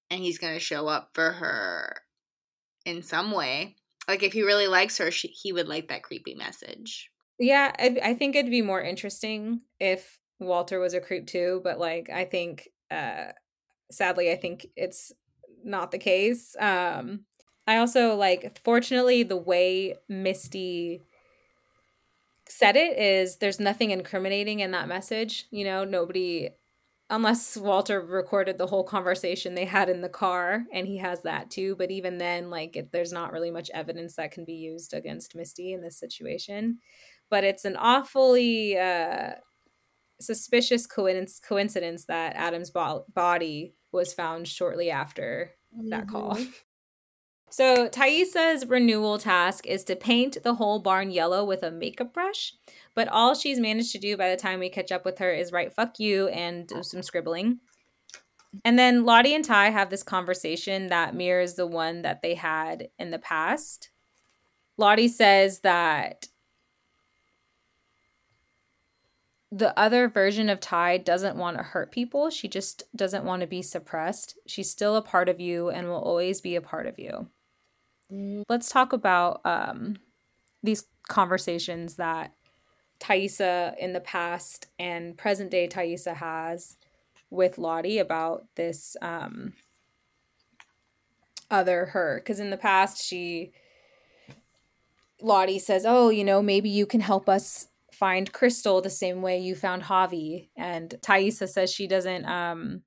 And 0.10 0.22
he's 0.22 0.38
going 0.38 0.54
to 0.54 0.60
show 0.60 0.88
up 0.88 1.10
for 1.14 1.32
her 1.32 1.98
in 2.86 3.04
some 3.04 3.32
way. 3.32 3.76
Like 4.08 4.24
if 4.24 4.34
he 4.34 4.44
really 4.44 4.68
likes 4.68 4.98
her, 5.00 5.12
she, 5.12 5.28
he 5.28 5.52
would 5.52 5.68
like 5.68 5.90
that 5.90 6.04
creepy 6.04 6.34
message. 6.34 7.10
Yeah, 7.40 7.74
I, 7.78 7.98
I 8.04 8.14
think 8.14 8.36
it'd 8.36 8.50
be 8.50 8.62
more 8.62 8.82
interesting 8.82 9.62
if 9.80 10.20
Walter 10.40 10.80
was 10.80 10.94
a 10.94 11.02
creep 11.02 11.28
too, 11.28 11.62
but 11.64 11.80
like 11.80 12.10
I 12.10 12.26
think 12.26 12.70
uh 12.90 13.32
sadly 13.92 14.32
I 14.32 14.36
think 14.36 14.68
it's 14.76 15.12
not 15.64 15.92
the 15.92 15.98
case. 15.98 16.56
Um 16.60 17.26
I 17.68 17.78
also 17.78 18.16
like 18.16 18.60
fortunately 18.64 19.24
the 19.24 19.38
way 19.38 19.96
Misty 20.08 21.04
said 22.48 22.76
it 22.76 22.98
is 22.98 23.38
there's 23.38 23.60
nothing 23.60 23.92
incriminating 23.92 24.60
in 24.62 24.72
that 24.72 24.88
message, 24.88 25.48
you 25.52 25.66
know, 25.66 25.84
nobody 25.84 26.50
unless 27.10 27.56
Walter 27.56 28.02
recorded 28.02 28.58
the 28.58 28.68
whole 28.68 28.84
conversation 28.84 29.56
they 29.56 29.66
had 29.66 29.90
in 29.90 30.02
the 30.02 30.10
car 30.10 30.66
and 30.74 30.86
he 30.86 30.98
has 30.98 31.22
that 31.22 31.50
too, 31.50 31.76
but 31.78 31.92
even 31.92 32.18
then 32.18 32.50
like 32.50 32.76
it, 32.76 32.92
there's 32.92 33.14
not 33.14 33.32
really 33.32 33.52
much 33.52 33.70
evidence 33.74 34.16
that 34.16 34.32
can 34.32 34.44
be 34.46 34.54
used 34.54 34.94
against 34.94 35.36
Misty 35.36 35.74
in 35.74 35.82
this 35.82 35.98
situation 35.98 36.80
but 37.30 37.44
it's 37.44 37.66
an 37.66 37.76
awfully 37.78 38.78
uh, 38.78 39.32
suspicious 40.20 40.88
coincidence, 40.88 41.40
coincidence 41.40 42.06
that 42.06 42.36
Adam's 42.36 42.72
bo- 42.72 43.06
body 43.14 43.76
was 43.92 44.14
found 44.14 44.48
shortly 44.48 44.90
after 44.90 45.52
that 45.90 46.08
call. 46.08 46.38
So 47.50 47.88
Taissa's 47.88 48.68
renewal 48.68 49.18
task 49.18 49.66
is 49.66 49.84
to 49.86 49.96
paint 49.96 50.44
the 50.44 50.56
whole 50.56 50.80
barn 50.80 51.12
yellow 51.12 51.46
with 51.46 51.64
a 51.64 51.72
makeup 51.72 52.14
brush, 52.14 52.54
but 52.94 53.08
all 53.08 53.34
she's 53.34 53.60
managed 53.60 53.94
to 53.94 54.00
do 54.00 54.18
by 54.18 54.30
the 54.30 54.36
time 54.36 54.60
we 54.60 54.70
catch 54.70 54.92
up 54.92 55.06
with 55.06 55.20
her 55.20 55.32
is 55.32 55.52
write 55.52 55.74
"fuck 55.74 56.00
you" 56.00 56.28
and 56.28 56.68
do 56.68 56.84
some 56.84 57.02
scribbling. 57.02 57.60
And 58.66 58.78
then 58.78 59.06
Lottie 59.06 59.34
and 59.34 59.46
Ty 59.46 59.70
have 59.70 59.90
this 59.90 60.04
conversation 60.04 60.88
that 60.88 61.16
mirrors 61.16 61.56
the 61.56 61.68
one 61.68 62.02
that 62.02 62.22
they 62.22 62.36
had 62.36 62.90
in 63.00 63.12
the 63.12 63.20
past. 63.20 63.90
Lottie 64.78 65.08
says 65.08 65.60
that 65.62 66.28
the 69.52 69.78
other 69.80 70.10
version 70.10 70.50
of 70.50 70.60
Ty 70.60 70.98
doesn't 71.00 71.38
want 71.38 71.58
to 71.58 71.64
hurt 71.64 71.92
people. 71.92 72.30
She 72.30 72.48
just 72.48 72.84
doesn't 72.96 73.24
want 73.24 73.42
to 73.42 73.48
be 73.48 73.62
suppressed. 73.62 74.38
She's 74.46 74.70
still 74.70 74.98
a 74.98 75.02
part 75.02 75.30
of 75.30 75.40
you 75.40 75.70
and 75.70 75.88
will 75.88 75.96
always 75.96 76.42
be 76.42 76.56
a 76.56 76.62
part 76.62 76.86
of 76.86 77.00
you. 77.00 77.30
Mm. 78.12 78.44
Let's 78.50 78.70
talk 78.70 78.94
about 78.94 79.42
um, 79.46 79.98
these 80.64 80.86
conversations 81.08 81.96
that 81.96 82.34
Taissa 83.00 83.78
in 83.78 83.94
the 83.94 84.00
past 84.00 84.68
and 84.80 85.18
present 85.18 85.52
day 85.52 85.68
Taissa 85.68 86.16
has 86.16 86.78
with 87.30 87.58
Lottie 87.58 88.00
about 88.00 88.46
this 88.56 88.96
um, 89.02 89.54
other 91.52 91.88
her. 91.88 92.20
Because 92.20 92.40
in 92.40 92.50
the 92.50 92.58
past, 92.58 93.04
she, 93.04 93.52
Lottie 95.22 95.60
says, 95.60 95.86
Oh, 95.86 96.10
you 96.10 96.24
know, 96.24 96.42
maybe 96.42 96.70
you 96.70 96.86
can 96.86 97.02
help 97.02 97.28
us 97.30 97.68
find 97.92 98.32
Crystal 98.32 98.82
the 98.82 98.90
same 98.90 99.22
way 99.22 99.40
you 99.40 99.56
found 99.56 99.84
Javi. 99.84 100.50
And 100.56 100.96
Taissa 101.02 101.50
says 101.50 101.72
she 101.72 101.88
doesn't 101.88 102.26
um 102.26 102.84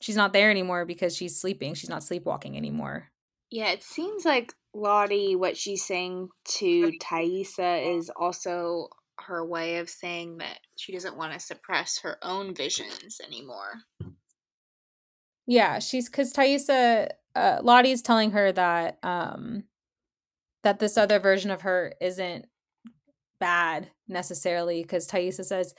she's 0.00 0.16
not 0.16 0.32
there 0.32 0.50
anymore 0.50 0.84
because 0.84 1.16
she's 1.16 1.40
sleeping. 1.40 1.74
She's 1.74 1.88
not 1.88 2.02
sleepwalking 2.02 2.56
anymore. 2.56 3.10
Yeah, 3.54 3.70
it 3.70 3.84
seems 3.84 4.24
like 4.24 4.52
Lottie 4.74 5.36
what 5.36 5.56
she's 5.56 5.84
saying 5.84 6.30
to 6.56 6.90
Taissa 7.00 7.96
is 7.96 8.10
also 8.10 8.88
her 9.20 9.46
way 9.46 9.76
of 9.76 9.88
saying 9.88 10.38
that 10.38 10.58
she 10.74 10.92
doesn't 10.92 11.16
want 11.16 11.34
to 11.34 11.38
suppress 11.38 12.00
her 12.00 12.18
own 12.20 12.52
visions 12.52 13.20
anymore. 13.24 13.74
Yeah, 15.46 15.78
she's 15.78 16.10
because 16.10 16.32
Taissa 16.32 17.10
uh, 17.36 17.60
Lottie's 17.62 18.02
telling 18.02 18.32
her 18.32 18.50
that 18.50 18.98
um 19.04 19.62
that 20.64 20.80
this 20.80 20.96
other 20.96 21.20
version 21.20 21.52
of 21.52 21.60
her 21.60 21.94
isn't 22.00 22.46
bad 23.38 23.88
necessarily 24.08 24.82
because 24.82 25.06
Taissa 25.06 25.44
says, 25.44 25.76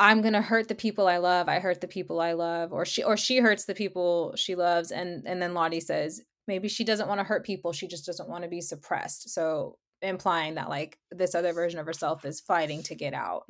I'm 0.00 0.22
gonna 0.22 0.42
hurt 0.42 0.66
the 0.66 0.74
people 0.74 1.06
I 1.06 1.18
love. 1.18 1.48
I 1.48 1.60
hurt 1.60 1.82
the 1.82 1.86
people 1.86 2.20
I 2.20 2.32
love, 2.32 2.72
or 2.72 2.84
she 2.84 3.04
or 3.04 3.16
she 3.16 3.38
hurts 3.38 3.66
the 3.66 3.76
people 3.76 4.32
she 4.34 4.56
loves, 4.56 4.90
and 4.90 5.24
and 5.24 5.40
then 5.40 5.54
Lottie 5.54 5.78
says 5.78 6.22
maybe 6.50 6.68
she 6.68 6.82
doesn't 6.84 7.08
want 7.08 7.20
to 7.20 7.24
hurt 7.24 7.46
people. 7.46 7.72
She 7.72 7.86
just 7.86 8.04
doesn't 8.04 8.28
want 8.28 8.42
to 8.42 8.50
be 8.50 8.60
suppressed. 8.60 9.30
So 9.30 9.78
implying 10.02 10.56
that 10.56 10.68
like 10.68 10.98
this 11.12 11.34
other 11.34 11.52
version 11.52 11.78
of 11.78 11.86
herself 11.86 12.24
is 12.24 12.40
fighting 12.40 12.82
to 12.82 12.96
get 12.96 13.14
out. 13.14 13.44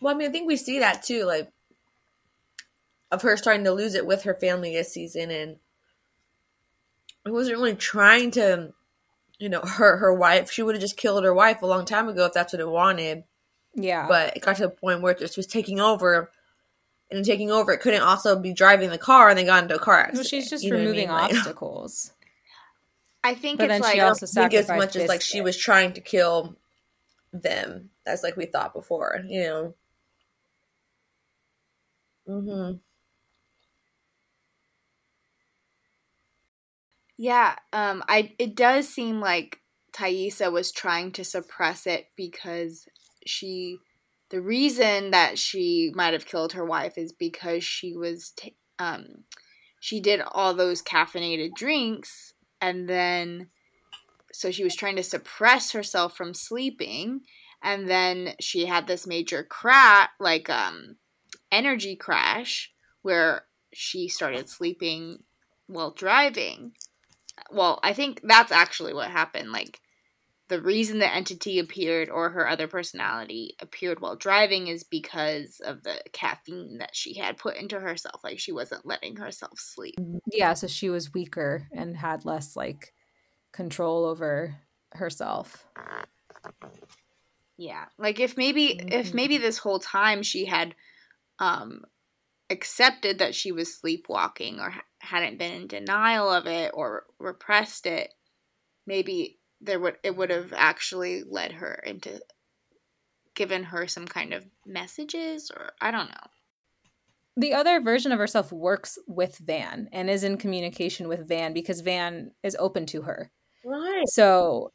Well, 0.00 0.14
I 0.14 0.18
mean, 0.18 0.28
I 0.28 0.32
think 0.32 0.48
we 0.48 0.56
see 0.56 0.80
that 0.80 1.02
too, 1.04 1.24
like 1.24 1.52
of 3.12 3.22
her 3.22 3.36
starting 3.36 3.64
to 3.64 3.72
lose 3.72 3.94
it 3.94 4.06
with 4.06 4.24
her 4.24 4.34
family 4.34 4.72
this 4.72 4.92
season, 4.92 5.30
and 5.30 5.56
I 7.26 7.30
wasn't 7.30 7.58
really 7.58 7.74
trying 7.74 8.30
to, 8.32 8.72
you 9.38 9.48
know, 9.48 9.60
her 9.60 9.96
her 9.98 10.12
wife. 10.12 10.50
She 10.50 10.62
would 10.62 10.74
have 10.74 10.82
just 10.82 10.96
killed 10.96 11.24
her 11.24 11.34
wife 11.34 11.62
a 11.62 11.66
long 11.66 11.84
time 11.84 12.08
ago 12.08 12.26
if 12.26 12.32
that's 12.32 12.52
what 12.52 12.60
it 12.60 12.68
wanted. 12.68 13.24
Yeah, 13.74 14.06
but 14.08 14.36
it 14.36 14.42
got 14.42 14.56
to 14.56 14.62
the 14.62 14.70
point 14.70 15.02
where 15.02 15.12
it 15.12 15.18
just 15.18 15.36
was 15.36 15.46
taking 15.46 15.80
over, 15.80 16.30
and 17.10 17.24
taking 17.24 17.50
over, 17.50 17.72
it 17.72 17.80
couldn't 17.80 18.02
also 18.02 18.38
be 18.38 18.52
driving 18.52 18.90
the 18.90 18.98
car, 18.98 19.28
and 19.28 19.38
they 19.38 19.44
got 19.44 19.62
into 19.62 19.76
a 19.76 19.78
car 19.78 19.98
accident. 19.98 20.18
Well, 20.18 20.24
she's 20.24 20.50
just 20.50 20.68
removing 20.68 21.10
I 21.10 21.28
mean? 21.28 21.36
obstacles. 21.38 22.12
I 23.22 23.34
think 23.34 23.58
but 23.58 23.70
it's 23.70 23.80
like 23.80 23.94
she 23.94 24.00
also 24.00 24.26
I 24.26 24.48
think 24.48 24.54
as 24.54 24.68
much 24.68 24.96
as 24.96 25.08
like 25.08 25.20
she 25.20 25.40
was 25.40 25.56
trying 25.56 25.92
to 25.94 26.00
kill 26.00 26.56
them 27.32 27.90
as 28.06 28.22
like 28.22 28.36
we 28.36 28.46
thought 28.46 28.72
before, 28.72 29.22
you 29.26 29.42
know. 29.42 29.74
Mm-hmm. 32.28 32.76
Yeah, 37.18 37.56
um, 37.72 38.04
I 38.08 38.32
it 38.38 38.54
does 38.54 38.88
seem 38.88 39.20
like 39.20 39.60
Taissa 39.92 40.52
was 40.52 40.70
trying 40.70 41.10
to 41.12 41.24
suppress 41.24 41.86
it 41.86 42.06
because 42.16 42.86
she, 43.26 43.78
the 44.30 44.40
reason 44.40 45.10
that 45.10 45.36
she 45.36 45.90
might 45.94 46.12
have 46.12 46.26
killed 46.26 46.52
her 46.52 46.64
wife 46.64 46.96
is 46.96 47.12
because 47.12 47.64
she 47.64 47.96
was, 47.96 48.30
t- 48.36 48.54
um, 48.78 49.24
she 49.80 50.00
did 50.00 50.20
all 50.20 50.54
those 50.54 50.80
caffeinated 50.80 51.54
drinks 51.54 52.34
and 52.60 52.88
then, 52.88 53.48
so 54.32 54.52
she 54.52 54.62
was 54.62 54.76
trying 54.76 54.96
to 54.96 55.02
suppress 55.02 55.72
herself 55.72 56.16
from 56.16 56.34
sleeping, 56.34 57.22
and 57.62 57.88
then 57.88 58.34
she 58.40 58.66
had 58.66 58.86
this 58.86 59.06
major 59.06 59.42
crack, 59.42 60.10
like 60.20 60.48
um, 60.48 60.96
energy 61.50 61.96
crash 61.96 62.72
where 63.02 63.44
she 63.72 64.08
started 64.08 64.48
sleeping 64.48 65.24
while 65.66 65.90
driving. 65.90 66.72
Well, 67.50 67.80
I 67.82 67.92
think 67.92 68.20
that's 68.22 68.52
actually 68.52 68.94
what 68.94 69.10
happened. 69.10 69.52
Like, 69.52 69.80
the 70.48 70.62
reason 70.62 70.98
the 70.98 71.14
entity 71.14 71.58
appeared 71.58 72.08
or 72.08 72.30
her 72.30 72.48
other 72.48 72.66
personality 72.66 73.54
appeared 73.60 74.00
while 74.00 74.16
driving 74.16 74.68
is 74.68 74.82
because 74.82 75.60
of 75.62 75.82
the 75.82 76.00
caffeine 76.12 76.78
that 76.78 76.96
she 76.96 77.18
had 77.18 77.36
put 77.36 77.56
into 77.56 77.78
herself. 77.78 78.24
Like, 78.24 78.38
she 78.38 78.52
wasn't 78.52 78.86
letting 78.86 79.16
herself 79.16 79.58
sleep. 79.58 79.96
Yeah, 80.32 80.54
so 80.54 80.66
she 80.66 80.88
was 80.88 81.12
weaker 81.12 81.68
and 81.70 81.96
had 81.96 82.24
less, 82.24 82.56
like, 82.56 82.94
control 83.52 84.06
over 84.06 84.56
herself. 84.92 85.66
Yeah. 87.58 87.84
Like, 87.98 88.18
if 88.18 88.36
maybe, 88.38 88.78
mm-hmm. 88.80 88.88
if 88.88 89.12
maybe 89.12 89.36
this 89.36 89.58
whole 89.58 89.80
time 89.80 90.22
she 90.22 90.46
had 90.46 90.74
um, 91.38 91.84
accepted 92.50 93.18
that 93.18 93.34
she 93.34 93.52
was 93.52 93.74
sleepwalking 93.74 94.60
or 94.60 94.74
hadn't 95.00 95.38
been 95.38 95.52
in 95.52 95.66
denial 95.66 96.30
of 96.30 96.46
it 96.46 96.70
or 96.74 97.04
repressed 97.18 97.86
it, 97.86 98.12
maybe 98.86 99.38
there 99.60 99.80
would 99.80 99.96
it 100.02 100.16
would 100.16 100.30
have 100.30 100.52
actually 100.56 101.24
led 101.28 101.52
her 101.52 101.74
into 101.86 102.20
given 103.34 103.64
her 103.64 103.86
some 103.86 104.06
kind 104.06 104.32
of 104.32 104.44
messages 104.66 105.50
or 105.54 105.72
I 105.80 105.90
don't 105.90 106.08
know. 106.08 106.26
The 107.36 107.54
other 107.54 107.80
version 107.80 108.10
of 108.10 108.18
herself 108.18 108.50
works 108.50 108.98
with 109.06 109.38
Van 109.38 109.88
and 109.92 110.10
is 110.10 110.24
in 110.24 110.38
communication 110.38 111.06
with 111.06 111.28
Van 111.28 111.52
because 111.52 111.80
Van 111.82 112.32
is 112.42 112.56
open 112.58 112.84
to 112.86 113.02
her. 113.02 113.30
Right. 113.64 114.08
So 114.08 114.72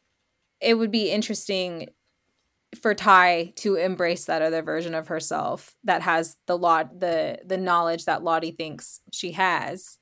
it 0.62 0.76
would 0.76 0.92
be 0.92 1.12
interesting 1.12 1.90
for 2.82 2.94
Ty 2.96 3.54
to 3.58 3.76
embrace 3.76 4.26
that 4.26 4.42
other 4.42 4.62
version 4.62 4.94
of 4.96 5.08
herself 5.08 5.76
that 5.84 6.02
has 6.02 6.38
the 6.48 6.58
lot 6.58 7.00
the 7.00 7.40
the 7.46 7.58
knowledge 7.58 8.06
that 8.06 8.24
Lottie 8.24 8.52
thinks 8.52 9.02
she 9.12 9.32
has, 9.34 9.98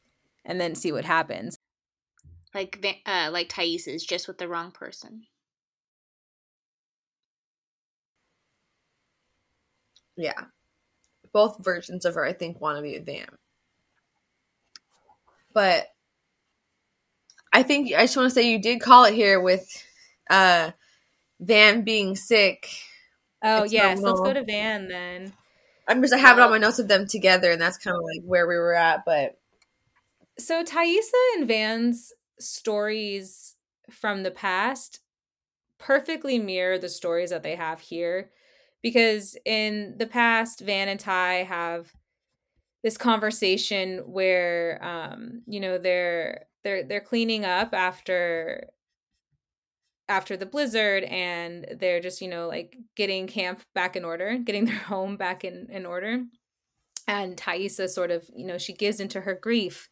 and 0.45 0.60
then 0.60 0.75
see 0.75 0.91
what 0.91 1.05
happens. 1.05 1.57
Like 2.53 2.86
uh, 3.05 3.29
like 3.31 3.49
Thais 3.49 3.88
is 3.88 4.03
just 4.05 4.27
with 4.27 4.38
the 4.38 4.47
wrong 4.47 4.71
person. 4.71 5.23
Yeah, 10.17 10.45
both 11.34 11.63
versions 11.63 12.05
of 12.05 12.15
her 12.15 12.25
I 12.25 12.34
think 12.34 12.62
want 12.62 12.77
to 12.77 12.84
be 12.84 12.95
a 12.95 13.01
Van, 13.01 13.27
but 15.53 15.88
I 17.53 17.63
think 17.63 17.93
I 17.93 18.03
just 18.03 18.17
want 18.17 18.29
to 18.29 18.36
say 18.36 18.49
you 18.51 18.62
did 18.62 18.81
call 18.81 19.05
it 19.05 19.13
here 19.13 19.39
with 19.41 19.67
uh 20.29 20.71
Van 21.41 21.84
being 21.84 22.15
sick. 22.15 22.69
Oh 23.43 23.63
yes, 23.63 23.99
let's 23.99 24.21
go 24.21 24.34
to 24.34 24.43
Van 24.43 24.88
then. 24.88 25.34
I'm 25.88 26.01
just 26.01 26.13
I 26.13 26.17
have 26.17 26.38
it 26.38 26.41
on 26.41 26.51
my 26.51 26.60
notes 26.60 26.80
of 26.80 26.88
them 26.88 27.08
together, 27.08 27.51
and 27.51 27.60
that's 27.60 27.77
kind 27.77 27.97
of 27.97 28.04
like 28.04 28.23
where 28.23 28.47
we 28.47 28.56
were 28.56 28.75
at. 28.75 29.04
But 29.04 29.39
so 30.38 30.63
Taissa 30.63 31.36
and 31.36 31.47
Van's 31.47 32.13
stories 32.39 33.56
from 33.89 34.23
the 34.23 34.32
past 34.32 34.99
perfectly 35.77 36.38
mirror 36.38 36.77
the 36.77 36.88
stories 36.88 37.32
that 37.32 37.41
they 37.41 37.56
have 37.56 37.80
here, 37.80 38.30
because 38.84 39.36
in 39.45 39.95
the 39.97 40.06
past, 40.06 40.62
Van 40.62 40.88
and 40.88 40.99
Tai 40.99 41.43
have 41.43 41.91
this 42.84 42.97
conversation 42.97 43.99
where 44.06 44.84
um 44.84 45.41
you 45.47 45.60
know 45.60 45.77
they're 45.77 46.45
they're 46.63 46.84
they're 46.84 47.01
cleaning 47.01 47.45
up 47.45 47.73
after 47.73 48.69
after 50.12 50.36
the 50.36 50.45
blizzard 50.45 51.04
and 51.06 51.65
they're 51.80 52.02
just 52.02 52.21
you 52.21 52.28
know 52.28 52.47
like 52.47 52.78
getting 52.95 53.28
camp 53.28 53.62
back 53.74 53.95
in 53.95 54.04
order 54.04 54.38
getting 54.38 54.65
their 54.65 54.76
home 54.76 55.17
back 55.17 55.43
in 55.43 55.67
in 55.71 55.86
order 55.86 56.24
and 57.08 57.38
Taissa 57.38 57.89
sort 57.89 58.12
of 58.12 58.30
you 58.36 58.45
know 58.45 58.58
she 58.58 58.74
gives 58.74 59.00
into 59.00 59.21
her 59.21 59.34
grief 59.34 59.89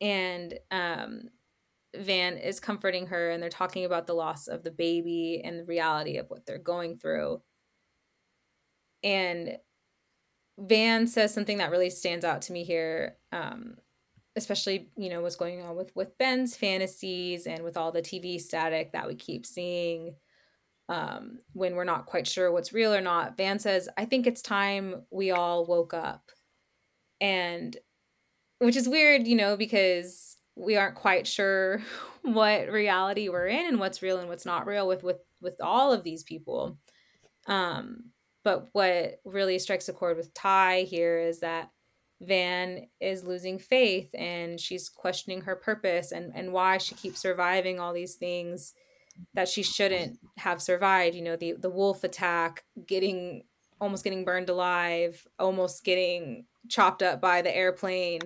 and 0.00 0.54
um 0.70 1.28
Van 1.94 2.38
is 2.38 2.58
comforting 2.58 3.08
her 3.08 3.30
and 3.30 3.42
they're 3.42 3.50
talking 3.50 3.84
about 3.84 4.06
the 4.06 4.14
loss 4.14 4.48
of 4.48 4.62
the 4.62 4.70
baby 4.70 5.42
and 5.44 5.58
the 5.58 5.64
reality 5.64 6.16
of 6.16 6.30
what 6.30 6.46
they're 6.46 6.58
going 6.58 6.98
through. 6.98 7.42
And 9.02 9.58
Van 10.58 11.06
says 11.06 11.34
something 11.34 11.58
that 11.58 11.70
really 11.70 11.90
stands 11.90 12.24
out 12.24 12.42
to 12.42 12.52
me 12.52 12.64
here, 12.64 13.16
um, 13.30 13.76
especially 14.36 14.88
you 14.96 15.10
know 15.10 15.20
what's 15.20 15.36
going 15.36 15.62
on 15.62 15.76
with 15.76 15.94
with 15.94 16.16
Ben's 16.18 16.56
fantasies 16.56 17.46
and 17.46 17.62
with 17.62 17.76
all 17.76 17.92
the 17.92 18.02
TV 18.02 18.40
static 18.40 18.92
that 18.92 19.06
we 19.06 19.14
keep 19.14 19.44
seeing 19.44 20.14
um, 20.88 21.38
when 21.52 21.74
we're 21.74 21.84
not 21.84 22.06
quite 22.06 22.26
sure 22.26 22.52
what's 22.52 22.72
real 22.72 22.92
or 22.94 23.00
not. 23.00 23.36
Van 23.36 23.58
says, 23.58 23.88
"I 23.96 24.04
think 24.04 24.26
it's 24.26 24.42
time 24.42 25.02
we 25.10 25.30
all 25.30 25.66
woke 25.66 25.94
up," 25.94 26.30
and 27.20 27.76
which 28.58 28.76
is 28.76 28.88
weird, 28.88 29.26
you 29.26 29.36
know, 29.36 29.56
because 29.56 30.36
we 30.54 30.76
aren't 30.76 30.94
quite 30.94 31.26
sure 31.26 31.82
what 32.22 32.70
reality 32.70 33.28
we're 33.28 33.48
in 33.48 33.66
and 33.66 33.80
what's 33.80 34.02
real 34.02 34.18
and 34.18 34.28
what's 34.28 34.46
not 34.46 34.66
real 34.66 34.86
with 34.86 35.02
with 35.02 35.24
with 35.40 35.56
all 35.60 35.92
of 35.92 36.04
these 36.04 36.22
people. 36.22 36.78
Um, 37.46 38.12
but 38.44 38.68
what 38.72 39.20
really 39.24 39.58
strikes 39.58 39.88
a 39.88 39.92
chord 39.92 40.16
with 40.16 40.34
Tai 40.34 40.82
here 40.82 41.18
is 41.18 41.40
that 41.40 41.70
Van 42.22 42.86
is 43.00 43.24
losing 43.24 43.58
faith 43.58 44.10
and 44.14 44.60
she's 44.60 44.88
questioning 44.88 45.42
her 45.42 45.56
purpose 45.56 46.12
and, 46.12 46.32
and 46.34 46.52
why 46.52 46.78
she 46.78 46.94
keeps 46.94 47.20
surviving 47.20 47.80
all 47.80 47.92
these 47.92 48.14
things 48.14 48.74
that 49.34 49.48
she 49.48 49.62
shouldn't 49.62 50.18
have 50.38 50.62
survived. 50.62 51.16
You 51.16 51.22
know, 51.22 51.36
the, 51.36 51.52
the 51.52 51.70
wolf 51.70 52.04
attack, 52.04 52.64
getting 52.86 53.44
almost 53.80 54.04
getting 54.04 54.24
burned 54.24 54.48
alive, 54.48 55.26
almost 55.38 55.84
getting 55.84 56.46
chopped 56.68 57.02
up 57.02 57.20
by 57.20 57.42
the 57.42 57.54
airplane, 57.54 58.20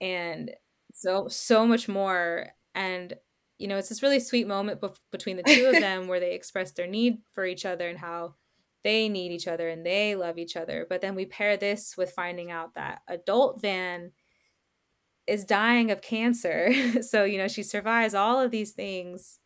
and 0.00 0.50
so 0.92 1.28
so 1.28 1.66
much 1.66 1.88
more. 1.88 2.48
And 2.74 3.14
you 3.58 3.68
know, 3.68 3.78
it's 3.78 3.88
this 3.88 4.02
really 4.02 4.20
sweet 4.20 4.46
moment 4.46 4.82
be- 4.82 4.88
between 5.10 5.38
the 5.38 5.42
two 5.42 5.66
of 5.66 5.72
them 5.80 6.08
where 6.08 6.20
they 6.20 6.34
express 6.34 6.72
their 6.72 6.86
need 6.86 7.18
for 7.32 7.46
each 7.46 7.64
other 7.64 7.88
and 7.88 7.98
how 7.98 8.34
they 8.86 9.08
need 9.08 9.32
each 9.32 9.48
other 9.48 9.68
and 9.68 9.84
they 9.84 10.14
love 10.14 10.38
each 10.38 10.56
other. 10.56 10.86
But 10.88 11.00
then 11.00 11.16
we 11.16 11.26
pair 11.26 11.56
this 11.56 11.96
with 11.96 12.12
finding 12.12 12.52
out 12.52 12.74
that 12.74 13.02
adult 13.08 13.60
Van 13.60 14.12
is 15.26 15.44
dying 15.44 15.90
of 15.90 16.00
cancer. 16.00 16.70
so, 17.02 17.24
you 17.24 17.36
know, 17.36 17.48
she 17.48 17.64
survives 17.64 18.14
all 18.14 18.40
of 18.40 18.52
these 18.52 18.70
things 18.70 19.40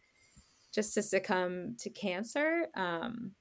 just 0.75 0.93
to 0.93 1.03
succumb 1.03 1.75
to 1.79 1.89
cancer. 1.89 2.67
Um, 2.75 3.33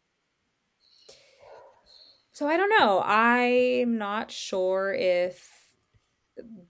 so 2.31 2.47
I 2.47 2.55
don't 2.55 2.79
know. 2.79 3.01
I'm 3.03 3.97
not 3.97 4.31
sure 4.31 4.95
if 4.97 5.51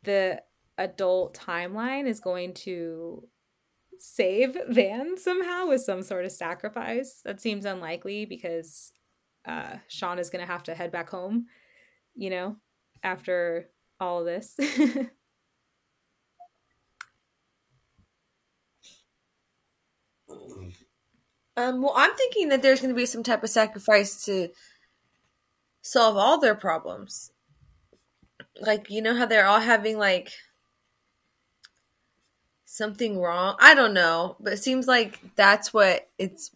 the 0.02 0.42
adult 0.80 1.38
timeline 1.38 2.08
is 2.08 2.20
going 2.20 2.56
to 2.56 3.28
save 4.00 4.58
Van 4.70 5.18
somehow 5.20 5.68
with 5.68 5.82
some 5.82 6.02
sort 6.02 6.26
of 6.26 6.32
sacrifice. 6.32 7.22
That 7.24 7.40
seems 7.40 7.66
unlikely 7.66 8.26
because 8.26 8.92
uh, 9.46 9.78
Sean 9.88 10.20
is 10.20 10.30
going 10.30 10.46
to 10.46 10.52
have 10.52 10.64
to 10.64 10.76
head 10.76 10.92
back 10.92 11.10
home, 11.10 11.48
you 12.16 12.30
know, 12.30 12.58
after 13.04 13.70
all 14.00 14.24
this. 14.24 14.56
um, 21.58 21.82
well, 21.82 21.94
I'm 21.96 22.14
thinking 22.16 22.50
that 22.50 22.62
there's 22.62 22.82
going 22.82 22.94
to 22.94 23.00
be 23.00 23.06
some 23.06 23.24
type 23.24 23.44
of 23.44 23.50
sacrifice 23.50 24.26
to 24.26 24.50
solve 25.82 26.18
all 26.18 26.40
their 26.40 26.56
problems. 26.56 27.32
Like, 28.60 28.90
you 28.90 29.02
know 29.02 29.16
how 29.16 29.26
they're 29.26 29.46
all 29.46 29.60
having 29.62 29.98
like 29.98 30.32
something 32.66 33.20
wrong? 33.20 33.56
I 33.60 33.74
don't 33.74 33.94
know, 33.94 34.36
but 34.40 34.54
it 34.54 34.64
seems 34.64 34.88
like 34.88 35.20
that's 35.36 35.74
what 35.74 36.10
it's 36.18 36.52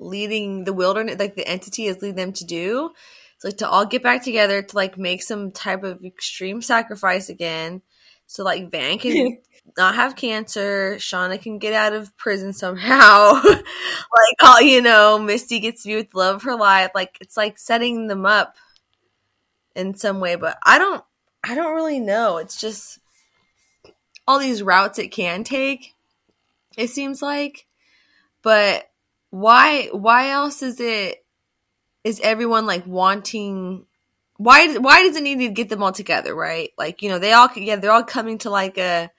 leading 0.00 0.64
the 0.64 0.72
wilderness, 0.72 1.18
like 1.18 1.36
the 1.36 1.46
entity 1.46 1.86
is 1.86 2.02
leading 2.02 2.16
them 2.16 2.32
to 2.32 2.44
do. 2.44 2.90
It's 3.36 3.44
like 3.44 3.58
to 3.58 3.68
all 3.68 3.86
get 3.86 4.02
back 4.02 4.24
together 4.24 4.62
to 4.62 4.76
like 4.76 4.98
make 4.98 5.22
some 5.22 5.52
type 5.52 5.84
of 5.84 6.04
extreme 6.04 6.62
sacrifice 6.62 7.28
again. 7.28 7.82
So 8.26 8.42
like 8.42 8.70
Van 8.70 8.98
can 8.98 9.38
not 9.76 9.94
have 9.94 10.16
cancer, 10.16 10.96
Shauna 10.98 11.40
can 11.40 11.58
get 11.58 11.72
out 11.72 11.92
of 11.92 12.16
prison 12.16 12.52
somehow. 12.52 13.34
like 13.44 14.42
all 14.42 14.60
you 14.60 14.82
know, 14.82 15.18
Misty 15.18 15.60
gets 15.60 15.82
to 15.82 15.88
be 15.88 15.96
with 15.96 16.10
the 16.10 16.18
love 16.18 16.36
of 16.36 16.42
her 16.42 16.56
life. 16.56 16.90
Like 16.94 17.16
it's 17.20 17.36
like 17.36 17.58
setting 17.58 18.08
them 18.08 18.26
up 18.26 18.56
in 19.76 19.94
some 19.94 20.20
way, 20.20 20.34
but 20.34 20.58
I 20.64 20.78
don't 20.78 21.04
I 21.44 21.54
don't 21.54 21.74
really 21.74 22.00
know. 22.00 22.38
It's 22.38 22.60
just 22.60 22.98
all 24.26 24.38
these 24.38 24.62
routes 24.62 24.98
it 24.98 25.08
can 25.08 25.44
take, 25.44 25.94
it 26.76 26.88
seems 26.88 27.22
like. 27.22 27.66
But 28.42 28.89
why 29.30 29.88
why 29.92 30.30
else 30.30 30.62
is 30.62 30.80
it 30.80 31.24
is 32.04 32.20
everyone 32.22 32.66
like 32.66 32.86
wanting 32.86 33.86
why 34.36 34.76
why 34.78 35.02
does 35.02 35.16
it 35.16 35.22
need 35.22 35.38
to 35.38 35.50
get 35.50 35.68
them 35.68 35.82
all 35.82 35.92
together 35.92 36.34
right? 36.34 36.70
Like 36.76 37.02
you 37.02 37.08
know 37.08 37.18
they 37.18 37.32
all 37.32 37.48
yeah 37.56 37.76
they're 37.76 37.92
all 37.92 38.04
coming 38.04 38.38
to 38.38 38.50
like 38.50 38.78
a 38.78 39.10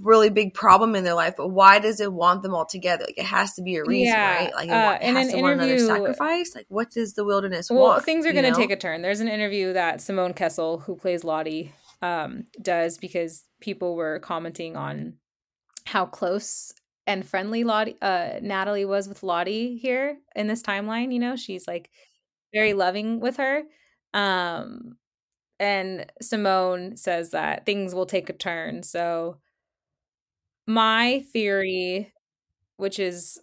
really 0.00 0.30
big 0.30 0.54
problem 0.54 0.94
in 0.94 1.02
their 1.02 1.14
life 1.14 1.34
but 1.36 1.48
why 1.48 1.80
does 1.80 1.98
it 2.00 2.12
want 2.12 2.42
them 2.42 2.54
all 2.54 2.66
together? 2.66 3.04
Like 3.04 3.18
it 3.18 3.24
has 3.24 3.54
to 3.54 3.62
be 3.62 3.76
a 3.76 3.84
reason 3.84 4.14
yeah, 4.14 4.34
right? 4.34 4.54
Like 4.54 4.68
it, 4.68 4.72
uh, 4.72 4.98
has 5.00 5.32
to 5.32 5.40
want 5.40 5.54
another 5.54 5.78
sacrifice? 5.78 6.54
Like 6.54 6.66
what 6.68 6.90
does 6.90 7.14
the 7.14 7.24
wilderness 7.24 7.70
well 7.70 7.80
want, 7.80 8.04
things 8.04 8.26
are 8.26 8.32
going 8.32 8.52
to 8.52 8.58
take 8.58 8.70
a 8.70 8.76
turn. 8.76 9.02
There's 9.02 9.20
an 9.20 9.28
interview 9.28 9.72
that 9.72 10.00
simone 10.00 10.34
kessell 10.34 10.82
who 10.82 10.96
plays 10.96 11.24
lottie 11.24 11.72
um, 12.02 12.44
does 12.60 12.98
because 12.98 13.44
people 13.60 13.96
were 13.96 14.18
commenting 14.20 14.76
on 14.76 15.14
how 15.84 16.06
close 16.06 16.72
and 17.08 17.26
friendly 17.26 17.64
Lottie, 17.64 17.96
uh, 18.02 18.38
Natalie 18.42 18.84
was 18.84 19.08
with 19.08 19.22
Lottie 19.22 19.78
here 19.78 20.18
in 20.36 20.46
this 20.46 20.62
timeline. 20.62 21.10
You 21.10 21.18
know, 21.18 21.36
she's 21.36 21.66
like 21.66 21.90
very 22.54 22.74
loving 22.74 23.18
with 23.18 23.38
her. 23.38 23.62
Um, 24.12 24.98
and 25.58 26.06
Simone 26.20 26.98
says 26.98 27.30
that 27.30 27.64
things 27.64 27.94
will 27.94 28.04
take 28.06 28.28
a 28.28 28.34
turn. 28.34 28.82
So, 28.82 29.38
my 30.66 31.24
theory, 31.32 32.12
which 32.76 32.98
is 32.98 33.40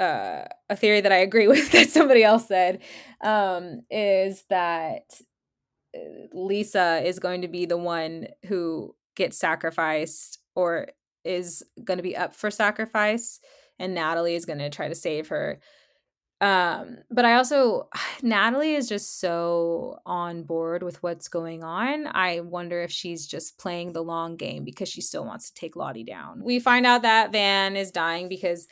uh, 0.00 0.46
a 0.68 0.74
theory 0.76 1.00
that 1.00 1.12
I 1.12 1.18
agree 1.18 1.46
with 1.48 1.70
that 1.70 1.90
somebody 1.90 2.24
else 2.24 2.48
said, 2.48 2.82
um, 3.22 3.82
is 3.90 4.42
that 4.50 5.04
uh, 5.96 6.00
Lisa 6.32 7.00
is 7.06 7.20
going 7.20 7.42
to 7.42 7.48
be 7.48 7.64
the 7.64 7.78
one 7.78 8.26
who 8.46 8.96
gets 9.14 9.38
sacrificed 9.38 10.40
or 10.56 10.88
is 11.24 11.62
going 11.82 11.98
to 11.98 12.02
be 12.02 12.16
up 12.16 12.34
for 12.34 12.50
sacrifice 12.50 13.40
and 13.78 13.94
Natalie 13.94 14.34
is 14.34 14.44
going 14.44 14.58
to 14.58 14.70
try 14.70 14.88
to 14.88 14.94
save 14.94 15.28
her. 15.28 15.60
Um, 16.40 16.98
but 17.10 17.24
I 17.24 17.34
also, 17.34 17.88
Natalie 18.22 18.74
is 18.74 18.88
just 18.88 19.20
so 19.20 19.98
on 20.04 20.42
board 20.42 20.82
with 20.82 21.02
what's 21.02 21.28
going 21.28 21.64
on. 21.64 22.06
I 22.06 22.40
wonder 22.40 22.82
if 22.82 22.90
she's 22.90 23.26
just 23.26 23.58
playing 23.58 23.92
the 23.92 24.02
long 24.02 24.36
game 24.36 24.64
because 24.64 24.88
she 24.88 25.00
still 25.00 25.24
wants 25.24 25.50
to 25.50 25.60
take 25.60 25.76
Lottie 25.76 26.04
down. 26.04 26.42
We 26.42 26.58
find 26.60 26.86
out 26.86 27.02
that 27.02 27.32
Van 27.32 27.76
is 27.76 27.90
dying 27.90 28.28
because 28.28 28.66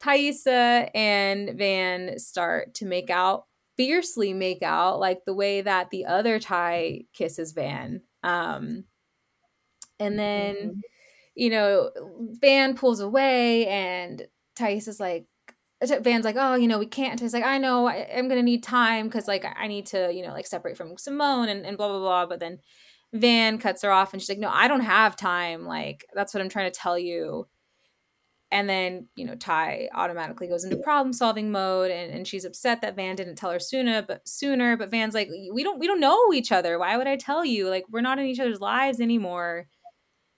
Taissa 0.00 0.90
and 0.94 1.58
Van 1.58 2.18
start 2.18 2.74
to 2.74 2.86
make 2.86 3.10
out, 3.10 3.46
fiercely 3.76 4.32
make 4.32 4.62
out, 4.62 5.00
like 5.00 5.24
the 5.24 5.34
way 5.34 5.60
that 5.60 5.90
the 5.90 6.06
other 6.06 6.38
Thai 6.38 7.02
kisses 7.12 7.52
Van. 7.52 8.02
Um, 8.22 8.84
and 10.00 10.18
then. 10.18 10.54
Mm-hmm 10.56 10.80
you 11.38 11.50
know, 11.50 11.90
Van 12.40 12.74
pulls 12.74 12.98
away 12.98 13.68
and 13.68 14.26
Thais 14.56 14.88
is 14.88 14.98
like, 14.98 15.26
Van's 15.80 16.24
like, 16.24 16.34
oh, 16.36 16.56
you 16.56 16.66
know, 16.66 16.80
we 16.80 16.86
can't. 16.86 17.20
He's 17.20 17.32
like, 17.32 17.44
I 17.44 17.58
know, 17.58 17.86
I, 17.86 17.94
am 18.10 18.28
gonna 18.28 18.42
need 18.42 18.64
time 18.64 19.06
because 19.06 19.28
like 19.28 19.44
I 19.56 19.68
need 19.68 19.86
to, 19.86 20.12
you 20.12 20.26
know, 20.26 20.32
like 20.32 20.48
separate 20.48 20.76
from 20.76 20.98
Simone 20.98 21.48
and, 21.48 21.64
and 21.64 21.76
blah 21.78 21.86
blah 21.86 22.00
blah. 22.00 22.26
But 22.26 22.40
then 22.40 22.58
Van 23.12 23.58
cuts 23.58 23.82
her 23.82 23.92
off 23.92 24.12
and 24.12 24.20
she's 24.20 24.28
like, 24.28 24.40
no, 24.40 24.50
I 24.52 24.66
don't 24.66 24.80
have 24.80 25.14
time. 25.14 25.64
Like 25.64 26.04
that's 26.12 26.34
what 26.34 26.40
I'm 26.40 26.48
trying 26.48 26.72
to 26.72 26.76
tell 26.76 26.98
you. 26.98 27.46
And 28.50 28.68
then 28.68 29.06
you 29.14 29.24
know, 29.24 29.36
Tai 29.36 29.90
automatically 29.94 30.48
goes 30.48 30.64
into 30.64 30.76
problem 30.78 31.12
solving 31.12 31.52
mode, 31.52 31.92
and, 31.92 32.12
and 32.12 32.26
she's 32.26 32.46
upset 32.46 32.80
that 32.80 32.96
Van 32.96 33.14
didn't 33.14 33.36
tell 33.36 33.52
her 33.52 33.60
sooner. 33.60 34.02
But 34.02 34.26
sooner, 34.26 34.76
but 34.76 34.90
Van's 34.90 35.14
like, 35.14 35.28
we 35.52 35.62
don't 35.62 35.78
we 35.78 35.86
don't 35.86 36.00
know 36.00 36.32
each 36.32 36.50
other. 36.50 36.80
Why 36.80 36.96
would 36.96 37.06
I 37.06 37.14
tell 37.14 37.44
you? 37.44 37.68
Like 37.68 37.84
we're 37.88 38.00
not 38.00 38.18
in 38.18 38.26
each 38.26 38.40
other's 38.40 38.60
lives 38.60 39.00
anymore 39.00 39.68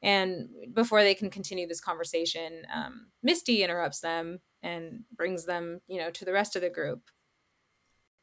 and 0.02 0.48
before 0.72 1.02
they 1.02 1.14
can 1.14 1.30
continue 1.30 1.66
this 1.66 1.80
conversation, 1.80 2.62
um, 2.74 3.08
Misty 3.22 3.62
interrupts 3.62 4.00
them 4.00 4.40
and 4.62 5.04
brings 5.14 5.44
them, 5.44 5.80
you 5.88 5.98
know, 5.98 6.10
to 6.10 6.24
the 6.24 6.32
rest 6.32 6.56
of 6.56 6.62
the 6.62 6.70
group. 6.70 7.10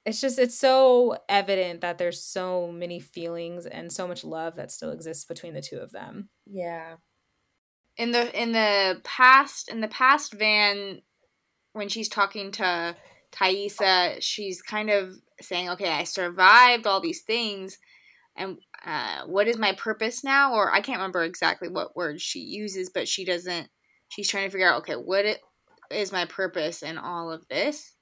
It's 0.06 0.22
just, 0.22 0.40
it's 0.40 0.58
so 0.58 1.18
evident 1.28 1.82
that 1.82 1.98
there's 1.98 2.24
so 2.24 2.72
many 2.72 3.00
feelings 3.00 3.66
and 3.66 3.92
so 3.92 4.08
much 4.08 4.24
love 4.24 4.56
that 4.56 4.72
still 4.72 4.92
exists 4.92 5.26
between 5.26 5.54
the 5.54 5.62
two 5.62 5.78
of 5.78 5.92
them. 5.92 6.30
Yeah. 6.46 6.96
In 7.98 8.12
the 8.12 8.42
in 8.42 8.52
the 8.52 9.02
past, 9.04 9.70
in 9.70 9.82
the 9.82 9.88
past, 9.88 10.34
Van, 10.34 11.02
when 11.74 11.90
she's 11.90 12.08
talking 12.08 12.52
to 12.54 12.96
Taissa, 13.32 14.18
she's 14.22 14.62
kind 14.62 14.92
of 14.92 15.16
saying, 15.42 15.70
"Okay, 15.72 15.90
I 15.90 16.04
survived 16.04 16.86
all 16.86 17.02
these 17.02 17.24
things, 17.24 17.80
and 18.38 18.58
uh, 18.86 19.24
what 19.26 19.48
is 19.48 19.58
my 19.58 19.74
purpose 19.74 20.24
now 20.24 20.54
or 20.54 20.72
i 20.72 20.80
can't 20.80 21.00
remember 21.00 21.24
exactly 21.24 21.68
what 21.68 21.96
word 21.96 22.22
she 22.22 22.40
uses 22.40 22.90
but 22.90 23.08
she 23.08 23.26
doesn't 23.26 23.70
she's 24.10 24.30
trying 24.30 24.46
to 24.46 24.52
figure 24.52 24.70
out 24.70 24.80
okay, 24.80 24.94
what 24.94 25.26
it, 25.26 25.42
is 25.92 26.12
my 26.12 26.26
purpose 26.26 26.84
in 26.84 26.98
all 26.98 27.32
of 27.32 27.48
this? 27.48 27.96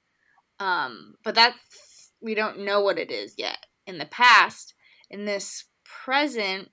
Um, 0.58 1.14
but 1.24 1.34
that's 1.34 2.12
we 2.20 2.34
don't 2.34 2.64
know 2.64 2.80
what 2.80 2.98
it 2.98 3.10
is 3.10 3.34
yet. 3.36 3.58
In 3.86 3.98
the 3.98 4.06
past, 4.06 4.74
in 5.10 5.24
this 5.24 5.64
present, 5.84 6.70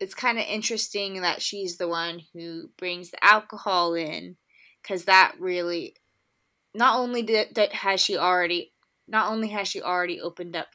it's 0.00 0.14
kind 0.14 0.38
of 0.38 0.44
interesting 0.44 1.22
that 1.22 1.40
she's 1.40 1.78
the 1.78 1.88
one 1.88 2.20
who 2.34 2.70
brings 2.76 3.10
the 3.10 3.24
alcohol 3.24 3.94
in 3.94 4.36
because 4.82 5.04
that 5.04 5.34
really 5.38 5.94
not 6.74 6.98
only 6.98 7.22
did 7.22 7.54
that 7.54 7.72
has 7.72 8.00
she 8.00 8.16
already 8.16 8.72
not 9.06 9.30
only 9.30 9.48
has 9.48 9.68
she 9.68 9.80
already 9.80 10.20
opened 10.20 10.56
up 10.56 10.68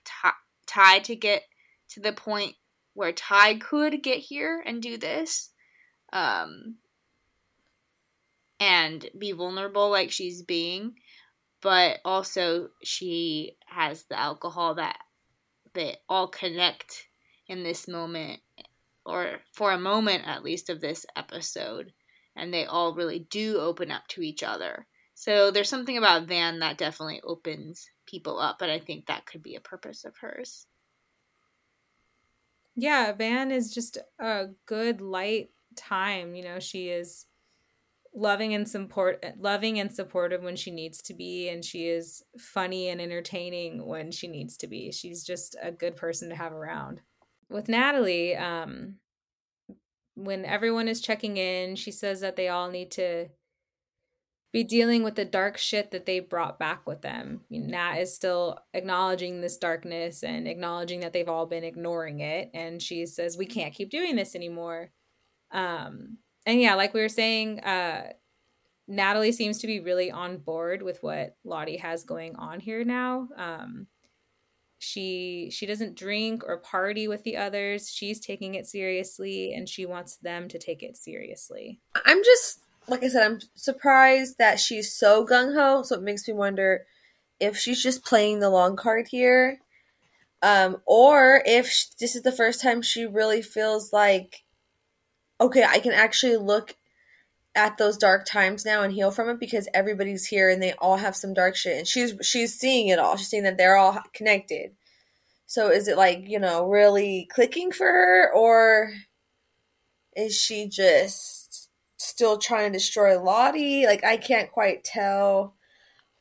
Tai 0.65 0.99
to 0.99 1.15
get 1.15 1.43
to 1.89 1.99
the 1.99 2.13
point 2.13 2.55
where 2.93 3.11
Ty 3.11 3.55
could 3.55 4.03
get 4.03 4.19
here 4.19 4.63
and 4.65 4.81
do 4.81 4.97
this, 4.97 5.51
um, 6.11 6.75
and 8.59 9.09
be 9.17 9.31
vulnerable 9.31 9.89
like 9.89 10.11
she's 10.11 10.41
being, 10.41 10.95
but 11.61 11.99
also 12.03 12.69
she 12.83 13.57
has 13.67 14.03
the 14.03 14.19
alcohol 14.19 14.75
that 14.75 14.97
they 15.73 15.97
all 16.09 16.27
connect 16.27 17.07
in 17.47 17.63
this 17.63 17.87
moment, 17.87 18.41
or 19.05 19.39
for 19.53 19.71
a 19.71 19.79
moment 19.79 20.27
at 20.27 20.43
least 20.43 20.69
of 20.69 20.81
this 20.81 21.05
episode, 21.15 21.93
and 22.35 22.53
they 22.53 22.65
all 22.65 22.93
really 22.93 23.19
do 23.29 23.59
open 23.59 23.91
up 23.91 24.07
to 24.09 24.21
each 24.21 24.43
other. 24.43 24.87
So 25.15 25.51
there's 25.51 25.69
something 25.69 25.97
about 25.97 26.27
Van 26.27 26.59
that 26.59 26.77
definitely 26.77 27.21
opens 27.23 27.89
people 28.05 28.39
up, 28.39 28.57
but 28.59 28.69
I 28.69 28.79
think 28.79 29.05
that 29.05 29.25
could 29.25 29.43
be 29.43 29.55
a 29.55 29.61
purpose 29.61 30.05
of 30.05 30.15
hers. 30.17 30.65
Yeah, 32.79 33.11
Van 33.11 33.51
is 33.51 33.73
just 33.73 33.97
a 34.19 34.47
good 34.65 35.01
light 35.01 35.49
time. 35.75 36.33
You 36.33 36.43
know, 36.43 36.59
she 36.59 36.87
is 36.89 37.25
loving 38.15 38.53
and 38.53 38.67
support 38.67 39.23
loving 39.37 39.79
and 39.79 39.91
supportive 39.91 40.41
when 40.41 40.55
she 40.55 40.71
needs 40.71 40.99
to 40.99 41.13
be 41.13 41.47
and 41.49 41.63
she 41.63 41.87
is 41.87 42.23
funny 42.39 42.89
and 42.89 42.99
entertaining 42.99 43.85
when 43.85 44.11
she 44.11 44.27
needs 44.27 44.57
to 44.57 44.67
be. 44.67 44.91
She's 44.91 45.23
just 45.23 45.55
a 45.61 45.71
good 45.71 45.95
person 45.95 46.29
to 46.29 46.35
have 46.35 46.53
around. 46.53 47.01
With 47.49 47.67
Natalie, 47.69 48.35
um 48.35 48.95
when 50.15 50.43
everyone 50.43 50.87
is 50.87 51.01
checking 51.01 51.37
in, 51.37 51.75
she 51.75 51.91
says 51.91 52.21
that 52.21 52.35
they 52.35 52.47
all 52.49 52.69
need 52.69 52.91
to 52.91 53.27
be 54.51 54.63
dealing 54.63 55.03
with 55.03 55.15
the 55.15 55.25
dark 55.25 55.57
shit 55.57 55.91
that 55.91 56.05
they 56.05 56.19
brought 56.19 56.57
back 56.57 56.87
with 56.87 57.01
them. 57.01 57.41
Nat 57.49 57.97
is 57.99 58.15
still 58.15 58.57
acknowledging 58.73 59.41
this 59.41 59.57
darkness 59.57 60.23
and 60.23 60.47
acknowledging 60.47 61.01
that 61.01 61.13
they've 61.13 61.29
all 61.29 61.45
been 61.45 61.63
ignoring 61.63 62.19
it. 62.21 62.49
And 62.53 62.81
she 62.81 63.05
says, 63.05 63.37
We 63.37 63.45
can't 63.45 63.73
keep 63.73 63.91
doing 63.91 64.15
this 64.15 64.35
anymore. 64.35 64.91
Um, 65.51 66.17
and 66.45 66.59
yeah, 66.59 66.75
like 66.75 66.93
we 66.93 67.01
were 67.01 67.09
saying, 67.09 67.59
uh, 67.59 68.13
Natalie 68.87 69.31
seems 69.31 69.59
to 69.59 69.67
be 69.67 69.79
really 69.79 70.09
on 70.09 70.37
board 70.37 70.81
with 70.81 71.03
what 71.03 71.35
Lottie 71.43 71.77
has 71.77 72.03
going 72.03 72.35
on 72.37 72.59
here 72.59 72.83
now. 72.83 73.27
Um, 73.37 73.85
she 74.79 75.49
she 75.51 75.65
doesn't 75.65 75.95
drink 75.95 76.43
or 76.47 76.57
party 76.57 77.07
with 77.07 77.23
the 77.23 77.37
others. 77.37 77.89
She's 77.89 78.19
taking 78.19 78.55
it 78.55 78.65
seriously, 78.65 79.53
and 79.53 79.69
she 79.69 79.85
wants 79.85 80.17
them 80.17 80.47
to 80.47 80.57
take 80.57 80.81
it 80.81 80.97
seriously. 80.97 81.81
I'm 82.05 82.23
just 82.23 82.61
like 82.89 83.03
I 83.03 83.09
said, 83.09 83.23
I'm 83.23 83.39
surprised 83.55 84.37
that 84.37 84.59
she's 84.59 84.93
so 84.93 85.25
gung 85.25 85.55
ho. 85.55 85.83
So 85.83 85.95
it 85.95 86.03
makes 86.03 86.27
me 86.27 86.33
wonder 86.33 86.85
if 87.39 87.57
she's 87.57 87.81
just 87.81 88.03
playing 88.03 88.39
the 88.39 88.49
long 88.49 88.75
card 88.75 89.07
here, 89.09 89.59
um, 90.41 90.77
or 90.85 91.41
if 91.45 91.67
she, 91.67 91.85
this 91.99 92.15
is 92.15 92.21
the 92.23 92.31
first 92.31 92.61
time 92.61 92.81
she 92.81 93.05
really 93.05 93.41
feels 93.41 93.93
like, 93.93 94.43
okay, 95.39 95.63
I 95.63 95.79
can 95.79 95.93
actually 95.93 96.37
look 96.37 96.75
at 97.55 97.77
those 97.77 97.97
dark 97.97 98.25
times 98.25 98.65
now 98.65 98.83
and 98.83 98.93
heal 98.93 99.11
from 99.11 99.29
it 99.29 99.39
because 99.39 99.67
everybody's 99.73 100.25
here 100.25 100.49
and 100.49 100.61
they 100.61 100.73
all 100.73 100.97
have 100.97 101.15
some 101.15 101.33
dark 101.33 101.55
shit 101.55 101.77
and 101.77 101.87
she's 101.87 102.13
she's 102.21 102.53
seeing 102.57 102.89
it 102.89 102.99
all. 102.99 103.17
She's 103.17 103.27
seeing 103.27 103.43
that 103.43 103.57
they're 103.57 103.75
all 103.75 103.99
connected. 104.13 104.71
So 105.45 105.69
is 105.71 105.87
it 105.87 105.97
like, 105.97 106.25
you 106.27 106.39
know, 106.39 106.67
really 106.67 107.27
clicking 107.31 107.71
for 107.71 107.87
her 107.87 108.31
or 108.33 108.93
is 110.15 110.37
she 110.37 110.67
just 110.67 111.48
still 112.19 112.37
trying 112.37 112.69
to 112.69 112.77
destroy 112.77 113.17
Lottie. 113.17 113.85
Like 113.85 114.03
I 114.03 114.17
can't 114.17 114.51
quite 114.51 114.83
tell, 114.83 115.55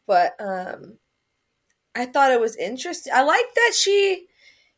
but 0.07 0.37
um, 0.39 0.99
I 1.93 2.07
thought 2.07 2.31
it 2.31 2.41
was 2.41 2.55
interesting. 2.55 3.13
I 3.13 3.25
like 3.25 3.53
that 3.57 3.73
she, 3.75 4.29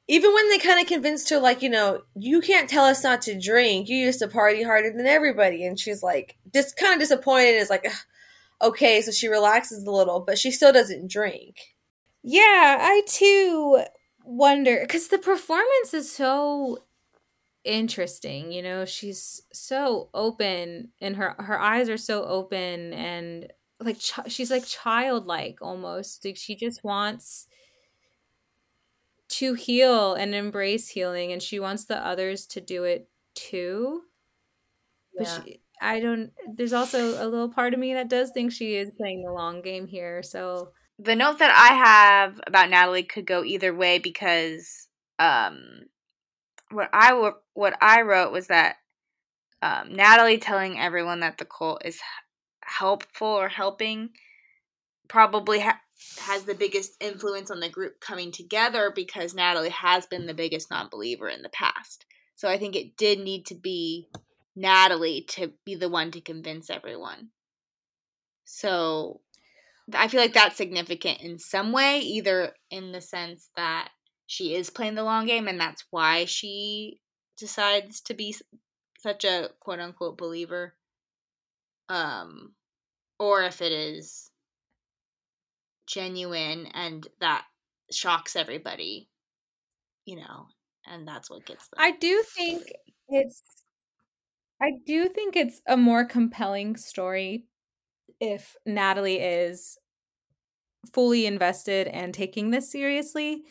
even 0.09 0.33
when 0.33 0.48
they 0.48 0.56
kind 0.56 0.80
of 0.80 0.87
convinced 0.87 1.28
her, 1.28 1.38
like 1.38 1.61
you 1.61 1.68
know, 1.68 2.00
you 2.16 2.40
can't 2.40 2.70
tell 2.70 2.87
us 2.87 3.04
not 3.04 3.20
to 3.22 3.38
drink. 3.38 3.90
You 3.90 3.98
used 3.98 4.20
to 4.20 4.28
party 4.28 4.62
harder 4.62 4.94
than 4.96 5.06
everybody, 5.06 5.66
and 5.66 5.78
she's 5.78 6.02
like, 6.02 6.38
just 6.54 6.78
kind 6.78 6.94
of 6.94 7.00
disappointed. 7.00 7.56
Is 7.56 7.68
like, 7.68 7.87
okay, 8.62 9.02
so 9.02 9.11
she 9.11 9.28
relaxes 9.28 9.85
a 9.85 9.90
little, 9.90 10.20
but 10.20 10.38
she 10.38 10.50
still 10.50 10.72
doesn't 10.72 11.11
drink. 11.11 11.56
Yeah, 12.22 12.78
I 12.80 13.02
too 13.06 13.85
wonder 14.24 14.78
because 14.80 15.09
the 15.09 15.18
performance 15.18 15.92
is 15.92 16.11
so 16.11 16.78
interesting 17.64 18.53
you 18.53 18.62
know 18.62 18.85
she's 18.85 19.42
so 19.53 20.09
open 20.14 20.90
and 21.01 21.16
her 21.16 21.35
her 21.38 21.61
eyes 21.61 21.88
are 21.88 21.99
so 21.99 22.25
open 22.25 22.92
and 22.94 23.53
like 23.81 23.99
ch- 23.99 24.20
she's 24.29 24.51
like 24.51 24.64
childlike 24.64 25.59
almost 25.61 26.25
like 26.25 26.37
she 26.37 26.55
just 26.57 26.83
wants 26.83 27.46
to 29.29 29.55
heal 29.55 30.14
and 30.14 30.35
embrace 30.35 30.88
healing 30.88 31.33
and 31.33 31.42
she 31.42 31.61
wants 31.61 31.85
the 31.85 31.96
others 32.05 32.46
to 32.46 32.61
do 32.61 32.85
it 32.85 33.09
too. 33.35 34.03
But 35.16 35.29
she, 35.29 35.62
i 35.81 36.01
don't 36.01 36.33
there's 36.57 36.73
also 36.73 37.23
a 37.23 37.27
little 37.29 37.49
part 37.49 37.73
of 37.73 37.81
me 37.81 37.94
that 37.94 38.09
does 38.09 38.31
think 38.33 38.53
she 38.53 38.75
is 38.75 38.90
playing 38.99 39.23
the 39.23 39.33
long 39.33 39.62
game 39.62 39.87
here 39.87 40.23
so 40.23 40.73
the 40.99 41.16
note 41.16 41.38
that 41.38 41.51
i 41.51 41.75
have 41.75 42.40
about 42.46 42.68
natalie 42.68 43.03
could 43.03 43.27
go 43.27 43.42
either 43.42 43.75
way 43.75 43.99
because 43.99 44.88
um 45.18 45.83
what 46.70 46.88
I 46.92 47.33
what 47.54 47.76
I 47.80 48.02
wrote 48.02 48.33
was 48.33 48.48
that 48.48 48.76
um, 49.62 49.92
Natalie 49.92 50.38
telling 50.38 50.78
everyone 50.78 51.20
that 51.20 51.38
the 51.38 51.44
cult 51.44 51.83
is 51.85 52.00
helpful 52.62 53.28
or 53.28 53.48
helping 53.48 54.11
probably 55.09 55.61
ha- 55.61 55.80
has 56.20 56.44
the 56.44 56.54
biggest 56.54 56.92
influence 57.00 57.50
on 57.50 57.61
the 57.61 57.68
group 57.68 58.00
coming 58.00 58.33
together 58.33 58.92
because 58.94 59.35
Natalie 59.35 59.70
has 59.70 60.06
been 60.06 60.26
the 60.26 60.35
biggest 60.35 60.70
non-believer 60.70 61.28
in 61.28 61.42
the 61.42 61.48
past. 61.50 62.06
So 62.37 62.48
I 62.48 62.56
think 62.56 62.74
it 62.74 62.96
did 62.96 63.18
need 63.18 63.44
to 63.46 63.54
be 63.54 64.09
Natalie 64.56 65.26
to 65.30 65.52
be 65.64 65.74
the 65.74 65.88
one 65.88 66.11
to 66.12 66.20
convince 66.20 66.70
everyone. 66.70 67.28
So 68.44 69.20
I 69.94 70.09
feel 70.09 70.20
like 70.20 70.33
that's 70.33 70.56
significant 70.56 71.20
in 71.20 71.38
some 71.38 71.72
way, 71.72 71.98
either 71.98 72.54
in 72.70 72.92
the 72.92 73.00
sense 73.00 73.50
that 73.56 73.90
she 74.30 74.54
is 74.54 74.70
playing 74.70 74.94
the 74.94 75.02
long 75.02 75.26
game 75.26 75.48
and 75.48 75.60
that's 75.60 75.84
why 75.90 76.24
she 76.24 77.00
decides 77.36 78.00
to 78.00 78.14
be 78.14 78.32
such 79.00 79.24
a 79.24 79.48
quote 79.58 79.80
unquote 79.80 80.16
believer. 80.16 80.76
Um 81.88 82.54
or 83.18 83.42
if 83.42 83.60
it 83.60 83.72
is 83.72 84.30
genuine 85.88 86.68
and 86.74 87.08
that 87.20 87.44
shocks 87.90 88.36
everybody 88.36 89.08
you 90.04 90.14
know 90.14 90.46
and 90.86 91.08
that's 91.08 91.28
what 91.28 91.44
gets 91.44 91.66
them. 91.66 91.78
I 91.78 91.90
do 91.90 92.22
think 92.22 92.70
it's 93.08 93.42
i 94.62 94.70
do 94.86 95.08
think 95.08 95.34
it's 95.34 95.60
a 95.66 95.76
more 95.76 96.04
compelling 96.04 96.76
story 96.76 97.46
if 98.20 98.54
natalie 98.64 99.18
is 99.18 99.76
fully 100.94 101.26
invested 101.26 101.88
and 101.88 102.14
taking 102.14 102.50
this 102.50 102.70
seriously 102.70 103.42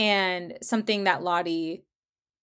and 0.00 0.54
something 0.62 1.04
that 1.04 1.22
Lottie 1.22 1.84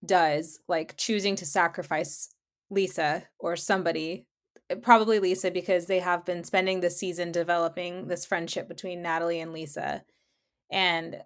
does, 0.06 0.60
like 0.68 0.96
choosing 0.96 1.36
to 1.38 1.46
sacrifice 1.48 2.30
Lisa 2.70 3.24
or 3.40 3.56
somebody, 3.56 4.28
eh, 4.70 4.76
probably 4.76 5.18
Lisa, 5.18 5.50
because 5.50 5.88
they 5.88 5.98
have 5.98 6.24
been 6.24 6.44
spending 6.44 6.82
this 6.82 7.00
season 7.00 7.32
developing 7.32 8.08
this 8.08 8.28
friendship 8.28 8.68
between 8.68 9.02
Natalie 9.02 9.40
and 9.40 9.54
Lisa. 9.54 10.04
And 10.72 11.24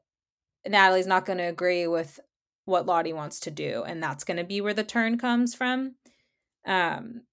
Natalie's 0.66 1.06
not 1.06 1.26
going 1.26 1.40
to 1.40 1.50
agree 1.50 1.86
with 1.86 2.22
what 2.64 2.86
Lottie 2.86 3.12
wants 3.12 3.42
to 3.42 3.52
do. 3.52 3.84
And 3.86 4.02
that's 4.02 4.24
going 4.24 4.38
to 4.38 4.46
be 4.46 4.62
where 4.62 4.74
the 4.74 4.86
turn 4.86 5.18
comes 5.18 5.54
from. 5.54 5.96
Um, 6.66 7.24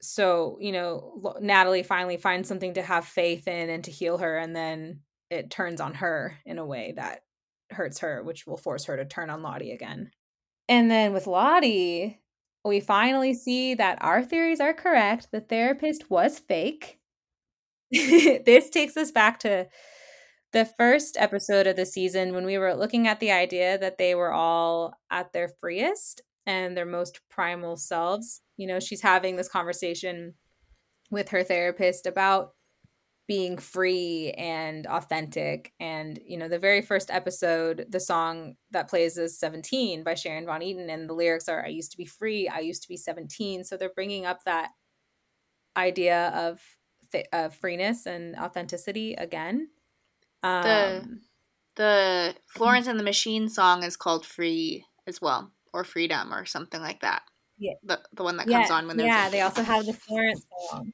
so, 0.00 0.56
you 0.62 0.72
know, 0.72 1.36
Natalie 1.42 1.82
finally 1.82 2.16
finds 2.16 2.48
something 2.48 2.72
to 2.72 2.82
have 2.82 3.04
faith 3.04 3.46
in 3.46 3.68
and 3.68 3.84
to 3.84 3.90
heal 3.90 4.16
her. 4.16 4.38
And 4.38 4.56
then 4.56 5.00
it 5.28 5.50
turns 5.50 5.78
on 5.78 5.92
her 5.94 6.38
in 6.46 6.56
a 6.56 6.64
way 6.64 6.94
that 6.96 7.20
hurts 7.72 8.00
her, 8.00 8.22
which 8.22 8.46
will 8.46 8.56
force 8.56 8.84
her 8.84 8.96
to 8.96 9.04
turn 9.04 9.30
on 9.30 9.42
Lottie 9.42 9.72
again. 9.72 10.10
And 10.68 10.90
then 10.90 11.12
with 11.12 11.26
Lottie, 11.26 12.20
we 12.64 12.80
finally 12.80 13.34
see 13.34 13.74
that 13.74 13.98
our 14.02 14.22
theories 14.22 14.60
are 14.60 14.74
correct. 14.74 15.28
The 15.32 15.40
therapist 15.40 16.10
was 16.10 16.38
fake. 16.38 16.98
this 17.90 18.70
takes 18.70 18.96
us 18.96 19.10
back 19.10 19.40
to 19.40 19.66
the 20.52 20.64
first 20.78 21.16
episode 21.18 21.66
of 21.66 21.76
the 21.76 21.86
season 21.86 22.34
when 22.34 22.44
we 22.44 22.58
were 22.58 22.74
looking 22.74 23.06
at 23.06 23.20
the 23.20 23.30
idea 23.30 23.78
that 23.78 23.98
they 23.98 24.14
were 24.14 24.32
all 24.32 24.94
at 25.10 25.32
their 25.32 25.48
freest 25.60 26.22
and 26.46 26.76
their 26.76 26.86
most 26.86 27.20
primal 27.30 27.76
selves. 27.76 28.40
You 28.56 28.66
know, 28.66 28.80
she's 28.80 29.02
having 29.02 29.36
this 29.36 29.48
conversation 29.48 30.34
with 31.10 31.30
her 31.30 31.42
therapist 31.42 32.06
about 32.06 32.52
being 33.30 33.56
free 33.58 34.32
and 34.36 34.88
authentic. 34.88 35.72
And, 35.78 36.18
you 36.26 36.36
know, 36.36 36.48
the 36.48 36.58
very 36.58 36.82
first 36.82 37.12
episode, 37.12 37.86
the 37.88 38.00
song 38.00 38.56
that 38.72 38.88
plays 38.88 39.16
is 39.16 39.38
17 39.38 40.02
by 40.02 40.14
Sharon 40.14 40.46
Van 40.46 40.62
Etten. 40.62 40.92
And 40.92 41.08
the 41.08 41.14
lyrics 41.14 41.48
are, 41.48 41.64
I 41.64 41.68
used 41.68 41.92
to 41.92 41.96
be 41.96 42.06
free. 42.06 42.48
I 42.48 42.58
used 42.58 42.82
to 42.82 42.88
be 42.88 42.96
17. 42.96 43.62
So 43.62 43.76
they're 43.76 43.92
bringing 43.94 44.26
up 44.26 44.42
that 44.46 44.70
idea 45.76 46.30
of, 46.34 46.60
th- 47.12 47.28
of 47.32 47.54
freeness 47.54 48.04
and 48.04 48.34
authenticity 48.34 49.14
again. 49.14 49.68
Um, 50.42 50.62
the 50.64 51.20
the 51.76 52.34
Florence 52.46 52.88
and 52.88 52.98
the 52.98 53.04
Machine 53.04 53.48
song 53.48 53.84
is 53.84 53.96
called 53.96 54.26
Free 54.26 54.84
as 55.06 55.20
well, 55.20 55.52
or 55.72 55.84
Freedom, 55.84 56.34
or 56.34 56.46
something 56.46 56.80
like 56.80 57.02
that. 57.02 57.22
Yeah. 57.58 57.74
The 57.84 58.00
the 58.12 58.24
one 58.24 58.38
that 58.38 58.48
comes 58.48 58.70
yeah, 58.70 58.74
on 58.74 58.88
when 58.88 58.96
they're 58.96 59.06
yeah. 59.06 59.28
They 59.28 59.42
also 59.42 59.62
have 59.62 59.86
the 59.86 59.92
Florence 59.92 60.44
song, 60.68 60.92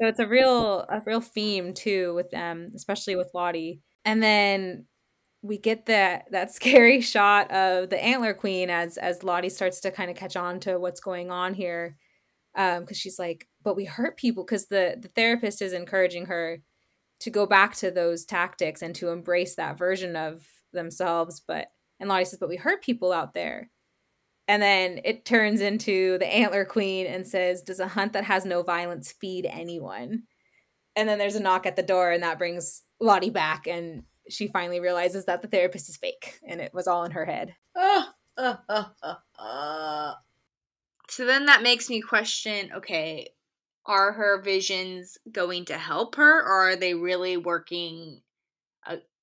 so 0.00 0.08
it's 0.08 0.18
a 0.18 0.26
real 0.26 0.80
a 0.88 1.02
real 1.04 1.20
theme 1.20 1.74
too 1.74 2.14
with 2.14 2.30
them, 2.30 2.70
especially 2.74 3.16
with 3.16 3.30
Lottie. 3.34 3.80
And 4.04 4.22
then 4.22 4.86
we 5.42 5.58
get 5.58 5.86
that 5.86 6.26
that 6.32 6.52
scary 6.54 7.00
shot 7.00 7.50
of 7.50 7.90
the 7.90 8.02
antler 8.02 8.34
queen 8.34 8.70
as 8.70 8.96
as 8.96 9.22
Lottie 9.22 9.50
starts 9.50 9.80
to 9.82 9.90
kind 9.90 10.10
of 10.10 10.16
catch 10.16 10.36
on 10.36 10.60
to 10.60 10.78
what's 10.78 11.00
going 11.00 11.30
on 11.30 11.54
here, 11.54 11.96
because 12.54 12.78
um, 12.80 12.94
she's 12.94 13.18
like, 13.18 13.48
"But 13.62 13.76
we 13.76 13.84
hurt 13.86 14.16
people," 14.16 14.44
because 14.44 14.66
the 14.68 14.96
the 15.00 15.08
therapist 15.08 15.62
is 15.62 15.72
encouraging 15.72 16.26
her 16.26 16.62
to 17.20 17.30
go 17.30 17.46
back 17.46 17.76
to 17.76 17.90
those 17.90 18.24
tactics 18.24 18.82
and 18.82 18.94
to 18.96 19.10
embrace 19.10 19.56
that 19.56 19.78
version 19.78 20.16
of 20.16 20.44
themselves. 20.72 21.42
But 21.46 21.68
and 22.00 22.08
Lottie 22.08 22.24
says, 22.26 22.38
"But 22.40 22.48
we 22.50 22.56
hurt 22.56 22.82
people 22.82 23.12
out 23.12 23.34
there." 23.34 23.70
And 24.50 24.60
then 24.60 25.00
it 25.04 25.24
turns 25.24 25.60
into 25.60 26.18
the 26.18 26.26
antler 26.26 26.64
queen 26.64 27.06
and 27.06 27.24
says, 27.24 27.62
Does 27.62 27.78
a 27.78 27.86
hunt 27.86 28.14
that 28.14 28.24
has 28.24 28.44
no 28.44 28.64
violence 28.64 29.12
feed 29.12 29.46
anyone? 29.46 30.24
And 30.96 31.08
then 31.08 31.18
there's 31.18 31.36
a 31.36 31.40
knock 31.40 31.66
at 31.66 31.76
the 31.76 31.84
door, 31.84 32.10
and 32.10 32.24
that 32.24 32.36
brings 32.36 32.82
Lottie 32.98 33.30
back, 33.30 33.68
and 33.68 34.02
she 34.28 34.48
finally 34.48 34.80
realizes 34.80 35.26
that 35.26 35.40
the 35.40 35.46
therapist 35.46 35.88
is 35.88 35.96
fake 35.96 36.40
and 36.44 36.60
it 36.60 36.74
was 36.74 36.88
all 36.88 37.04
in 37.04 37.12
her 37.12 37.24
head. 37.24 37.54
Ah, 37.76 38.12
ah, 38.36 38.92
ah, 39.38 40.18
so 41.08 41.24
then 41.26 41.46
that 41.46 41.62
makes 41.62 41.88
me 41.88 42.00
question 42.00 42.72
okay, 42.74 43.28
are 43.86 44.10
her 44.10 44.42
visions 44.42 45.16
going 45.30 45.66
to 45.66 45.78
help 45.78 46.16
her, 46.16 46.42
or 46.42 46.70
are 46.70 46.76
they 46.76 46.94
really 46.94 47.36
working 47.36 48.20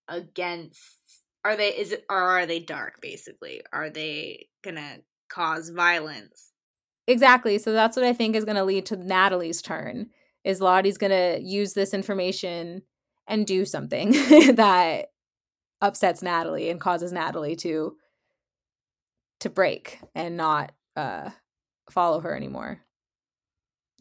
against? 0.07 0.99
Are 1.43 1.57
they 1.57 1.75
is 1.78 1.91
it 1.91 2.05
or 2.09 2.17
are 2.17 2.45
they 2.45 2.59
dark 2.59 3.01
basically? 3.01 3.61
Are 3.73 3.89
they 3.89 4.47
gonna 4.63 4.99
cause 5.30 5.69
violence. 5.69 6.51
Exactly. 7.07 7.57
So 7.57 7.71
that's 7.71 7.95
what 7.95 8.05
I 8.05 8.13
think 8.13 8.36
is 8.36 8.45
going 8.45 8.57
to 8.57 8.65
lead 8.65 8.86
to 8.88 8.97
Natalie's 8.97 9.61
turn. 9.61 10.07
Is 10.43 10.61
Lottie's 10.61 10.97
going 10.97 11.11
to 11.11 11.41
use 11.41 11.73
this 11.73 11.93
information 11.93 12.84
and 13.28 13.45
do 13.45 13.65
something 13.65 14.11
that 14.55 15.07
upsets 15.82 16.21
Natalie 16.21 16.69
and 16.69 16.80
causes 16.80 17.11
Natalie 17.11 17.55
to 17.57 17.95
to 19.39 19.49
break 19.49 19.99
and 20.15 20.36
not 20.36 20.71
uh 20.95 21.30
follow 21.89 22.19
her 22.21 22.36
anymore. 22.36 22.80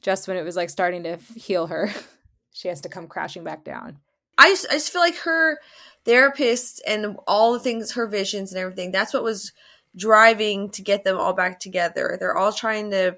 Just 0.02 0.28
when 0.28 0.36
it 0.36 0.44
was 0.44 0.56
like 0.56 0.70
starting 0.70 1.02
to 1.04 1.16
heal 1.34 1.66
her, 1.66 1.90
she 2.52 2.68
has 2.68 2.80
to 2.82 2.88
come 2.88 3.08
crashing 3.08 3.44
back 3.44 3.64
down. 3.64 3.98
I 4.38 4.50
just 4.50 4.66
I 4.70 4.74
just 4.74 4.92
feel 4.92 5.02
like 5.02 5.16
her 5.18 5.58
therapist 6.04 6.82
and 6.86 7.16
all 7.26 7.52
the 7.52 7.60
things, 7.60 7.92
her 7.92 8.06
visions 8.06 8.52
and 8.52 8.60
everything. 8.60 8.92
That's 8.92 9.12
what 9.12 9.24
was 9.24 9.52
driving 9.96 10.70
to 10.70 10.82
get 10.82 11.04
them 11.04 11.18
all 11.18 11.32
back 11.32 11.60
together. 11.60 12.16
They're 12.18 12.36
all 12.36 12.52
trying 12.52 12.90
to 12.90 13.16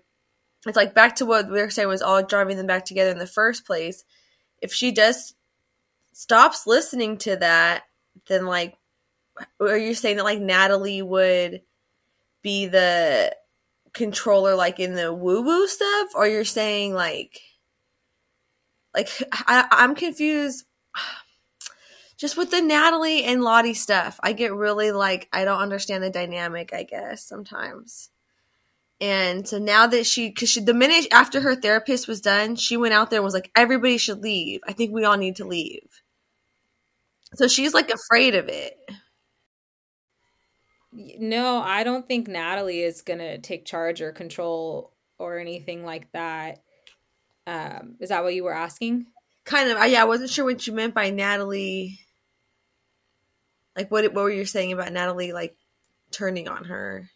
it's 0.67 0.77
like 0.77 0.95
back 0.95 1.17
to 1.17 1.27
what 1.27 1.51
we 1.51 1.61
were 1.61 1.71
saying 1.71 1.89
was 1.89 2.03
all 2.03 2.23
driving 2.23 2.57
them 2.57 2.67
back 2.67 2.85
together 2.85 3.11
in 3.11 3.19
the 3.19 3.27
first 3.27 3.65
place. 3.65 4.05
If 4.61 4.73
she 4.73 4.93
just 4.93 5.37
stops 6.13 6.67
listening 6.67 7.19
to 7.19 7.37
that, 7.37 7.85
then 8.27 8.47
like 8.47 8.77
are 9.61 9.79
you 9.79 9.95
saying 9.95 10.17
that 10.17 10.25
like 10.25 10.41
Natalie 10.41 11.03
would 11.03 11.63
be 12.43 12.67
the 12.67 13.35
controller 13.93 14.55
like 14.55 14.81
in 14.81 14.95
the 14.95 15.13
woo 15.13 15.43
woo 15.43 15.67
stuff? 15.69 16.09
Or 16.15 16.27
you're 16.27 16.45
saying 16.45 16.95
like 16.95 17.41
like 18.95 19.09
I, 19.33 19.67
I'm 19.71 19.95
confused 19.95 20.65
just 22.19 22.37
with 22.37 22.51
the 22.51 22.61
Natalie 22.61 23.25
and 23.25 23.43
Lottie 23.43 23.75
stuff, 23.75 24.21
I 24.23 24.33
get 24.33 24.53
really 24.53 24.91
like 24.91 25.29
I 25.33 25.45
don't 25.45 25.61
understand 25.61 26.03
the 26.03 26.11
dynamic. 26.11 26.75
I 26.75 26.83
guess 26.83 27.25
sometimes. 27.25 28.11
And 29.01 29.47
so 29.47 29.59
now 29.59 29.87
that 29.87 30.07
she, 30.07 30.29
because 30.29 30.51
she, 30.51 30.61
the 30.61 30.75
minute 30.75 31.07
after 31.13 31.41
her 31.41 31.55
therapist 31.55 32.09
was 32.09 32.21
done, 32.21 32.57
she 32.57 32.77
went 32.77 32.95
out 32.95 33.11
there 33.11 33.19
and 33.19 33.25
was 33.25 33.35
like, 33.35 33.51
everybody 33.55 33.97
should 33.97 34.23
leave. 34.23 34.61
I 34.67 34.73
think 34.73 34.93
we 34.93 35.05
all 35.05 35.17
need 35.17 35.37
to 35.37 35.45
leave. 35.45 36.03
So 37.35 37.47
she's 37.47 37.75
like 37.75 37.91
afraid 37.91 38.35
of 38.35 38.49
it. 38.49 38.75
No, 40.93 41.61
I 41.61 41.85
don't 41.85 42.09
think 42.09 42.27
Natalie 42.27 42.81
is 42.81 43.03
going 43.03 43.21
to 43.21 43.39
take 43.39 43.65
charge 43.65 44.01
or 44.01 44.11
control 44.11 44.93
or 45.19 45.39
anything 45.39 45.85
like 45.85 46.11
that. 46.13 46.63
Um, 47.47 47.97
is 48.01 48.09
that 48.09 48.25
what 48.25 48.35
you 48.35 48.43
were 48.43 48.55
asking? 48.55 49.07
Kind 49.45 49.71
of. 49.71 49.87
Yeah, 49.87 50.03
I 50.03 50.07
wasn't 50.07 50.31
sure 50.31 50.45
what 50.45 50.67
you 50.67 50.73
meant 50.73 50.95
by 50.95 51.11
Natalie 51.11 52.01
like 53.79 53.91
what 53.93 54.05
what 54.13 54.25
were 54.25 54.31
you 54.31 54.45
saying 54.45 54.73
about 54.73 54.93
Natalie 54.93 55.33
like 55.33 55.57
turning 56.11 56.49
on 56.49 56.65
her? 56.65 57.09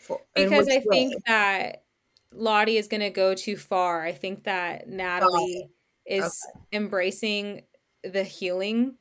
For, 0.00 0.18
because 0.34 0.66
I 0.66 0.78
way? 0.78 0.84
think 0.88 1.24
that 1.26 1.82
Lottie 2.32 2.78
is 2.78 2.88
going 2.88 3.02
to 3.02 3.10
go 3.10 3.34
too 3.34 3.56
far. 3.58 4.02
I 4.02 4.12
think 4.12 4.44
that 4.44 4.88
Natalie 4.88 5.66
oh, 5.66 5.70
is 6.06 6.22
okay. 6.22 6.78
embracing 6.78 7.62
the 8.02 8.24
healing 8.24 8.94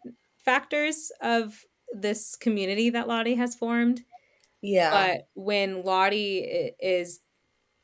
factors 0.44 1.10
of 1.22 1.64
this 1.94 2.36
community 2.36 2.90
that 2.90 3.08
Lottie 3.08 3.36
has 3.36 3.56
formed. 3.56 4.02
Yeah. 4.62 4.92
But 4.92 5.28
when 5.36 5.84
Lottie 5.84 6.74
is 6.82 7.22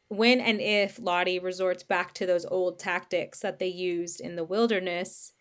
when 0.09 0.41
and 0.41 0.59
if 0.59 0.99
Lottie 0.99 1.39
resorts 1.39 1.83
back 1.83 2.13
to 2.15 2.25
those 2.25 2.45
old 2.45 2.79
tactics 2.79 3.39
that 3.39 3.59
they 3.59 3.67
used 3.67 4.19
in 4.19 4.35
the 4.35 4.43
wilderness, 4.43 5.31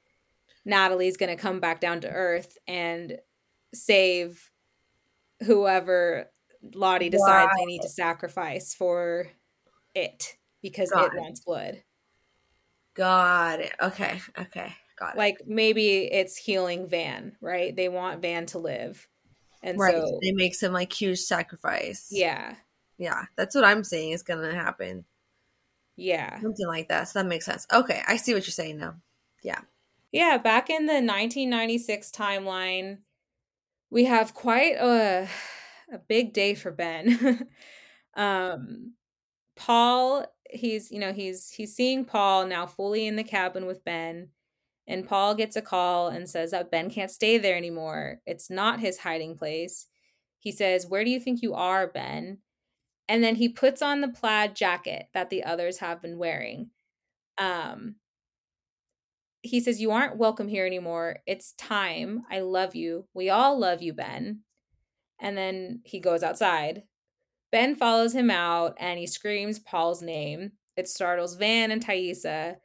Natalie's 0.65 1.17
going 1.17 1.35
to 1.37 1.43
come 1.43 1.59
back 1.59 1.81
down 1.81 2.01
to 2.03 2.09
earth 2.09 2.57
and 2.69 3.19
save 3.75 4.51
whoever 5.45 6.31
Lottie 6.73 7.11
decides 7.11 7.51
wow. 7.51 7.53
they 7.59 7.65
need 7.67 7.83
to 7.83 7.89
sacrifice 7.89 8.75
for 8.75 9.27
it 9.95 10.37
because 10.63 10.91
Got 10.91 11.13
it, 11.13 11.17
it 11.17 11.21
wants 11.21 11.41
blood. 11.41 11.83
Got 12.95 13.61
it. 13.61 13.73
Okay. 13.81 14.21
Okay. 14.39 14.73
Got 14.99 15.15
it. 15.15 15.19
Like 15.19 15.43
maybe 15.47 16.05
it's 16.05 16.37
healing 16.37 16.89
Van, 16.89 17.37
right? 17.41 17.75
They 17.75 17.89
want 17.89 18.23
Van 18.23 18.47
to 18.47 18.59
live. 18.59 19.07
And 19.63 19.79
right. 19.79 19.95
so 19.95 20.19
it 20.21 20.35
makes 20.37 20.63
him 20.63 20.73
like 20.73 20.93
huge 20.93 21.21
sacrifice. 21.21 22.09
Yeah. 22.11 22.55
Yeah. 22.99 23.25
That's 23.37 23.55
what 23.55 23.65
I'm 23.65 23.85
saying 23.85 24.13
is 24.13 24.23
gonna 24.23 24.55
happen. 24.55 25.05
Yeah. 25.97 26.41
Something 26.41 26.67
like 26.67 26.89
that. 26.89 27.09
So 27.09 27.19
that 27.19 27.29
makes 27.29 27.47
sense. 27.47 27.67
Okay. 27.73 28.03
I 28.07 28.17
see 28.17 28.35
what 28.35 28.47
you're 28.47 28.53
saying 28.53 28.79
now. 28.79 28.97
Yeah. 29.43 29.61
Yeah. 30.13 30.39
Back 30.39 30.71
in 30.71 30.87
the 30.87 30.95
1996 30.95 32.11
timeline, 32.11 32.99
we 33.95 34.07
have 34.07 34.35
quite 34.35 34.75
a 34.75 35.29
a 35.93 35.99
big 35.99 36.35
day 36.35 36.55
for 36.55 36.73
Ben. 36.73 37.49
um 38.17 38.95
Paul, 39.57 40.27
he's 40.51 40.91
you 40.91 40.99
know, 40.99 41.13
he's 41.13 41.51
he's 41.51 41.77
seeing 41.77 42.05
Paul 42.05 42.47
now 42.47 42.67
fully 42.67 43.07
in 43.07 43.15
the 43.17 43.25
cabin 43.25 43.67
with 43.67 43.85
Ben. 43.85 44.31
And 44.87 45.09
Paul 45.09 45.35
gets 45.35 45.57
a 45.57 45.63
call 45.63 46.09
and 46.09 46.29
says 46.29 46.51
that 46.51 46.71
Ben 46.71 46.91
can't 46.91 47.11
stay 47.11 47.39
there 47.39 47.57
anymore. 47.57 48.21
It's 48.27 48.51
not 48.51 48.81
his 48.81 48.99
hiding 48.99 49.39
place. 49.39 49.87
He 50.41 50.53
says, 50.53 50.87
Where 50.87 51.05
do 51.05 51.11
you 51.11 51.21
think 51.21 51.41
you 51.41 51.55
are, 51.55 51.87
Ben? 51.87 52.39
And 53.09 53.23
then 53.23 53.37
he 53.37 53.49
puts 53.49 53.81
on 53.81 54.01
the 54.01 54.09
plaid 54.09 54.57
jacket 54.57 55.07
that 55.15 55.31
the 55.31 55.45
others 55.45 55.79
have 55.79 56.03
been 56.03 56.19
wearing. 56.19 56.71
Um, 57.39 57.97
he 59.45 59.61
says, 59.61 59.81
You 59.81 59.91
aren't 59.91 60.17
welcome 60.17 60.49
here 60.49 60.67
anymore. 60.67 61.19
It's 61.27 61.53
time. 61.53 62.23
I 62.31 62.41
love 62.41 62.75
you. 62.75 63.07
We 63.13 63.29
all 63.29 63.59
love 63.59 63.83
you, 63.83 63.93
Ben. 63.93 64.41
And 65.21 65.37
then 65.37 65.83
he 65.85 66.01
goes 66.01 66.23
outside. 66.23 66.85
Ben 67.53 67.77
follows 67.77 68.15
him 68.15 68.31
out 68.31 68.75
and 68.81 68.99
he 68.99 69.07
screams 69.07 69.59
Paul's 69.59 70.03
name. 70.03 70.53
It 70.77 70.89
startles 70.89 71.37
Van 71.37 71.71
and 71.71 71.85
Taissa. 71.85 72.57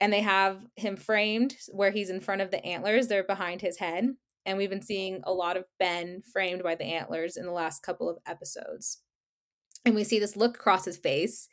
And 0.00 0.12
they 0.12 0.20
have 0.20 0.64
him 0.76 0.96
framed 0.96 1.56
where 1.68 1.90
he's 1.90 2.08
in 2.08 2.20
front 2.20 2.40
of 2.40 2.50
the 2.50 2.64
antlers. 2.64 3.08
They're 3.08 3.24
behind 3.24 3.60
his 3.60 3.78
head. 3.78 4.14
And 4.46 4.58
we've 4.58 4.70
been 4.70 4.82
seeing 4.82 5.20
a 5.24 5.32
lot 5.32 5.56
of 5.56 5.64
Ben 5.78 6.22
framed 6.32 6.62
by 6.62 6.76
the 6.76 6.84
antlers 6.84 7.36
in 7.36 7.46
the 7.46 7.52
last 7.52 7.82
couple 7.82 8.08
of 8.08 8.18
episodes. 8.26 9.02
And 9.84 9.94
we 9.94 10.04
see 10.04 10.20
this 10.20 10.36
look 10.36 10.56
across 10.56 10.84
his 10.84 10.98
face. 10.98 11.48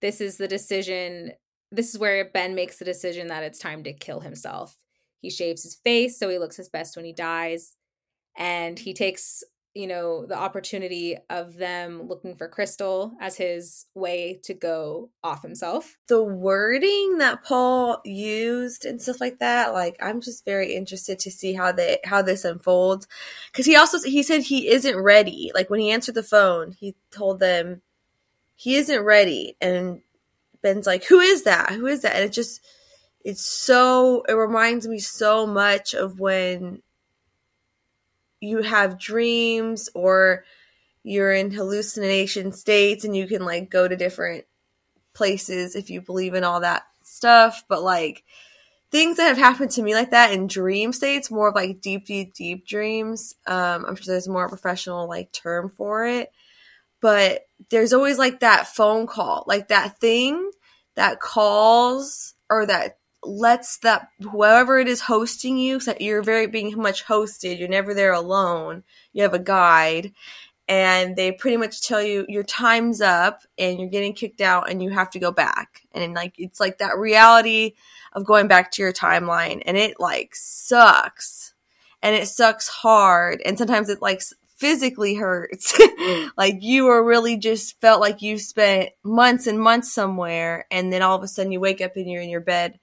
This 0.00 0.20
is 0.20 0.36
the 0.36 0.48
decision 0.48 1.32
this 1.70 1.92
is 1.92 1.98
where 1.98 2.24
Ben 2.24 2.54
makes 2.54 2.78
the 2.78 2.84
decision 2.84 3.28
that 3.28 3.42
it's 3.42 3.58
time 3.58 3.84
to 3.84 3.92
kill 3.92 4.20
himself. 4.20 4.76
He 5.20 5.30
shaves 5.30 5.62
his 5.62 5.74
face 5.74 6.18
so 6.18 6.28
he 6.28 6.38
looks 6.38 6.56
his 6.56 6.68
best 6.68 6.96
when 6.96 7.04
he 7.04 7.12
dies. 7.12 7.76
And 8.36 8.78
he 8.78 8.94
takes 8.94 9.42
you 9.74 9.86
know, 9.86 10.26
the 10.26 10.36
opportunity 10.36 11.16
of 11.28 11.54
them 11.54 12.08
looking 12.08 12.34
for 12.34 12.48
Crystal 12.48 13.12
as 13.20 13.36
his 13.36 13.86
way 13.94 14.40
to 14.42 14.52
go 14.52 15.10
off 15.22 15.42
himself. 15.42 15.96
The 16.08 16.22
wording 16.22 17.18
that 17.18 17.44
Paul 17.44 18.00
used 18.04 18.84
and 18.84 19.00
stuff 19.00 19.20
like 19.20 19.38
that, 19.38 19.72
like 19.72 19.96
I'm 20.02 20.20
just 20.20 20.44
very 20.44 20.74
interested 20.74 21.20
to 21.20 21.30
see 21.30 21.52
how 21.52 21.70
they 21.70 21.98
how 22.04 22.20
this 22.22 22.44
unfolds. 22.44 23.06
Cause 23.52 23.66
he 23.66 23.76
also 23.76 24.00
he 24.00 24.24
said 24.24 24.42
he 24.42 24.68
isn't 24.68 25.00
ready. 25.00 25.52
Like 25.54 25.70
when 25.70 25.80
he 25.80 25.92
answered 25.92 26.16
the 26.16 26.22
phone, 26.24 26.72
he 26.72 26.96
told 27.12 27.38
them 27.38 27.82
he 28.56 28.74
isn't 28.74 29.04
ready. 29.04 29.56
And 29.60 30.02
Ben's 30.62 30.86
like, 30.86 31.04
Who 31.04 31.20
is 31.20 31.44
that? 31.44 31.72
Who 31.72 31.86
is 31.86 32.02
that? 32.02 32.14
And 32.16 32.24
it 32.24 32.32
just 32.32 32.64
it's 33.24 33.44
so 33.44 34.22
it 34.28 34.32
reminds 34.32 34.88
me 34.88 34.98
so 34.98 35.46
much 35.46 35.94
of 35.94 36.20
when 36.20 36.82
you 38.40 38.62
have 38.62 38.98
dreams 38.98 39.90
or 39.94 40.44
you're 41.02 41.32
in 41.32 41.50
hallucination 41.50 42.52
states 42.52 43.04
and 43.04 43.16
you 43.16 43.26
can 43.26 43.44
like 43.44 43.70
go 43.70 43.86
to 43.86 43.96
different 43.96 44.44
places 45.12 45.76
if 45.76 45.90
you 45.90 46.00
believe 46.00 46.34
in 46.34 46.44
all 46.44 46.60
that 46.60 46.84
stuff 47.02 47.64
but 47.68 47.82
like 47.82 48.24
things 48.90 49.16
that 49.16 49.28
have 49.28 49.38
happened 49.38 49.70
to 49.70 49.82
me 49.82 49.94
like 49.94 50.10
that 50.10 50.32
in 50.32 50.46
dream 50.46 50.92
states 50.92 51.30
more 51.30 51.48
of 51.48 51.54
like 51.54 51.80
deep 51.80 52.06
deep 52.06 52.32
deep 52.34 52.66
dreams 52.66 53.34
um 53.46 53.84
i'm 53.86 53.96
sure 53.96 54.12
there's 54.12 54.28
more 54.28 54.48
professional 54.48 55.08
like 55.08 55.32
term 55.32 55.68
for 55.68 56.06
it 56.06 56.30
but 57.00 57.46
there's 57.68 57.92
always 57.92 58.18
like 58.18 58.40
that 58.40 58.66
phone 58.66 59.06
call 59.06 59.44
like 59.46 59.68
that 59.68 60.00
thing 60.00 60.50
that 60.96 61.20
calls 61.20 62.34
or 62.48 62.66
that 62.66 62.96
lets 63.22 63.78
that 63.78 64.08
whoever 64.20 64.78
it 64.78 64.88
is 64.88 65.02
hosting 65.02 65.58
you, 65.58 65.78
so 65.78 65.94
you're 66.00 66.22
very 66.22 66.46
being 66.46 66.74
much 66.76 67.04
hosted. 67.04 67.58
You're 67.58 67.68
never 67.68 67.92
there 67.92 68.14
alone. 68.14 68.82
You 69.12 69.22
have 69.24 69.34
a 69.34 69.38
guide, 69.38 70.12
and 70.66 71.16
they 71.16 71.32
pretty 71.32 71.58
much 71.58 71.82
tell 71.82 72.02
you 72.02 72.24
your 72.28 72.44
time's 72.44 73.00
up 73.00 73.42
and 73.58 73.78
you're 73.78 73.90
getting 73.90 74.14
kicked 74.14 74.40
out 74.40 74.70
and 74.70 74.82
you 74.82 74.88
have 74.90 75.10
to 75.10 75.18
go 75.18 75.30
back. 75.30 75.82
And 75.92 76.14
like 76.14 76.34
it's 76.38 76.60
like 76.60 76.78
that 76.78 76.96
reality 76.96 77.74
of 78.14 78.24
going 78.24 78.48
back 78.48 78.70
to 78.72 78.82
your 78.82 78.92
timeline, 78.92 79.62
and 79.66 79.76
it 79.76 80.00
like 80.00 80.34
sucks, 80.34 81.52
and 82.02 82.16
it 82.16 82.26
sucks 82.26 82.68
hard, 82.68 83.42
and 83.44 83.58
sometimes 83.58 83.90
it 83.90 84.00
like 84.00 84.22
physically 84.60 85.14
hurts. 85.16 85.76
Mm. 86.00 86.30
like 86.36 86.56
you 86.62 86.86
were 86.86 87.04
really 87.04 87.36
just 87.36 87.78
felt 87.80 88.00
like 88.00 88.22
you 88.22 88.38
spent 88.38 88.90
months 89.04 89.46
and 89.46 89.60
months 89.60 89.92
somewhere, 89.92 90.66
and 90.70 90.92
then 90.92 91.02
all 91.02 91.16
of 91.16 91.22
a 91.22 91.28
sudden 91.28 91.52
you 91.52 91.60
wake 91.60 91.82
up 91.82 91.96
and 91.96 92.10
you're 92.10 92.22
in 92.22 92.30
your 92.30 92.40
bed 92.40 92.78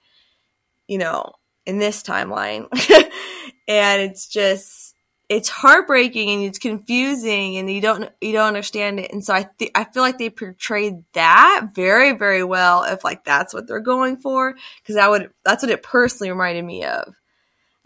you 0.87 0.97
know, 0.97 1.33
in 1.65 1.79
this 1.79 2.03
timeline. 2.03 2.67
and 3.67 4.01
it's 4.01 4.27
just 4.27 4.95
it's 5.29 5.49
heartbreaking 5.49 6.29
and 6.29 6.43
it's 6.43 6.59
confusing 6.59 7.57
and 7.57 7.71
you 7.71 7.81
don't 7.81 8.09
you 8.21 8.31
don't 8.33 8.47
understand 8.47 8.99
it. 8.99 9.11
And 9.11 9.23
so 9.23 9.33
I 9.33 9.49
th- 9.59 9.71
I 9.75 9.83
feel 9.85 10.03
like 10.03 10.17
they 10.17 10.29
portrayed 10.29 11.03
that 11.13 11.69
very 11.75 12.13
very 12.13 12.43
well 12.43 12.83
if 12.83 13.03
like 13.03 13.23
that's 13.25 13.53
what 13.53 13.67
they're 13.67 13.79
going 13.81 14.17
for 14.17 14.55
because 14.81 14.95
that 14.95 15.09
would 15.09 15.31
that's 15.43 15.63
what 15.63 15.71
it 15.71 15.83
personally 15.83 16.31
reminded 16.31 16.63
me 16.65 16.85
of. 16.85 17.15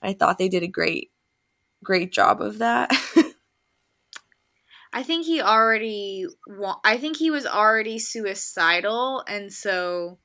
I 0.02 0.14
thought 0.14 0.38
they 0.38 0.50
did 0.50 0.64
a 0.64 0.68
great 0.68 1.12
great 1.84 2.12
job 2.12 2.42
of 2.42 2.60
that. 2.60 2.92
I 4.94 5.04
think 5.04 5.26
he 5.26 5.42
already 5.42 6.28
wa- 6.48 6.80
I 6.84 6.98
think 6.98 7.18
he 7.18 7.32
was 7.32 7.46
already 7.46 8.00
suicidal 8.00 9.24
and 9.28 9.52
so 9.52 10.20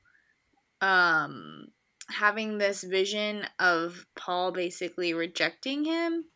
um 0.81 1.69
having 2.11 2.59
this 2.59 2.85
vision 2.85 3.47
of 3.59 4.07
Paul 4.17 4.53
basically 4.53 5.15
rejecting 5.15 5.85
him, 5.85 6.27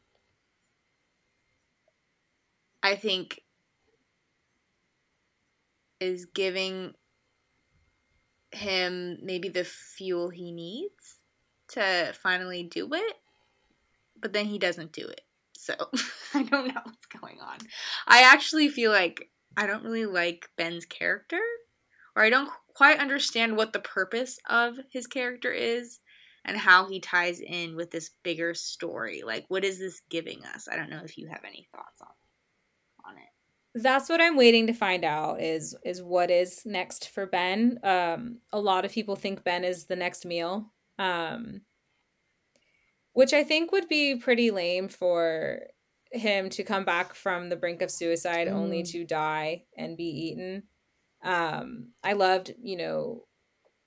I 2.82 2.96
think 2.96 3.40
is 6.00 6.24
giving 6.26 6.94
him 8.52 9.18
maybe 9.22 9.48
the 9.48 9.64
fuel 9.64 10.30
he 10.30 10.50
needs 10.52 11.18
to 11.68 12.12
finally 12.20 12.64
do 12.64 12.88
it, 12.92 13.16
but 14.20 14.32
then 14.32 14.46
he 14.46 14.58
doesn't 14.58 14.92
do 14.92 15.06
it. 15.06 15.22
So 15.78 15.90
I 16.34 16.42
don't 16.42 16.68
know 16.68 16.80
what's 16.84 17.06
going 17.06 17.40
on. 17.40 17.58
I 18.06 18.22
actually 18.22 18.68
feel 18.68 18.90
like 18.90 19.30
I 19.56 19.66
don't 19.66 19.84
really 19.84 20.06
like 20.06 20.48
Ben's 20.56 20.84
character, 20.84 21.40
or 22.16 22.22
I 22.22 22.30
don't 22.30 22.50
quite 22.74 22.98
understand 22.98 23.56
what 23.56 23.72
the 23.72 23.80
purpose 23.80 24.38
of 24.48 24.76
his 24.90 25.06
character 25.06 25.52
is 25.52 26.00
and 26.44 26.56
how 26.56 26.88
he 26.88 27.00
ties 27.00 27.40
in 27.40 27.76
with 27.76 27.90
this 27.90 28.10
bigger 28.22 28.54
story. 28.54 29.22
Like, 29.24 29.44
what 29.48 29.64
is 29.64 29.78
this 29.78 30.00
giving 30.08 30.44
us? 30.54 30.68
I 30.70 30.76
don't 30.76 30.90
know 30.90 31.02
if 31.04 31.18
you 31.18 31.28
have 31.28 31.44
any 31.46 31.68
thoughts 31.72 32.00
on 32.00 33.12
on 33.12 33.18
it. 33.18 33.82
That's 33.82 34.08
what 34.08 34.20
I'm 34.20 34.36
waiting 34.36 34.66
to 34.66 34.72
find 34.72 35.04
out 35.04 35.40
is 35.40 35.76
is 35.84 36.02
what 36.02 36.30
is 36.30 36.62
next 36.64 37.10
for 37.10 37.26
Ben. 37.26 37.78
Um, 37.82 38.38
a 38.52 38.60
lot 38.60 38.84
of 38.84 38.92
people 38.92 39.16
think 39.16 39.44
Ben 39.44 39.64
is 39.64 39.86
the 39.86 39.96
next 39.96 40.24
meal, 40.24 40.72
um, 40.98 41.62
which 43.20 43.34
I 43.34 43.44
think 43.44 43.70
would 43.70 43.86
be 43.86 44.16
pretty 44.16 44.50
lame 44.50 44.88
for 44.88 45.66
him 46.10 46.48
to 46.48 46.64
come 46.64 46.86
back 46.86 47.12
from 47.12 47.50
the 47.50 47.56
brink 47.56 47.82
of 47.82 47.90
suicide 47.90 48.48
mm. 48.48 48.52
only 48.52 48.82
to 48.84 49.04
die 49.04 49.64
and 49.76 49.94
be 49.94 50.04
eaten. 50.04 50.62
Um, 51.22 51.90
I 52.02 52.14
loved, 52.14 52.54
you 52.62 52.78
know, 52.78 53.26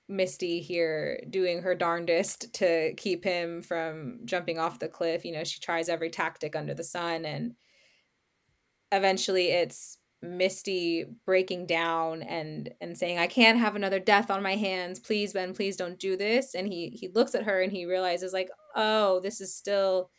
Misty 0.08 0.60
here 0.60 1.20
doing 1.28 1.62
her 1.62 1.74
darndest 1.74 2.54
to 2.54 2.94
keep 2.94 3.24
him 3.24 3.60
from 3.60 4.20
jumping 4.24 4.60
off 4.60 4.78
the 4.78 4.86
cliff. 4.86 5.24
You 5.24 5.32
know, 5.32 5.42
she 5.42 5.58
tries 5.58 5.88
every 5.88 6.10
tactic 6.10 6.54
under 6.54 6.72
the 6.72 6.84
sun, 6.84 7.24
and 7.24 7.56
eventually 8.92 9.48
it's 9.50 9.98
Misty 10.22 11.06
breaking 11.26 11.66
down 11.66 12.22
and 12.22 12.72
and 12.80 12.96
saying, 12.96 13.18
"I 13.18 13.26
can't 13.26 13.58
have 13.58 13.74
another 13.74 13.98
death 13.98 14.30
on 14.30 14.44
my 14.44 14.54
hands. 14.54 15.00
Please, 15.00 15.32
Ben, 15.32 15.54
please 15.54 15.76
don't 15.76 15.98
do 15.98 16.16
this." 16.16 16.54
And 16.54 16.68
he 16.68 16.90
he 16.90 17.08
looks 17.08 17.34
at 17.34 17.44
her 17.44 17.60
and 17.60 17.72
he 17.72 17.84
realizes, 17.84 18.32
like, 18.32 18.48
"Oh, 18.74 19.20
this 19.20 19.40
is 19.40 19.54
still." 19.54 20.10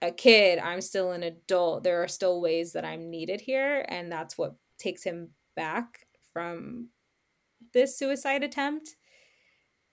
a 0.00 0.12
kid 0.12 0.60
i'm 0.60 0.80
still 0.80 1.10
an 1.10 1.24
adult 1.24 1.82
there 1.82 2.00
are 2.00 2.06
still 2.06 2.40
ways 2.40 2.72
that 2.72 2.84
i'm 2.84 3.10
needed 3.10 3.40
here 3.40 3.84
and 3.88 4.12
that's 4.12 4.38
what 4.38 4.54
takes 4.78 5.02
him 5.02 5.30
back 5.56 6.06
from 6.32 6.88
this 7.72 7.98
suicide 7.98 8.42
attempt. 8.42 8.96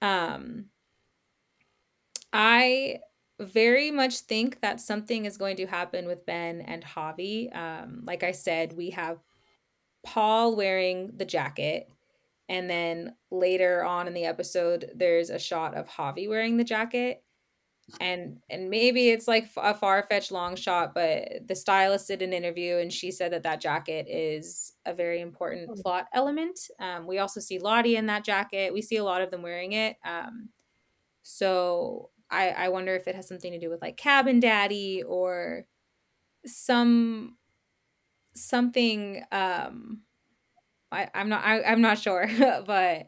Um, 0.02 0.66
I 2.32 3.00
very 3.40 3.92
much 3.92 4.20
think 4.20 4.62
that 4.62 4.80
something 4.80 5.26
is 5.26 5.38
going 5.38 5.58
to 5.58 5.66
happen 5.66 6.08
with 6.08 6.26
Ben 6.26 6.62
and 6.62 6.84
Javi. 6.84 7.56
Um, 7.56 8.04
like 8.06 8.24
I 8.24 8.32
said, 8.32 8.74
we 8.74 8.92
have 8.92 9.20
Paul 10.06 10.56
wearing 10.56 11.12
the 11.18 11.26
jacket, 11.26 11.90
and 12.48 12.70
then 12.70 13.16
later 13.32 13.84
on 13.84 14.08
in 14.08 14.14
the 14.14 14.26
episode, 14.26 14.92
there's 14.94 15.30
a 15.30 15.40
shot 15.40 15.76
of 15.76 15.88
Javi 15.88 16.30
wearing 16.30 16.58
the 16.58 16.64
jacket 16.64 17.24
and 18.00 18.40
and 18.50 18.70
maybe 18.70 19.10
it's 19.10 19.28
like 19.28 19.48
a 19.58 19.74
far-fetched 19.74 20.32
long 20.32 20.56
shot 20.56 20.96
but 20.96 21.48
the 21.48 21.56
stylist 21.56 22.08
did 22.08 22.24
an 22.24 22.34
interview 22.34 22.78
and 22.78 22.92
she 22.92 23.12
said 23.12 23.32
that 23.32 23.44
that 23.44 23.62
jacket 23.62 24.08
is 24.10 24.74
a 24.86 24.94
very 24.94 25.22
important 25.22 25.70
hmm. 25.70 25.82
plot 25.82 26.08
element. 26.14 26.60
Um, 26.80 27.06
we 27.06 27.20
also 27.20 27.40
see 27.40 27.60
lottie 27.60 27.96
in 27.96 28.08
that 28.08 28.24
jacket. 28.24 28.74
We 28.74 28.82
see 28.82 28.98
a 28.98 29.04
lot 29.04 29.22
of 29.22 29.32
them 29.32 29.42
wearing 29.42 29.74
it. 29.74 29.98
Um, 30.04 30.50
so 31.22 32.10
I, 32.30 32.50
I 32.50 32.70
wonder 32.70 32.96
if 32.96 33.08
it 33.08 33.16
has 33.16 33.28
something 33.28 33.52
to 33.52 33.60
do 33.60 33.70
with 33.70 33.82
like 33.82 33.98
cabin 33.98 34.40
daddy 34.40 35.04
or 35.04 35.66
some 36.46 37.38
something 38.36 39.24
um 39.32 40.02
I, 40.92 41.10
i'm 41.16 41.30
not 41.30 41.44
I, 41.44 41.64
i'm 41.64 41.82
not 41.82 41.98
sure 41.98 42.30
but 42.68 43.08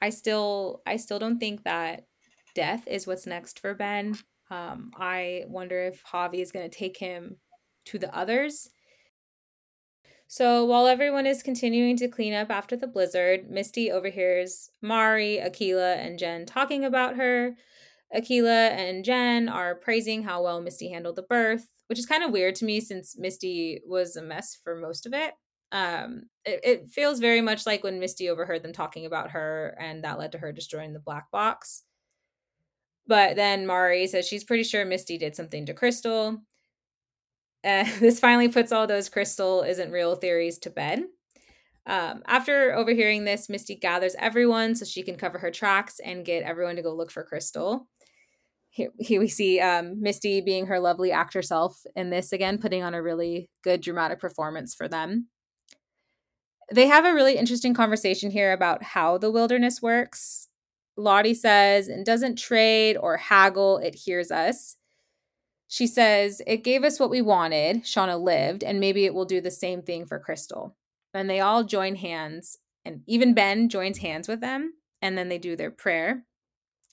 i 0.00 0.10
still 0.10 0.80
i 0.86 0.96
still 0.96 1.18
don't 1.18 1.38
think 1.38 1.64
that 1.64 2.06
death 2.54 2.86
is 2.86 3.06
what's 3.06 3.26
next 3.26 3.58
for 3.58 3.74
Ben. 3.74 4.18
Um, 4.50 4.90
I 4.96 5.44
wonder 5.46 5.82
if 5.84 6.02
Javi 6.04 6.42
is 6.42 6.52
going 6.52 6.68
to 6.68 6.76
take 6.76 6.98
him 6.98 7.36
to 7.86 7.98
the 7.98 8.14
others. 8.14 8.68
So 10.28 10.64
while 10.64 10.86
everyone 10.86 11.26
is 11.26 11.42
continuing 11.42 11.96
to 11.98 12.08
clean 12.08 12.32
up 12.32 12.50
after 12.50 12.74
the 12.74 12.86
blizzard, 12.86 13.50
Misty 13.50 13.90
overhears 13.90 14.70
Mari, 14.80 15.38
Akilah, 15.42 15.98
and 15.98 16.18
Jen 16.18 16.46
talking 16.46 16.84
about 16.84 17.16
her. 17.16 17.54
Akilah 18.14 18.70
and 18.70 19.04
Jen 19.04 19.48
are 19.48 19.74
praising 19.74 20.22
how 20.22 20.42
well 20.42 20.60
Misty 20.60 20.90
handled 20.90 21.16
the 21.16 21.22
birth, 21.22 21.68
which 21.86 21.98
is 21.98 22.06
kind 22.06 22.22
of 22.22 22.30
weird 22.30 22.54
to 22.56 22.64
me 22.64 22.80
since 22.80 23.18
Misty 23.18 23.80
was 23.86 24.16
a 24.16 24.22
mess 24.22 24.58
for 24.62 24.74
most 24.74 25.04
of 25.06 25.12
it. 25.12 25.34
Um, 25.70 26.24
it, 26.44 26.60
it 26.62 26.88
feels 26.90 27.20
very 27.20 27.40
much 27.40 27.66
like 27.66 27.82
when 27.82 28.00
Misty 28.00 28.28
overheard 28.28 28.62
them 28.62 28.72
talking 28.72 29.06
about 29.06 29.30
her, 29.30 29.76
and 29.80 30.04
that 30.04 30.18
led 30.18 30.32
to 30.32 30.38
her 30.38 30.52
destroying 30.52 30.92
the 30.92 30.98
black 30.98 31.30
box. 31.30 31.84
But 33.06 33.36
then 33.36 33.66
Mari 33.66 34.06
says 34.06 34.26
she's 34.26 34.44
pretty 34.44 34.62
sure 34.62 34.84
Misty 34.84 35.18
did 35.18 35.34
something 35.34 35.66
to 35.66 35.74
Crystal. 35.74 36.38
Uh, 37.64 37.84
this 38.00 38.20
finally 38.20 38.48
puts 38.48 38.72
all 38.72 38.86
those 38.86 39.08
Crystal 39.08 39.62
isn't 39.62 39.92
real 39.92 40.16
theories 40.16 40.58
to 40.58 40.70
bed. 40.70 41.04
Um, 41.84 42.22
after 42.26 42.74
overhearing 42.74 43.24
this, 43.24 43.48
Misty 43.48 43.74
gathers 43.74 44.14
everyone 44.18 44.76
so 44.76 44.84
she 44.84 45.02
can 45.02 45.16
cover 45.16 45.38
her 45.38 45.50
tracks 45.50 45.98
and 46.04 46.24
get 46.24 46.44
everyone 46.44 46.76
to 46.76 46.82
go 46.82 46.94
look 46.94 47.10
for 47.10 47.24
Crystal. 47.24 47.88
here, 48.70 48.90
here 48.98 49.20
we 49.20 49.28
see 49.28 49.60
um, 49.60 50.00
Misty 50.00 50.40
being 50.40 50.66
her 50.66 50.78
lovely 50.78 51.10
actor 51.10 51.42
self 51.42 51.82
in 51.96 52.10
this 52.10 52.32
again, 52.32 52.58
putting 52.58 52.82
on 52.82 52.94
a 52.94 53.02
really 53.02 53.50
good 53.62 53.80
dramatic 53.80 54.20
performance 54.20 54.74
for 54.74 54.88
them. 54.88 55.28
They 56.72 56.86
have 56.86 57.04
a 57.04 57.12
really 57.12 57.36
interesting 57.36 57.74
conversation 57.74 58.30
here 58.30 58.52
about 58.52 58.82
how 58.82 59.18
the 59.18 59.30
wilderness 59.30 59.82
works. 59.82 60.48
Lottie 60.96 61.34
says, 61.34 61.88
and 61.88 62.04
doesn't 62.04 62.38
trade 62.38 62.96
or 62.96 63.16
haggle, 63.16 63.78
it 63.78 63.94
hears 63.94 64.30
us. 64.30 64.76
She 65.68 65.86
says, 65.86 66.42
it 66.46 66.64
gave 66.64 66.84
us 66.84 67.00
what 67.00 67.10
we 67.10 67.22
wanted, 67.22 67.84
Shauna 67.84 68.20
lived, 68.20 68.62
and 68.62 68.78
maybe 68.78 69.06
it 69.06 69.14
will 69.14 69.24
do 69.24 69.40
the 69.40 69.50
same 69.50 69.80
thing 69.82 70.04
for 70.04 70.18
Crystal. 70.18 70.76
And 71.14 71.30
they 71.30 71.40
all 71.40 71.64
join 71.64 71.96
hands, 71.96 72.58
and 72.84 73.02
even 73.06 73.32
Ben 73.32 73.68
joins 73.70 73.98
hands 73.98 74.28
with 74.28 74.40
them, 74.40 74.74
and 75.00 75.16
then 75.16 75.28
they 75.30 75.38
do 75.38 75.56
their 75.56 75.70
prayer. 75.70 76.24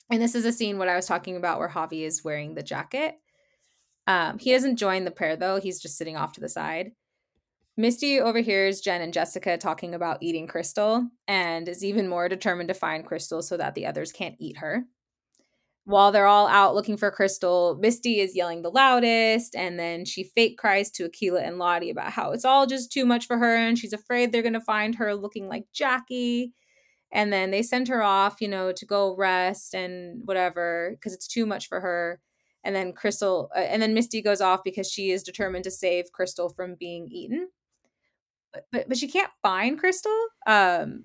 And 0.10 0.22
this 0.22 0.34
is 0.34 0.46
a 0.46 0.54
scene 0.54 0.78
what 0.78 0.88
I 0.90 0.96
was 0.96 1.06
talking 1.06 1.36
about 1.36 1.60
where 1.60 1.70
Javi 1.70 2.06
is 2.06 2.24
wearing 2.24 2.56
the 2.56 2.64
jacket. 2.64 3.16
Um, 4.08 4.40
he 4.40 4.54
doesn't 4.54 4.78
join 4.78 5.06
the 5.06 5.12
prayer 5.12 5.36
though, 5.36 5.60
he's 5.60 5.80
just 5.80 5.98
sitting 5.98 6.18
off 6.18 6.32
to 6.34 6.42
the 6.42 6.50
side. 6.50 6.94
Misty 7.80 8.20
overhears 8.20 8.82
Jen 8.82 9.00
and 9.00 9.14
Jessica 9.14 9.58
talking 9.58 9.96
about 9.96 10.22
eating 10.22 10.48
Crystal 10.48 11.08
and 11.30 11.66
is 11.66 11.82
even 11.82 12.10
more 12.10 12.28
determined 12.28 12.68
to 12.68 12.74
find 12.74 13.06
Crystal 13.06 13.42
so 13.42 13.56
that 13.56 13.74
the 13.74 13.86
others 13.86 14.12
can't 14.12 14.36
eat 14.38 14.58
her. 14.58 14.84
While 15.86 16.12
they're 16.12 16.26
all 16.26 16.50
out 16.50 16.76
looking 16.76 16.98
for 16.98 17.10
Crystal, 17.10 17.78
Misty 17.80 18.20
is 18.20 18.36
yelling 18.36 18.64
the 18.64 18.70
loudest, 18.70 19.56
and 19.56 19.80
then 19.80 20.04
she 20.04 20.26
fake 20.26 20.58
cries 20.58 20.92
to 20.92 21.08
Akilah 21.08 21.48
and 21.48 21.58
Lottie 21.58 21.90
about 21.90 22.12
how 22.12 22.34
it's 22.34 22.44
all 22.44 22.68
just 22.68 22.92
too 22.92 23.06
much 23.06 23.28
for 23.28 23.38
her 23.38 23.56
and 23.56 23.80
she's 23.80 23.94
afraid 23.94 24.34
they're 24.34 24.42
going 24.42 24.52
to 24.52 24.60
find 24.60 24.96
her 24.96 25.16
looking 25.16 25.48
like 25.48 25.64
Jackie. 25.72 26.52
And 27.14 27.32
then 27.32 27.50
they 27.50 27.64
send 27.64 27.88
her 27.88 28.04
off 28.04 28.42
you 28.42 28.50
know 28.50 28.74
to 28.74 28.86
go 28.86 29.16
rest 29.16 29.74
and 29.74 30.20
whatever 30.26 30.92
because 30.96 31.14
it's 31.14 31.30
too 31.30 31.46
much 31.46 31.70
for 31.70 31.80
her. 31.80 32.20
And 32.62 32.76
then 32.76 32.92
crystal 32.92 33.50
uh, 33.56 33.60
and 33.60 33.82
then 33.82 33.94
misty 33.94 34.22
goes 34.22 34.42
off 34.42 34.66
because 34.66 34.92
she 34.92 35.12
is 35.12 35.24
determined 35.24 35.64
to 35.64 35.72
save 35.72 36.12
crystal 36.12 36.50
from 36.50 36.76
being 36.78 37.08
eaten 37.10 37.48
but, 38.54 38.88
but 38.88 38.98
she 38.98 39.08
can't 39.08 39.32
find 39.42 39.80
crystal 39.80 40.26
um 40.48 41.04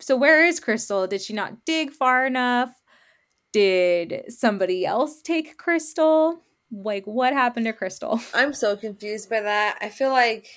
so 0.00 0.16
where 0.16 0.44
is 0.44 0.60
crystal 0.60 1.06
did 1.06 1.20
she 1.20 1.32
not 1.32 1.64
dig 1.64 1.90
far 1.90 2.26
enough 2.26 2.70
did 3.52 4.24
somebody 4.28 4.84
else 4.86 5.20
take 5.22 5.56
crystal 5.56 6.42
like 6.72 7.04
what 7.04 7.32
happened 7.32 7.66
to 7.66 7.72
crystal 7.72 8.20
I'm 8.34 8.54
so 8.54 8.76
confused 8.76 9.28
by 9.28 9.40
that. 9.40 9.78
I 9.80 9.88
feel 9.90 10.10
like 10.10 10.48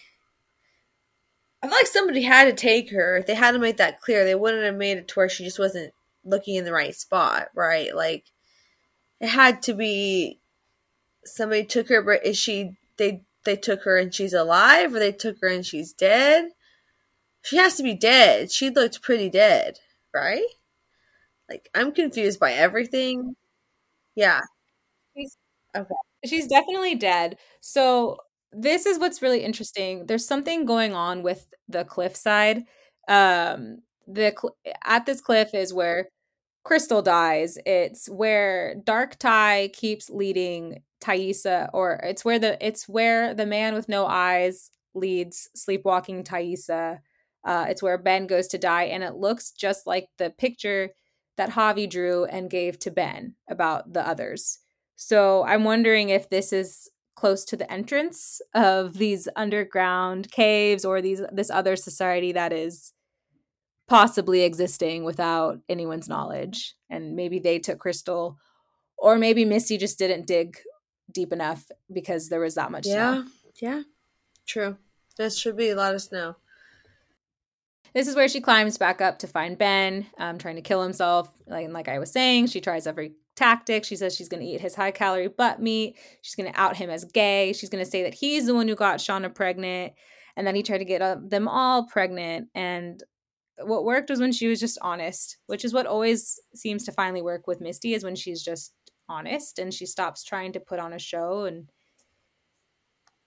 I 1.61 1.67
feel 1.67 1.77
like 1.77 1.87
somebody 1.87 2.21
had 2.21 2.45
to 2.45 2.53
take 2.53 2.91
her. 2.91 3.17
If 3.17 3.25
they 3.25 3.35
had 3.35 3.51
to 3.51 3.59
make 3.59 3.77
that 3.77 4.01
clear. 4.01 4.23
They 4.23 4.35
wouldn't 4.35 4.63
have 4.63 4.75
made 4.75 4.97
it 4.97 5.07
to 5.09 5.15
where 5.15 5.29
she 5.29 5.43
just 5.43 5.59
wasn't 5.59 5.93
looking 6.23 6.55
in 6.55 6.63
the 6.63 6.71
right 6.71 6.95
spot, 6.95 7.49
right? 7.55 7.95
Like 7.95 8.25
it 9.19 9.27
had 9.27 9.61
to 9.63 9.73
be 9.73 10.39
somebody 11.25 11.65
took 11.65 11.89
her, 11.89 12.01
but 12.01 12.25
is 12.25 12.37
she 12.37 12.77
they 12.97 13.23
they 13.45 13.55
took 13.57 13.83
her 13.83 13.97
and 13.97 14.13
she's 14.13 14.33
alive, 14.33 14.93
or 14.95 14.99
they 14.99 15.11
took 15.13 15.37
her 15.41 15.47
and 15.49 15.65
she's 15.65 15.93
dead? 15.93 16.49
She 17.43 17.57
has 17.57 17.75
to 17.77 17.83
be 17.83 17.95
dead. 17.95 18.51
She 18.51 18.69
looked 18.69 19.01
pretty 19.01 19.29
dead, 19.29 19.79
right? 20.13 20.45
Like 21.49 21.69
I'm 21.75 21.91
confused 21.91 22.39
by 22.39 22.53
everything. 22.53 23.35
Yeah. 24.15 24.41
Okay. 25.75 25.95
She's 26.25 26.47
definitely 26.47 26.95
dead. 26.95 27.37
So 27.61 28.17
this 28.51 28.85
is 28.85 28.99
what's 28.99 29.21
really 29.21 29.43
interesting. 29.43 30.05
There's 30.07 30.25
something 30.27 30.65
going 30.65 30.93
on 30.93 31.23
with 31.23 31.47
the 31.67 31.83
cliffside. 31.85 32.63
Um, 33.07 33.79
the 34.07 34.33
cl- 34.39 34.55
at 34.83 35.05
this 35.05 35.21
cliff 35.21 35.53
is 35.53 35.73
where 35.73 36.09
Crystal 36.65 37.03
dies. 37.03 37.59
It's 37.63 38.09
where 38.09 38.75
Dark 38.83 39.17
Ty 39.19 39.69
keeps 39.71 40.09
leading 40.09 40.81
Taissa, 40.99 41.69
or 41.73 41.99
it's 42.03 42.25
where 42.25 42.39
the 42.39 42.57
it's 42.65 42.89
where 42.89 43.35
the 43.35 43.45
man 43.45 43.75
with 43.75 43.87
no 43.87 44.07
eyes 44.07 44.71
leads 44.95 45.47
sleepwalking 45.55 46.23
Taissa. 46.23 46.99
Uh, 47.45 47.67
it's 47.69 47.83
where 47.83 47.99
Ben 47.99 48.25
goes 48.25 48.47
to 48.47 48.57
die, 48.57 48.85
and 48.85 49.03
it 49.03 49.13
looks 49.13 49.51
just 49.51 49.85
like 49.85 50.07
the 50.17 50.31
picture 50.31 50.89
that 51.37 51.51
Javi 51.51 51.87
drew 51.87 52.25
and 52.25 52.49
gave 52.49 52.79
to 52.79 52.89
Ben 52.89 53.35
about 53.47 53.93
the 53.93 54.05
others. 54.05 54.57
So 54.95 55.43
I'm 55.43 55.65
wondering 55.65 56.09
if 56.09 56.31
this 56.31 56.51
is 56.51 56.89
close 57.15 57.45
to 57.45 57.55
the 57.57 57.71
entrance 57.71 58.41
of 58.55 58.97
these 58.97 59.27
underground 59.35 60.31
caves 60.31 60.83
or 60.83 60.99
these 60.99 61.21
this 61.31 61.51
other 61.51 61.75
society 61.75 62.31
that 62.31 62.51
is 62.51 62.91
possibly 63.87 64.41
existing 64.41 65.03
without 65.03 65.59
anyone's 65.69 66.09
knowledge 66.09 66.75
and 66.89 67.15
maybe 67.15 67.39
they 67.39 67.59
took 67.59 67.79
crystal 67.79 68.37
or 68.97 69.17
maybe 69.17 69.45
misty 69.45 69.77
just 69.77 69.99
didn't 69.99 70.25
dig 70.25 70.57
deep 71.11 71.31
enough 71.31 71.65
because 71.93 72.29
there 72.29 72.39
was 72.39 72.55
that 72.55 72.71
much 72.71 72.87
Yeah. 72.87 73.23
snow 73.23 73.31
Yeah. 73.61 73.81
True. 74.47 74.77
This 75.17 75.37
should 75.37 75.55
be 75.55 75.69
a 75.69 75.75
lot 75.75 75.93
of 75.95 76.01
snow. 76.01 76.35
this 77.93 78.07
is 78.07 78.15
where 78.15 78.27
she 78.27 78.41
climbs 78.41 78.77
back 78.77 79.01
up 79.01 79.19
to 79.19 79.27
find 79.27 79.57
ben 79.57 80.07
um, 80.17 80.37
trying 80.37 80.55
to 80.55 80.61
kill 80.61 80.81
himself 80.83 81.31
like, 81.47 81.63
and 81.65 81.73
like 81.73 81.87
i 81.87 81.99
was 81.99 82.11
saying 82.11 82.47
she 82.47 82.59
tries 82.59 82.87
every 82.87 83.13
tactic 83.35 83.83
she 83.85 83.95
says 83.95 84.15
she's 84.15 84.29
going 84.29 84.41
to 84.41 84.47
eat 84.49 84.61
his 84.61 84.75
high 84.75 84.91
calorie 84.91 85.27
butt 85.27 85.61
meat 85.61 85.95
she's 86.21 86.35
going 86.35 86.51
to 86.51 86.59
out 86.59 86.75
him 86.77 86.89
as 86.89 87.05
gay 87.05 87.53
she's 87.53 87.69
going 87.69 87.83
to 87.83 87.89
say 87.89 88.03
that 88.03 88.13
he's 88.15 88.45
the 88.47 88.53
one 88.55 88.67
who 88.67 88.75
got 88.75 88.97
shauna 88.99 89.33
pregnant 89.33 89.93
and 90.35 90.45
then 90.45 90.55
he 90.55 90.63
tried 90.63 90.79
to 90.79 90.85
get 90.85 91.01
uh, 91.01 91.15
them 91.21 91.47
all 91.47 91.85
pregnant 91.85 92.49
and 92.55 93.01
what 93.63 93.85
worked 93.85 94.09
was 94.09 94.19
when 94.19 94.31
she 94.31 94.47
was 94.47 94.59
just 94.59 94.77
honest 94.81 95.37
which 95.47 95.63
is 95.63 95.73
what 95.73 95.85
always 95.85 96.39
seems 96.53 96.83
to 96.83 96.91
finally 96.91 97.21
work 97.21 97.47
with 97.47 97.61
misty 97.61 97.93
is 97.93 98.03
when 98.03 98.15
she's 98.15 98.43
just 98.43 98.73
honest 99.07 99.59
and 99.59 99.73
she 99.73 99.85
stops 99.85 100.23
trying 100.23 100.51
to 100.51 100.59
put 100.59 100.79
on 100.79 100.93
a 100.93 100.99
show 100.99 101.45
and 101.45 101.69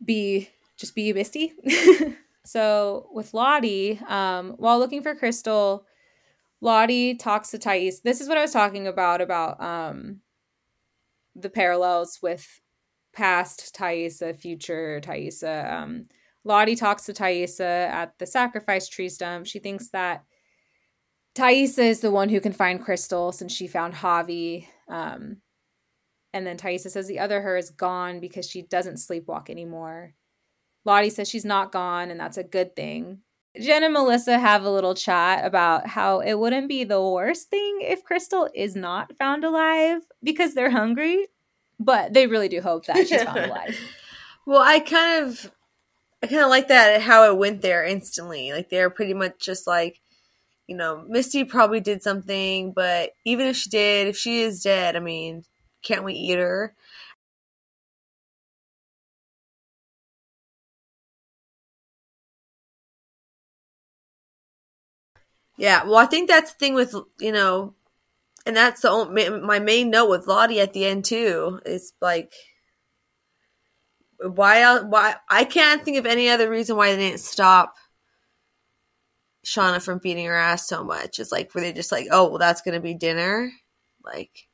be 0.04 0.48
just 0.76 0.94
be 0.94 1.12
misty. 1.12 1.52
So 2.44 3.10
with 3.12 3.34
lottie 3.34 4.00
um, 4.08 4.54
while 4.56 4.78
looking 4.78 5.02
for 5.02 5.14
crystal 5.14 5.84
lottie 6.62 7.14
talks 7.14 7.50
to 7.50 7.58
thais. 7.58 8.00
This 8.00 8.22
is 8.22 8.28
what 8.28 8.38
i 8.38 8.40
was 8.40 8.54
talking 8.54 8.86
about 8.86 9.20
about 9.20 9.60
um, 9.60 10.20
the 11.36 11.50
parallels 11.50 12.20
with 12.22 12.62
past 13.12 13.76
Taissa 13.78 14.34
future 14.34 14.98
Taissa 15.04 15.70
um, 15.70 16.06
Lottie 16.48 16.76
talks 16.76 17.04
to 17.04 17.12
Taissa 17.12 17.60
at 17.60 18.18
the 18.18 18.26
sacrifice 18.26 18.88
tree 18.88 19.10
stump. 19.10 19.46
She 19.46 19.58
thinks 19.58 19.90
that 19.90 20.24
Taissa 21.34 21.84
is 21.84 22.00
the 22.00 22.10
one 22.10 22.30
who 22.30 22.40
can 22.40 22.54
find 22.54 22.82
Crystal 22.82 23.32
since 23.32 23.52
she 23.52 23.68
found 23.68 23.94
Javi. 23.94 24.66
Um, 24.88 25.42
and 26.32 26.46
then 26.46 26.56
Taissa 26.56 26.90
says 26.90 27.06
the 27.06 27.18
other 27.18 27.42
her 27.42 27.58
is 27.58 27.68
gone 27.68 28.18
because 28.18 28.48
she 28.48 28.62
doesn't 28.62 28.96
sleepwalk 28.96 29.50
anymore. 29.50 30.14
Lottie 30.86 31.10
says 31.10 31.28
she's 31.28 31.44
not 31.44 31.70
gone, 31.70 32.10
and 32.10 32.18
that's 32.18 32.38
a 32.38 32.44
good 32.44 32.74
thing. 32.74 33.18
Jen 33.60 33.84
and 33.84 33.92
Melissa 33.92 34.38
have 34.38 34.64
a 34.64 34.70
little 34.70 34.94
chat 34.94 35.44
about 35.44 35.86
how 35.86 36.20
it 36.20 36.38
wouldn't 36.38 36.68
be 36.68 36.82
the 36.82 37.02
worst 37.02 37.50
thing 37.50 37.80
if 37.82 38.04
Crystal 38.04 38.48
is 38.54 38.74
not 38.74 39.16
found 39.18 39.44
alive 39.44 40.00
because 40.22 40.54
they're 40.54 40.70
hungry, 40.70 41.26
but 41.78 42.14
they 42.14 42.26
really 42.26 42.48
do 42.48 42.62
hope 42.62 42.86
that 42.86 43.06
she's 43.06 43.22
found 43.24 43.38
alive. 43.38 43.78
Well, 44.46 44.62
I 44.62 44.80
kind 44.80 45.26
of, 45.26 45.52
I 46.22 46.26
kind 46.26 46.42
of 46.42 46.48
like 46.50 46.68
that 46.68 47.00
how 47.02 47.24
it 47.30 47.38
went 47.38 47.62
there 47.62 47.84
instantly. 47.84 48.52
Like 48.52 48.70
they're 48.70 48.90
pretty 48.90 49.14
much 49.14 49.38
just 49.38 49.66
like, 49.66 50.00
you 50.68 50.76
know, 50.76 51.04
Misty 51.08 51.44
probably 51.44 51.80
did 51.80 52.02
something, 52.02 52.72
but 52.72 53.12
even 53.24 53.46
if 53.48 53.56
she 53.56 53.70
did, 53.70 54.08
if 54.08 54.18
she 54.18 54.42
is 54.42 54.62
dead, 54.62 54.96
I 54.96 55.00
mean, 55.00 55.44
can't 55.82 56.04
we 56.04 56.14
eat 56.14 56.38
her? 56.38 56.74
Yeah, 65.56 65.84
well, 65.84 65.96
I 65.96 66.06
think 66.06 66.28
that's 66.28 66.52
the 66.52 66.58
thing 66.58 66.74
with 66.74 66.94
you 67.20 67.32
know, 67.32 67.74
and 68.46 68.56
that's 68.56 68.82
the 68.82 68.90
only, 68.90 69.30
my 69.30 69.58
main 69.60 69.90
note 69.90 70.10
with 70.10 70.26
Lottie 70.28 70.60
at 70.60 70.72
the 70.74 70.86
end 70.86 71.04
too. 71.06 71.60
Is 71.66 71.94
like, 72.00 72.32
why? 74.20 74.80
Why 74.80 75.16
I 75.28 75.44
can't 75.44 75.84
think 75.84 75.96
of 75.96 76.06
any 76.06 76.28
other 76.28 76.50
reason 76.50 76.76
why 76.76 76.92
they 76.92 77.08
didn't 77.08 77.20
stop 77.20 77.74
Shauna 79.46 79.82
from 79.82 79.98
beating 79.98 80.26
her 80.26 80.34
ass 80.34 80.68
so 80.68 80.84
much. 80.84 81.18
It's 81.18 81.32
like 81.32 81.54
were 81.54 81.60
they 81.60 81.72
just 81.72 81.92
like, 81.92 82.06
oh, 82.10 82.28
well, 82.28 82.38
that's 82.38 82.62
gonna 82.62 82.80
be 82.80 82.94
dinner, 82.94 83.50
like. 84.04 84.48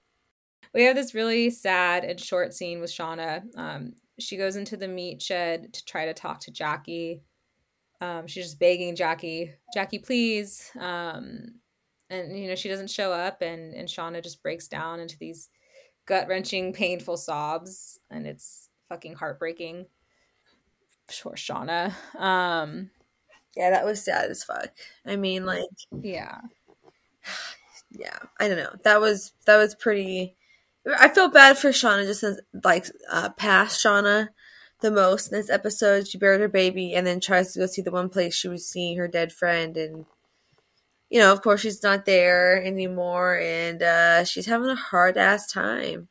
we 0.72 0.84
have 0.84 0.96
this 0.96 1.14
really 1.14 1.50
sad 1.50 2.04
and 2.04 2.20
short 2.20 2.54
scene 2.54 2.80
with 2.80 2.90
Shauna. 2.90 3.42
Um, 3.56 3.94
she 4.18 4.36
goes 4.36 4.56
into 4.56 4.76
the 4.76 4.88
meat 4.88 5.20
shed 5.20 5.72
to 5.74 5.84
try 5.84 6.06
to 6.06 6.14
talk 6.14 6.40
to 6.40 6.52
Jackie. 6.52 7.22
Um, 8.00 8.26
she's 8.26 8.44
just 8.44 8.58
begging 8.60 8.94
Jackie, 8.96 9.54
Jackie, 9.72 9.98
please. 9.98 10.70
Um, 10.78 11.60
and 12.10 12.38
you 12.38 12.48
know 12.48 12.54
she 12.54 12.68
doesn't 12.68 12.90
show 12.90 13.12
up, 13.12 13.40
and 13.42 13.74
and 13.74 13.88
Shauna 13.88 14.22
just 14.22 14.42
breaks 14.42 14.68
down 14.68 15.00
into 15.00 15.18
these 15.18 15.48
gut 16.06 16.28
wrenching, 16.28 16.72
painful 16.72 17.16
sobs, 17.16 17.98
and 18.10 18.26
it's 18.26 18.63
fucking 18.88 19.14
heartbreaking 19.14 19.86
for 21.08 21.34
Shauna. 21.34 21.92
Um, 22.18 22.90
Yeah, 23.56 23.70
that 23.70 23.84
was 23.84 24.04
sad 24.04 24.30
as 24.30 24.44
fuck. 24.44 24.70
I 25.06 25.16
mean, 25.16 25.46
like, 25.46 25.64
yeah, 26.02 26.40
yeah, 27.90 28.18
I 28.38 28.48
don't 28.48 28.58
know. 28.58 28.74
That 28.84 29.00
was 29.00 29.32
that 29.46 29.56
was 29.56 29.74
pretty 29.74 30.36
I 30.98 31.08
feel 31.08 31.28
bad 31.28 31.56
for 31.56 31.70
Shauna 31.70 32.04
just 32.04 32.22
as 32.22 32.40
like 32.62 32.86
uh, 33.10 33.30
past 33.30 33.82
Shauna 33.84 34.28
the 34.80 34.90
most 34.90 35.32
in 35.32 35.38
this 35.38 35.50
episode. 35.50 36.06
She 36.06 36.18
buried 36.18 36.40
her 36.40 36.48
baby 36.48 36.94
and 36.94 37.06
then 37.06 37.20
tries 37.20 37.52
to 37.52 37.60
go 37.60 37.66
see 37.66 37.82
the 37.82 37.90
one 37.90 38.10
place 38.10 38.34
she 38.34 38.48
was 38.48 38.68
seeing 38.68 38.98
her 38.98 39.08
dead 39.08 39.32
friend 39.32 39.76
and 39.76 40.04
you 41.10 41.20
know, 41.20 41.32
of 41.32 41.42
course 41.42 41.60
she's 41.60 41.82
not 41.82 42.04
there 42.06 42.62
anymore 42.62 43.38
and 43.38 43.82
uh 43.82 44.24
she's 44.24 44.46
having 44.46 44.68
a 44.68 44.74
hard 44.74 45.16
ass 45.16 45.50
time. 45.50 46.08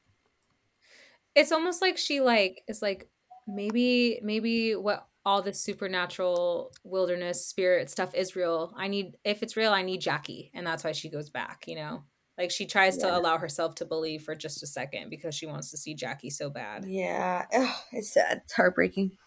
It's 1.36 1.52
almost 1.52 1.82
like 1.82 1.98
she 1.98 2.22
like 2.22 2.64
is 2.68 2.82
like 2.82 3.10
maybe 3.48 4.20
maybe 4.24 4.76
what 4.76 5.08
all 5.26 5.42
this 5.42 5.62
supernatural 5.62 6.72
wilderness 6.84 7.46
spirit 7.48 7.90
stuff 7.90 8.14
is 8.14 8.36
real. 8.36 8.74
I 8.78 8.88
need 8.88 9.18
if 9.24 9.42
it's 9.42 9.56
real, 9.58 9.72
I 9.72 9.82
need 9.82 10.02
Jackie, 10.02 10.52
and 10.54 10.66
that's 10.68 10.84
why 10.84 10.92
she 10.92 11.10
goes 11.10 11.30
back. 11.30 11.64
You 11.68 11.76
know, 11.76 12.04
like 12.38 12.52
she 12.52 12.66
tries 12.66 12.98
Yeah. 12.98 13.08
to 13.08 13.18
allow 13.18 13.38
herself 13.38 13.76
to 13.76 13.86
believe 13.86 14.24
for 14.24 14.36
just 14.36 14.64
a 14.64 14.68
second 14.68 15.10
because 15.10 15.34
she 15.34 15.46
wants 15.46 15.72
to 15.72 15.78
see 15.78 15.96
Jackie 15.96 16.30
so 16.30 16.50
bad. 16.50 16.86
Yeah, 16.86 17.46
Ugh, 17.54 17.76
it's 17.94 18.12
sad. 18.14 18.42
It's 18.44 18.54
heartbreaking. 18.54 19.18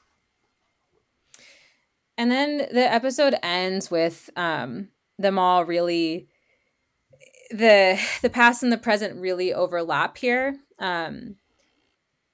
And 2.19 2.31
then 2.31 2.59
the 2.73 2.91
episode 2.93 3.35
ends 3.43 3.91
with 3.91 4.31
um, 4.37 4.89
them 5.19 5.39
all 5.39 5.65
really 5.65 6.29
the 7.51 7.99
the 8.23 8.31
past 8.31 8.63
and 8.63 8.73
the 8.73 8.79
present 8.79 9.21
really 9.21 9.53
overlap 9.53 10.17
here. 10.19 10.57
Um, 10.79 11.37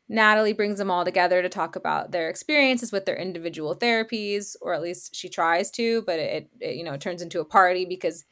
Natalie 0.09 0.53
brings 0.53 0.79
them 0.79 0.91
all 0.91 1.05
together 1.05 1.43
to 1.43 1.49
talk 1.49 1.77
about 1.77 2.11
their 2.13 2.29
experiences 2.29 2.93
with 2.93 3.07
their 3.07 3.17
individual 3.17 3.75
therapies, 3.75 4.57
or 4.61 4.75
at 4.75 4.83
least 4.83 5.15
she 5.15 5.29
tries 5.29 5.71
to, 5.73 6.03
but 6.03 6.19
it, 6.19 6.51
it 6.61 6.77
you 6.77 6.85
know 6.85 6.95
it 6.95 7.01
turns 7.01 7.23
into 7.23 7.41
a 7.41 7.45
party 7.45 7.85
because 7.85 8.25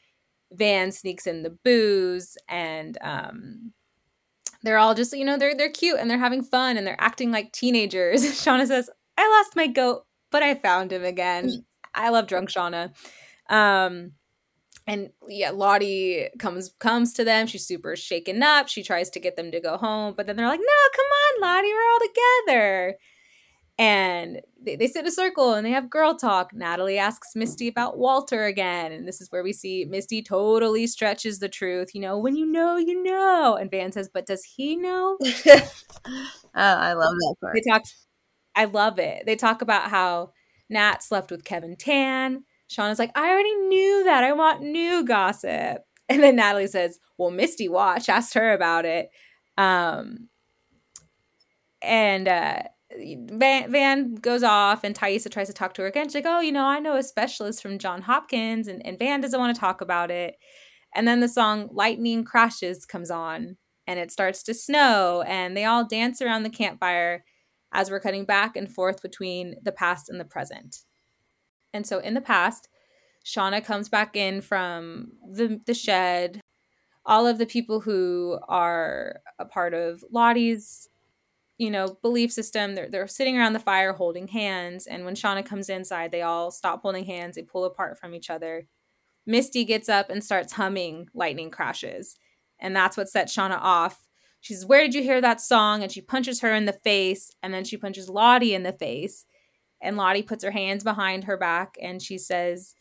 Van 0.53 0.93
sneaks 0.93 1.27
in 1.27 1.43
the 1.43 1.57
booze 1.65 2.37
and 2.49 2.99
um, 3.03 3.73
they're 4.63 4.79
all 4.79 4.95
just 4.95 5.17
you 5.17 5.25
know 5.25 5.39
they're 5.39 5.57
they're 5.57 5.71
cute 5.71 5.99
and 5.99 6.11
they're 6.11 6.19
having 6.19 6.43
fun 6.43 6.77
and 6.77 6.87
they're 6.87 7.01
acting 7.01 7.31
like 7.31 7.53
teenagers. 7.53 8.23
Shauna 8.25 8.67
says, 8.67 8.91
"I 9.17 9.29
lost 9.29 9.57
my 9.57 9.67
goat, 9.67 10.05
but 10.31 10.43
I 10.43 10.55
found 10.55 10.93
him 10.93 11.05
again." 11.05 11.65
I 11.95 12.11
love 12.11 12.27
drunk 12.27 12.51
Shauna. 12.51 12.93
Um, 13.49 14.13
and 14.87 15.11
yeah, 15.29 15.51
Lottie 15.51 16.29
comes 16.39 16.71
comes 16.79 17.13
to 17.15 17.25
them. 17.25 17.47
She's 17.47 17.67
super 17.67 17.97
shaken 17.97 18.43
up. 18.43 18.69
She 18.69 18.83
tries 18.83 19.11
to 19.11 19.21
get 19.21 19.37
them 19.37 19.51
to 19.53 19.61
go 19.61 19.77
home, 19.77 20.15
but 20.17 20.27
then 20.27 20.37
they're 20.37 20.47
like, 20.47 20.61
"No, 20.61 20.89
come 20.97 21.07
on, 21.07 21.41
Lottie, 21.43 21.73
we're 21.73 21.93
all 21.93 21.99
together." 22.47 22.99
And 23.79 24.43
they, 24.63 24.77
they 24.77 24.87
sit 24.87 25.01
in 25.01 25.07
a 25.07 25.11
circle 25.11 25.55
and 25.55 25.65
they 25.65 25.71
have 25.71 25.89
girl 25.89 26.15
talk. 26.15 26.53
Natalie 26.53 26.99
asks 26.99 27.35
Misty 27.35 27.67
about 27.67 27.97
Walter 27.97 28.45
again, 28.45 28.93
and 28.93 29.09
this 29.09 29.23
is 29.23 29.33
where 29.33 29.43
we 29.43 29.55
see 29.55 29.87
Misty 29.87 30.23
totally 30.23 30.87
stretches 30.87 31.39
the 31.39 31.49
truth. 31.49 31.95
You 31.95 32.03
know, 32.03 32.19
when 32.19 32.37
you 32.37 32.45
know, 32.45 32.77
you 32.77 33.03
know. 33.03 33.57
And 33.57 33.71
Van 33.71 33.93
says, 33.93 34.11
"But 34.13 34.27
does 34.27 34.45
he 34.45 34.77
know?" 34.77 35.19
oh, 35.47 35.63
I 36.55 36.93
love 36.95 37.15
that 37.15 37.37
part. 37.41 37.55
They 37.55 37.71
talk. 37.71 37.85
I 38.57 38.65
love 38.65 38.99
it. 38.99 39.25
They 39.27 39.37
talk 39.37 39.63
about 39.63 39.91
how 39.91 40.33
Nat 40.69 41.03
slept 41.03 41.31
with 41.31 41.45
Kevin 41.45 41.77
Tan. 41.77 42.45
Shauna's 42.71 42.99
like, 42.99 43.11
I 43.17 43.29
already 43.29 43.55
knew 43.55 44.05
that. 44.05 44.23
I 44.23 44.33
want 44.33 44.63
new 44.63 45.05
gossip. 45.05 45.83
And 46.09 46.23
then 46.23 46.37
Natalie 46.37 46.67
says, 46.67 46.99
Well, 47.19 47.31
Misty 47.31 47.69
Watch 47.69 48.09
asked 48.09 48.35
her 48.35 48.53
about 48.53 48.85
it. 48.85 49.11
Um, 49.57 50.29
and 51.83 52.29
uh, 52.29 52.63
Van, 52.97 53.71
Van 53.71 54.15
goes 54.17 54.43
off, 54.43 54.83
and 54.85 54.95
Taissa 54.95 55.31
tries 55.31 55.47
to 55.47 55.53
talk 55.53 55.75
to 55.75 55.83
her 55.83 55.89
again. 55.89 56.07
She's 56.07 56.17
like, 56.17 56.27
Oh, 56.27 56.41
you 56.41 56.53
know, 56.53 56.65
I 56.65 56.81
know 56.81 56.97
a 56.97 57.03
specialist 57.03 57.63
from 57.63 57.79
John 57.79 58.03
Hopkins, 58.03 58.69
and, 58.69 58.85
and 58.85 58.99
Van 58.99 59.21
doesn't 59.21 59.39
want 59.39 59.55
to 59.55 59.61
talk 59.61 59.81
about 59.81 60.11
it. 60.11 60.37
And 60.95 61.07
then 61.07 61.21
the 61.21 61.29
song 61.29 61.69
Lightning 61.73 62.25
Crashes 62.25 62.85
comes 62.85 63.11
on, 63.11 63.57
and 63.87 64.01
it 64.01 64.11
starts 64.11 64.43
to 64.45 64.55
snow, 64.55 65.23
and 65.27 65.57
they 65.57 65.65
all 65.65 65.87
dance 65.87 66.21
around 66.21 66.43
the 66.43 66.51
campfire 66.51 67.25
as 67.73 67.91
we're 67.91 68.01
cutting 68.01 68.25
back 68.25 68.57
and 68.57 68.73
forth 68.73 69.01
between 69.01 69.55
the 69.63 69.73
past 69.73 70.09
and 70.09 70.19
the 70.19 70.25
present. 70.25 70.79
And 71.73 71.87
so 71.87 71.99
in 71.99 72.15
the 72.15 72.21
past, 72.21 72.69
Shauna 73.25 73.65
comes 73.65 73.89
back 73.89 74.17
in 74.17 74.41
from 74.41 75.13
the, 75.31 75.61
the 75.67 75.75
shed. 75.75 76.41
All 77.05 77.27
of 77.27 77.39
the 77.39 77.47
people 77.47 77.81
who 77.81 78.39
are 78.49 79.21
a 79.39 79.45
part 79.45 79.75
of 79.75 80.05
Lottie's, 80.11 80.89
you 81.59 81.71
know, 81.71 81.97
belief 82.03 82.33
system, 82.33 82.75
they're, 82.75 82.89
they're 82.89 83.07
sitting 83.07 83.37
around 83.37 83.53
the 83.53 83.59
fire 83.59 83.93
holding 83.93 84.29
hands. 84.29 84.87
And 84.87 85.05
when 85.05 85.15
Shauna 85.15 85.45
comes 85.45 85.69
inside, 85.69 86.13
they 86.13 86.23
all 86.23 86.51
stop 86.51 86.83
holding 86.83 87.05
hands. 87.05 87.37
They 87.37 87.43
pull 87.43 87.65
apart 87.65 87.99
from 87.99 88.15
each 88.15 88.31
other. 88.31 88.67
Misty 89.27 89.65
gets 89.65 89.89
up 89.89 90.11
and 90.11 90.25
starts 90.25 90.55
humming 90.55 91.09
Lightning 91.15 91.51
Crashes. 91.51 92.17
And 92.59 92.75
that's 92.75 92.97
what 92.97 93.09
sets 93.09 93.35
Shauna 93.37 93.59
off. 93.61 94.07
She 94.41 94.55
says, 94.55 94.67
Where 94.67 94.83
did 94.83 94.95
you 94.95 95.03
hear 95.03 95.21
that 95.21 95.41
song? 95.41 95.83
And 95.83 95.93
she 95.93 96.01
punches 96.01 96.41
her 96.41 96.55
in 96.55 96.65
the 96.65 96.73
face. 96.73 97.31
And 97.43 97.53
then 97.53 97.65
she 97.65 97.77
punches 97.77 98.09
Lottie 98.09 98.55
in 98.55 98.63
the 98.63 98.73
face. 98.73 99.27
And 99.83 99.97
Lottie 99.97 100.23
puts 100.23 100.45
her 100.45 100.51
hands 100.51 100.85
behind 100.85 101.25
her 101.25 101.37
back 101.37 101.77
and 101.81 102.03
she 102.03 102.19
says, 102.19 102.75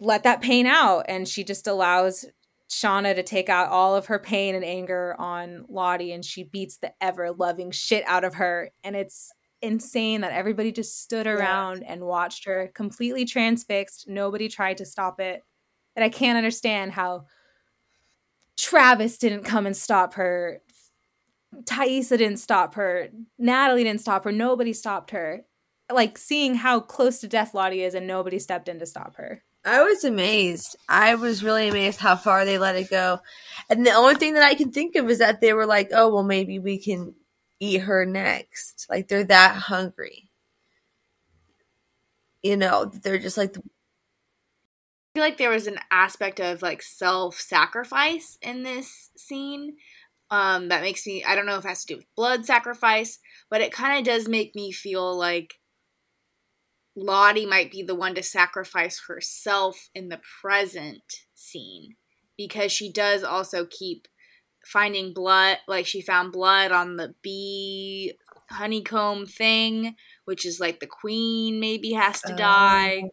Let 0.00 0.22
that 0.22 0.40
pain 0.40 0.66
out. 0.66 1.04
And 1.08 1.28
she 1.28 1.44
just 1.44 1.66
allows 1.66 2.24
Shauna 2.70 3.14
to 3.14 3.22
take 3.22 3.48
out 3.48 3.68
all 3.68 3.94
of 3.94 4.06
her 4.06 4.18
pain 4.18 4.54
and 4.54 4.64
anger 4.64 5.14
on 5.18 5.66
Lottie. 5.68 6.12
And 6.12 6.24
she 6.24 6.44
beats 6.44 6.78
the 6.78 6.92
ever 7.00 7.32
loving 7.32 7.70
shit 7.70 8.04
out 8.06 8.24
of 8.24 8.34
her. 8.34 8.70
And 8.82 8.96
it's 8.96 9.30
insane 9.62 10.20
that 10.20 10.32
everybody 10.32 10.70
just 10.72 11.02
stood 11.02 11.26
around 11.26 11.82
and 11.82 12.04
watched 12.04 12.44
her 12.44 12.70
completely 12.74 13.24
transfixed. 13.24 14.06
Nobody 14.06 14.48
tried 14.48 14.78
to 14.78 14.86
stop 14.86 15.20
it. 15.20 15.42
And 15.96 16.04
I 16.04 16.08
can't 16.08 16.36
understand 16.36 16.92
how 16.92 17.24
Travis 18.56 19.18
didn't 19.18 19.44
come 19.44 19.66
and 19.66 19.76
stop 19.76 20.14
her. 20.14 20.60
Taissa 21.62 22.18
didn't 22.18 22.38
stop 22.38 22.74
her. 22.74 23.08
Natalie 23.38 23.84
didn't 23.84 24.00
stop 24.00 24.24
her. 24.24 24.32
Nobody 24.32 24.72
stopped 24.72 25.10
her. 25.12 25.44
Like 25.92 26.18
seeing 26.18 26.54
how 26.54 26.80
close 26.80 27.20
to 27.20 27.28
death 27.28 27.54
Lottie 27.54 27.82
is 27.82 27.94
and 27.94 28.06
nobody 28.06 28.38
stepped 28.38 28.68
in 28.68 28.78
to 28.78 28.86
stop 28.86 29.16
her. 29.16 29.42
I 29.64 29.82
was 29.82 30.04
amazed. 30.04 30.76
I 30.88 31.14
was 31.14 31.42
really 31.42 31.68
amazed 31.68 31.98
how 31.98 32.16
far 32.16 32.44
they 32.44 32.58
let 32.58 32.76
it 32.76 32.90
go. 32.90 33.20
And 33.70 33.86
the 33.86 33.92
only 33.92 34.14
thing 34.16 34.34
that 34.34 34.42
I 34.42 34.54
can 34.54 34.70
think 34.70 34.94
of 34.94 35.08
is 35.08 35.18
that 35.18 35.40
they 35.40 35.54
were 35.54 35.66
like, 35.66 35.88
oh, 35.92 36.12
well, 36.12 36.22
maybe 36.22 36.58
we 36.58 36.78
can 36.78 37.14
eat 37.60 37.78
her 37.78 38.04
next. 38.04 38.86
Like, 38.90 39.08
they're 39.08 39.24
that 39.24 39.56
hungry. 39.56 40.28
You 42.42 42.58
know, 42.58 42.84
they're 42.84 43.18
just 43.18 43.38
like, 43.38 43.56
I 43.56 43.60
feel 45.14 45.22
like 45.24 45.38
there 45.38 45.50
was 45.50 45.66
an 45.66 45.78
aspect 45.90 46.40
of 46.40 46.60
like 46.60 46.82
self 46.82 47.40
sacrifice 47.40 48.36
in 48.42 48.64
this 48.64 49.10
scene 49.16 49.76
um, 50.34 50.68
that 50.68 50.82
makes 50.82 51.06
me, 51.06 51.22
I 51.24 51.36
don't 51.36 51.46
know 51.46 51.58
if 51.58 51.64
it 51.64 51.68
has 51.68 51.84
to 51.84 51.94
do 51.94 51.98
with 51.98 52.14
blood 52.16 52.44
sacrifice, 52.44 53.20
but 53.50 53.60
it 53.60 53.72
kind 53.72 53.98
of 53.98 54.04
does 54.04 54.28
make 54.28 54.54
me 54.56 54.72
feel 54.72 55.16
like 55.16 55.54
Lottie 56.96 57.46
might 57.46 57.70
be 57.70 57.84
the 57.84 57.94
one 57.94 58.16
to 58.16 58.22
sacrifice 58.22 59.02
herself 59.06 59.88
in 59.94 60.08
the 60.08 60.20
present 60.40 61.02
scene 61.34 61.94
because 62.36 62.72
she 62.72 62.92
does 62.92 63.22
also 63.22 63.66
keep 63.66 64.08
finding 64.66 65.14
blood, 65.14 65.58
like 65.68 65.86
she 65.86 66.00
found 66.00 66.32
blood 66.32 66.72
on 66.72 66.96
the 66.96 67.14
bee 67.22 68.14
honeycomb 68.50 69.26
thing, 69.26 69.94
which 70.24 70.44
is 70.44 70.58
like 70.58 70.80
the 70.80 70.86
queen 70.86 71.60
maybe 71.60 71.92
has 71.92 72.20
to 72.22 72.34
die 72.34 73.04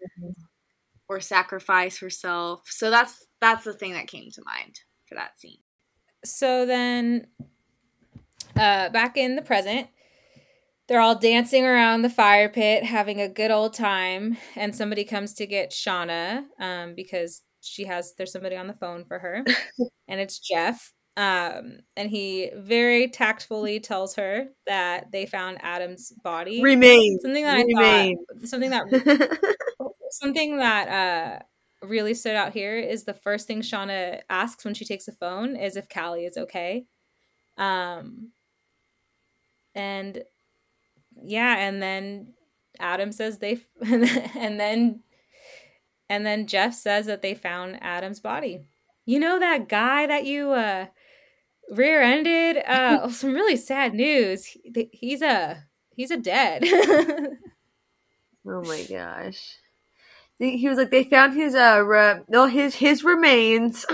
or 1.08 1.20
sacrifice 1.20 2.00
herself. 2.00 2.62
So 2.66 2.90
that's 2.90 3.28
that's 3.40 3.64
the 3.64 3.74
thing 3.74 3.94
that 3.94 4.08
came 4.08 4.32
to 4.32 4.42
mind 4.44 4.80
for 5.08 5.16
that 5.16 5.40
scene. 5.40 5.60
So 6.24 6.66
then, 6.66 7.28
uh, 8.56 8.90
back 8.90 9.18
in 9.18 9.36
the 9.36 9.42
present, 9.42 9.88
they're 10.88 11.00
all 11.00 11.16
dancing 11.16 11.66
around 11.66 12.02
the 12.02 12.10
fire 12.10 12.50
pit, 12.50 12.84
having 12.84 13.22
a 13.22 13.30
good 13.30 13.52
old 13.52 13.74
time. 13.74 14.38
And 14.56 14.76
somebody 14.76 15.04
comes 15.04 15.34
to 15.36 15.48
get 15.48 15.72
Shauna 15.72 16.44
um, 16.60 16.96
because 16.96 17.42
she 17.62 17.86
has 17.86 18.14
there's 18.18 18.32
somebody 18.32 18.56
on 18.56 18.68
the 18.68 18.74
phone 18.74 19.06
for 19.06 19.20
her, 19.20 19.44
and 20.08 20.20
it's 20.20 20.40
Jeff. 20.40 20.94
Um, 21.18 21.80
and 21.98 22.10
he 22.10 22.52
very 22.56 23.10
tactfully 23.10 23.80
tells 23.80 24.16
her 24.16 24.48
that 24.66 25.12
they 25.12 25.26
found 25.26 25.60
Adam's 25.62 26.12
body. 26.24 26.62
remain. 26.62 27.20
something 27.20 27.44
that 27.44 27.58
I 27.58 27.64
remain. 27.64 28.18
thought, 28.18 28.48
something 28.48 28.70
that 28.70 29.68
something 30.12 30.58
that 30.58 30.88
uh 30.88 31.44
really 31.82 32.14
stood 32.14 32.36
out 32.36 32.54
here 32.54 32.78
is 32.78 33.04
the 33.04 33.14
first 33.14 33.48
thing 33.48 33.62
Shauna 33.62 34.22
asks 34.30 34.64
when 34.66 34.74
she 34.74 34.86
takes 34.86 35.06
the 35.06 35.12
phone 35.12 35.56
is 35.56 35.76
if 35.76 35.90
Callie 35.90 36.26
is 36.26 36.38
okay. 36.38 36.86
Um 37.58 38.32
and 39.76 40.24
yeah, 41.24 41.58
and 41.58 41.82
then 41.82 42.34
Adam 42.80 43.12
says 43.12 43.40
they 43.40 43.60
and 43.82 44.60
then 44.60 45.02
and 46.10 46.26
then 46.26 46.48
Jeff 46.48 46.74
says 46.74 47.06
that 47.06 47.22
they 47.22 47.34
found 47.36 47.82
Adam's 47.82 48.20
body. 48.20 48.62
You 49.06 49.20
know 49.20 49.40
that 49.40 49.70
guy 49.70 50.08
that 50.08 50.26
you 50.26 50.52
uh 50.52 50.88
rear-ended 51.72 52.58
uh 52.68 53.10
some 53.12 53.34
really 53.34 53.56
sad 53.58 53.94
news. 53.94 54.46
He- 54.46 54.90
He's 54.92 55.22
a 55.22 55.64
he's 55.96 56.12
a 56.12 56.18
dead. 56.18 56.64
oh 58.48 58.62
my 58.64 58.84
gosh. 58.90 59.56
He 60.42 60.58
he 60.58 60.68
was 60.68 60.80
like, 60.80 60.90
they 60.90 61.04
found 61.04 61.36
his, 61.36 61.54
uh, 61.54 61.84
re- 61.86 62.22
no, 62.28 62.48
his, 62.48 62.74
his 62.74 63.04
remains. 63.04 63.86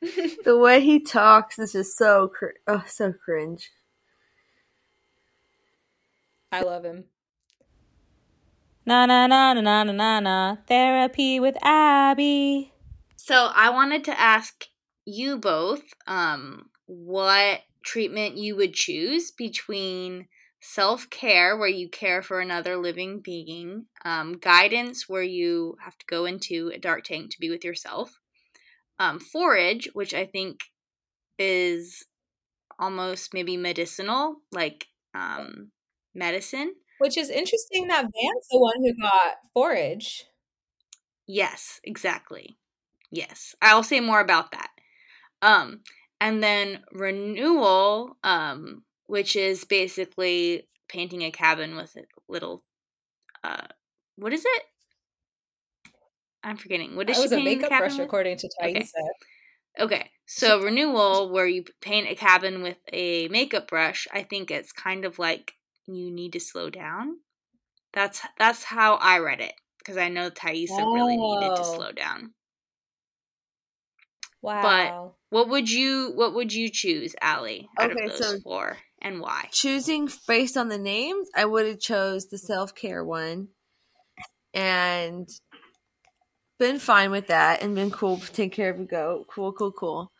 the 0.00 0.56
way 0.56 0.80
he 0.80 0.98
talks 0.98 1.58
is 1.58 1.72
just 1.72 1.98
so 1.98 2.28
cr- 2.28 2.56
oh 2.66 2.82
so 2.86 3.12
cringe. 3.12 3.70
I 6.50 6.62
love 6.62 6.86
him. 6.86 7.04
Na 8.86 9.04
na 9.04 9.26
na 9.26 9.52
na 9.52 9.60
na 9.60 9.84
na 9.84 9.92
na 9.92 10.20
na. 10.20 10.56
Therapy 10.68 11.38
with 11.38 11.56
Abi. 11.62 12.72
So 13.16 13.50
I 13.54 13.68
wanted 13.68 14.04
to 14.04 14.18
ask 14.18 14.64
you 15.04 15.36
both 15.36 15.82
um, 16.06 16.70
what 16.86 17.60
treatment 17.84 18.38
you 18.38 18.56
would 18.56 18.72
choose 18.72 19.32
between 19.32 20.28
self 20.64 21.10
care, 21.10 21.56
where 21.56 21.68
you 21.68 21.88
care 21.90 22.22
for 22.22 22.40
another 22.40 22.76
living 22.76 23.20
being, 23.20 23.84
um, 24.04 24.38
guidance, 24.38 25.08
where 25.08 25.22
you 25.22 25.76
have 25.84 25.96
to 25.98 26.06
go 26.06 26.24
into 26.24 26.70
a 26.74 26.78
dark 26.78 27.04
tank 27.04 27.30
to 27.30 27.38
be 27.38 27.50
with 27.50 27.64
yourself, 27.64 28.18
um, 28.98 29.20
forage, 29.20 29.88
which 29.92 30.14
I 30.14 30.24
think 30.24 30.60
is 31.38 32.06
almost 32.78 33.34
maybe 33.34 33.56
medicinal, 33.56 34.36
like 34.52 34.86
um, 35.14 35.70
medicine. 36.14 36.74
Which 36.98 37.18
is 37.18 37.28
interesting 37.28 37.88
that 37.88 38.04
Van's 38.04 38.48
the 38.50 38.58
one 38.58 38.76
who 38.80 38.94
got 39.02 39.34
forage. 39.52 40.24
Yes, 41.26 41.80
exactly. 41.84 42.56
Yes, 43.10 43.54
I'll 43.62 43.82
say 43.82 44.00
more 44.00 44.20
about 44.20 44.52
that. 44.52 44.70
Um, 45.42 45.80
and 46.20 46.42
then 46.42 46.82
renewal, 46.92 48.16
um, 48.24 48.82
which 49.06 49.36
is 49.36 49.64
basically 49.64 50.68
painting 50.88 51.22
a 51.22 51.30
cabin 51.30 51.76
with 51.76 51.94
a 51.96 52.02
little, 52.28 52.62
uh, 53.42 53.66
what 54.16 54.32
is 54.32 54.44
it? 54.44 54.62
I'm 56.42 56.56
forgetting. 56.56 56.94
What 56.94 57.08
is 57.08 57.16
That 57.16 57.22
she 57.22 57.28
was 57.28 57.32
a 57.32 57.42
makeup 57.44 57.70
brush, 57.70 57.92
with? 57.92 58.00
according 58.06 58.36
to 58.38 58.48
Okay. 58.60 58.74
Taissa. 58.80 59.08
Okay, 59.80 60.10
so 60.26 60.62
renewal, 60.62 61.30
where 61.30 61.46
you 61.48 61.64
paint 61.80 62.08
a 62.08 62.14
cabin 62.14 62.62
with 62.62 62.78
a 62.92 63.26
makeup 63.28 63.66
brush, 63.66 64.06
I 64.12 64.22
think 64.22 64.50
it's 64.50 64.70
kind 64.72 65.04
of 65.04 65.18
like 65.18 65.54
you 65.86 66.12
need 66.12 66.32
to 66.34 66.40
slow 66.40 66.70
down. 66.70 67.18
That's 67.92 68.20
that's 68.38 68.62
how 68.64 68.94
I 68.96 69.18
read 69.18 69.40
it 69.40 69.54
because 69.78 69.96
I 69.96 70.08
know 70.10 70.30
Taissa 70.30 70.78
really 70.94 71.16
needed 71.16 71.56
to 71.56 71.62
Oh. 71.62 71.76
slow 71.76 71.92
down. 71.92 72.34
Wow. 74.42 74.62
But 75.30 75.36
what 75.36 75.48
would 75.48 75.70
you 75.70 76.12
What 76.14 76.34
would 76.34 76.52
you 76.52 76.68
choose, 76.70 77.14
Alee, 77.22 77.68
Okay, 77.80 78.08
so- 78.14 78.38
four, 78.40 78.76
and 79.04 79.20
why? 79.20 79.48
Choosing 79.52 80.08
based 80.26 80.56
on 80.56 80.68
the 80.68 80.78
names, 80.78 81.28
I 81.36 81.44
would 81.44 81.66
have 81.66 81.78
chose 81.80 82.26
the 82.26 82.38
self 82.38 82.74
care 82.74 83.04
one, 83.04 83.48
and 84.52 85.28
been 86.58 86.78
fine 86.78 87.10
with 87.10 87.28
that, 87.28 87.62
and 87.62 87.74
been 87.74 87.90
cool. 87.90 88.18
Take 88.18 88.52
care 88.52 88.70
of 88.70 88.80
a 88.80 88.84
goat. 88.84 89.26
Cool, 89.28 89.52
cool, 89.52 89.72
cool. 89.72 90.12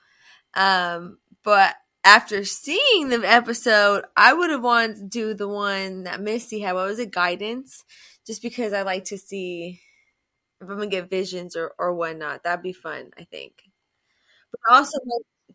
Um, 0.54 1.18
but 1.44 1.76
after 2.04 2.44
seeing 2.44 3.08
the 3.08 3.22
episode, 3.24 4.04
I 4.16 4.32
would 4.34 4.50
have 4.50 4.62
wanted 4.62 4.96
to 4.96 5.04
do 5.08 5.34
the 5.34 5.48
one 5.48 6.04
that 6.04 6.20
Misty 6.20 6.60
had. 6.60 6.74
What 6.74 6.86
was 6.86 6.98
it? 6.98 7.12
Guidance, 7.12 7.84
just 8.26 8.42
because 8.42 8.72
I 8.72 8.82
like 8.82 9.04
to 9.06 9.18
see 9.18 9.80
if 10.60 10.68
I'm 10.68 10.76
gonna 10.76 10.88
get 10.88 11.10
visions 11.10 11.56
or 11.56 11.72
or 11.78 11.94
whatnot. 11.94 12.44
That'd 12.44 12.62
be 12.62 12.72
fun. 12.72 13.10
I 13.18 13.24
think, 13.24 13.54
but 14.50 14.60
also 14.74 14.98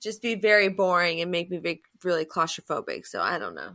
just 0.02 0.22
be 0.22 0.36
very 0.36 0.70
boring 0.70 1.22
and 1.22 1.32
make 1.32 1.50
me 1.52 1.60
be 1.60 1.82
really 2.04 2.26
claustrophobic. 2.26 3.06
So 3.06 3.22
I 3.22 3.38
don't 3.40 3.56
know. 3.56 3.72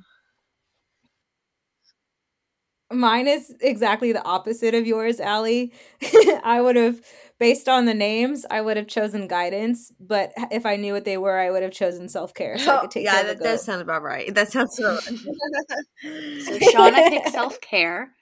Mine 2.92 3.26
is 3.26 3.54
exactly 3.60 4.12
the 4.12 4.22
opposite 4.24 4.74
of 4.74 4.86
yours, 4.86 5.18
Alee. 5.18 5.72
I 6.44 6.60
would 6.60 6.76
have, 6.76 7.00
based 7.40 7.68
on 7.68 7.86
the 7.86 7.94
names, 7.94 8.44
I 8.50 8.60
would 8.60 8.76
have 8.76 8.86
chosen 8.86 9.26
guidance. 9.26 9.92
But 9.98 10.32
if 10.50 10.66
I 10.66 10.76
knew 10.76 10.92
what 10.92 11.04
they 11.04 11.16
were, 11.16 11.38
I 11.38 11.50
would 11.50 11.62
have 11.62 11.72
chosen 11.72 12.08
self 12.08 12.34
care 12.34 12.58
so 12.58 12.76
I 12.76 12.80
could 12.82 12.90
take 12.90 13.04
yeah, 13.04 13.22
that 13.22 13.38
the 13.38 13.44
does 13.44 13.64
sound 13.64 13.80
about 13.82 14.02
right. 14.02 14.32
That 14.34 14.52
sounds 14.52 14.76
so. 14.76 14.88
right. 14.88 15.00
So 16.40 16.58
Shauna 16.58 17.08
picked 17.08 17.30
self 17.30 17.60
care, 17.60 18.12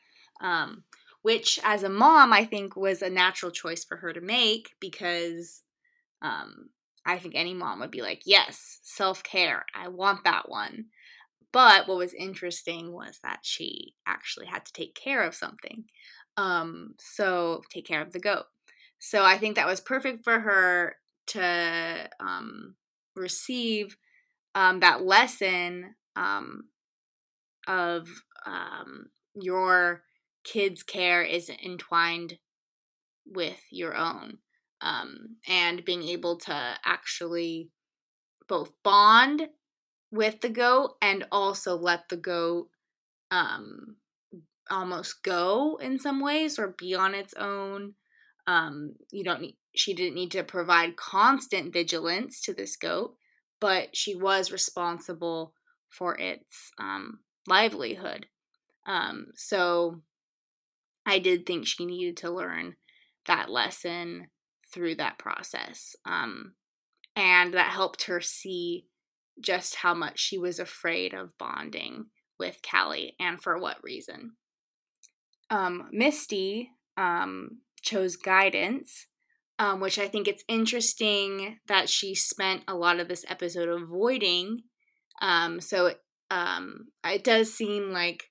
um, 0.40 0.84
which 1.22 1.58
as 1.64 1.82
a 1.82 1.88
mom 1.88 2.32
I 2.32 2.44
think 2.44 2.76
was 2.76 3.02
a 3.02 3.10
natural 3.10 3.50
choice 3.50 3.84
for 3.84 3.96
her 3.96 4.12
to 4.12 4.20
make 4.20 4.74
because 4.80 5.62
um, 6.22 6.68
I 7.04 7.18
think 7.18 7.34
any 7.34 7.54
mom 7.54 7.80
would 7.80 7.90
be 7.90 8.02
like, 8.02 8.22
yes, 8.24 8.78
self 8.82 9.22
care, 9.22 9.64
I 9.74 9.88
want 9.88 10.24
that 10.24 10.48
one. 10.48 10.86
But 11.52 11.86
what 11.86 11.98
was 11.98 12.14
interesting 12.14 12.92
was 12.92 13.18
that 13.22 13.40
she 13.42 13.94
actually 14.06 14.46
had 14.46 14.64
to 14.64 14.72
take 14.72 14.94
care 14.94 15.22
of 15.22 15.34
something. 15.34 15.84
Um, 16.36 16.94
so 16.98 17.62
take 17.70 17.86
care 17.86 18.00
of 18.00 18.12
the 18.12 18.20
goat. 18.20 18.44
So 18.98 19.24
I 19.24 19.36
think 19.36 19.56
that 19.56 19.66
was 19.66 19.80
perfect 19.80 20.24
for 20.24 20.40
her 20.40 20.96
to 21.28 22.08
um, 22.20 22.76
receive 23.14 23.96
um, 24.54 24.80
that 24.80 25.04
lesson 25.04 25.94
um, 26.16 26.64
of 27.66 28.08
um, 28.46 29.06
your 29.34 30.02
kids' 30.44 30.82
care 30.82 31.22
is 31.22 31.50
entwined 31.50 32.38
with 33.26 33.60
your 33.70 33.94
own, 33.94 34.38
um, 34.82 35.36
and 35.48 35.84
being 35.84 36.02
able 36.02 36.36
to 36.36 36.74
actually 36.84 37.70
both 38.48 38.72
bond 38.82 39.48
with 40.10 40.40
the 40.40 40.48
goat 40.50 40.96
and 41.00 41.24
also 41.32 41.76
let 41.76 42.08
the 42.08 42.16
goat 42.16 42.68
um, 43.30 43.96
almost 44.70 45.22
go 45.22 45.78
in 45.80 45.98
some 45.98 46.20
ways 46.20 46.58
or 46.58 46.74
be 46.76 46.94
on 46.94 47.14
its 47.14 47.34
own. 47.34 47.94
Um, 48.46 48.94
you 49.10 49.24
don't 49.24 49.40
need. 49.40 49.56
She 49.74 49.94
didn't 49.94 50.16
need 50.16 50.32
to 50.32 50.44
provide 50.44 50.96
constant 50.96 51.72
vigilance 51.72 52.42
to 52.42 52.52
this 52.52 52.76
goat, 52.76 53.14
but 53.58 53.96
she 53.96 54.14
was 54.14 54.52
responsible 54.52 55.54
for 55.88 56.18
its 56.18 56.72
um, 56.78 57.20
livelihood. 57.46 58.26
Um, 58.86 59.28
so 59.34 60.02
I 61.06 61.20
did 61.20 61.46
think 61.46 61.66
she 61.66 61.86
needed 61.86 62.18
to 62.18 62.30
learn 62.30 62.76
that 63.26 63.48
lesson 63.48 64.26
through 64.72 64.96
that 64.96 65.18
process. 65.18 65.94
Um, 66.04 66.54
and 67.14 67.54
that 67.54 67.72
helped 67.72 68.04
her 68.04 68.20
see 68.20 68.86
just 69.40 69.76
how 69.76 69.94
much 69.94 70.18
she 70.18 70.38
was 70.38 70.58
afraid 70.58 71.14
of 71.14 71.36
bonding 71.38 72.06
with 72.38 72.58
Callie 72.68 73.14
and 73.20 73.40
for 73.40 73.58
what 73.58 73.82
reason. 73.82 74.32
Um, 75.50 75.88
Misty 75.92 76.70
um, 76.96 77.58
chose 77.82 78.16
guidance, 78.16 79.06
um, 79.58 79.80
which 79.80 79.98
I 79.98 80.08
think 80.08 80.28
it's 80.28 80.44
interesting 80.48 81.58
that 81.68 81.88
she 81.88 82.14
spent 82.14 82.62
a 82.66 82.74
lot 82.74 83.00
of 83.00 83.08
this 83.08 83.24
episode 83.28 83.68
avoiding. 83.68 84.62
Um, 85.20 85.60
so 85.60 85.86
it, 85.86 85.98
um, 86.30 86.86
it 87.04 87.24
does 87.24 87.52
seem 87.52 87.92
like 87.92 88.24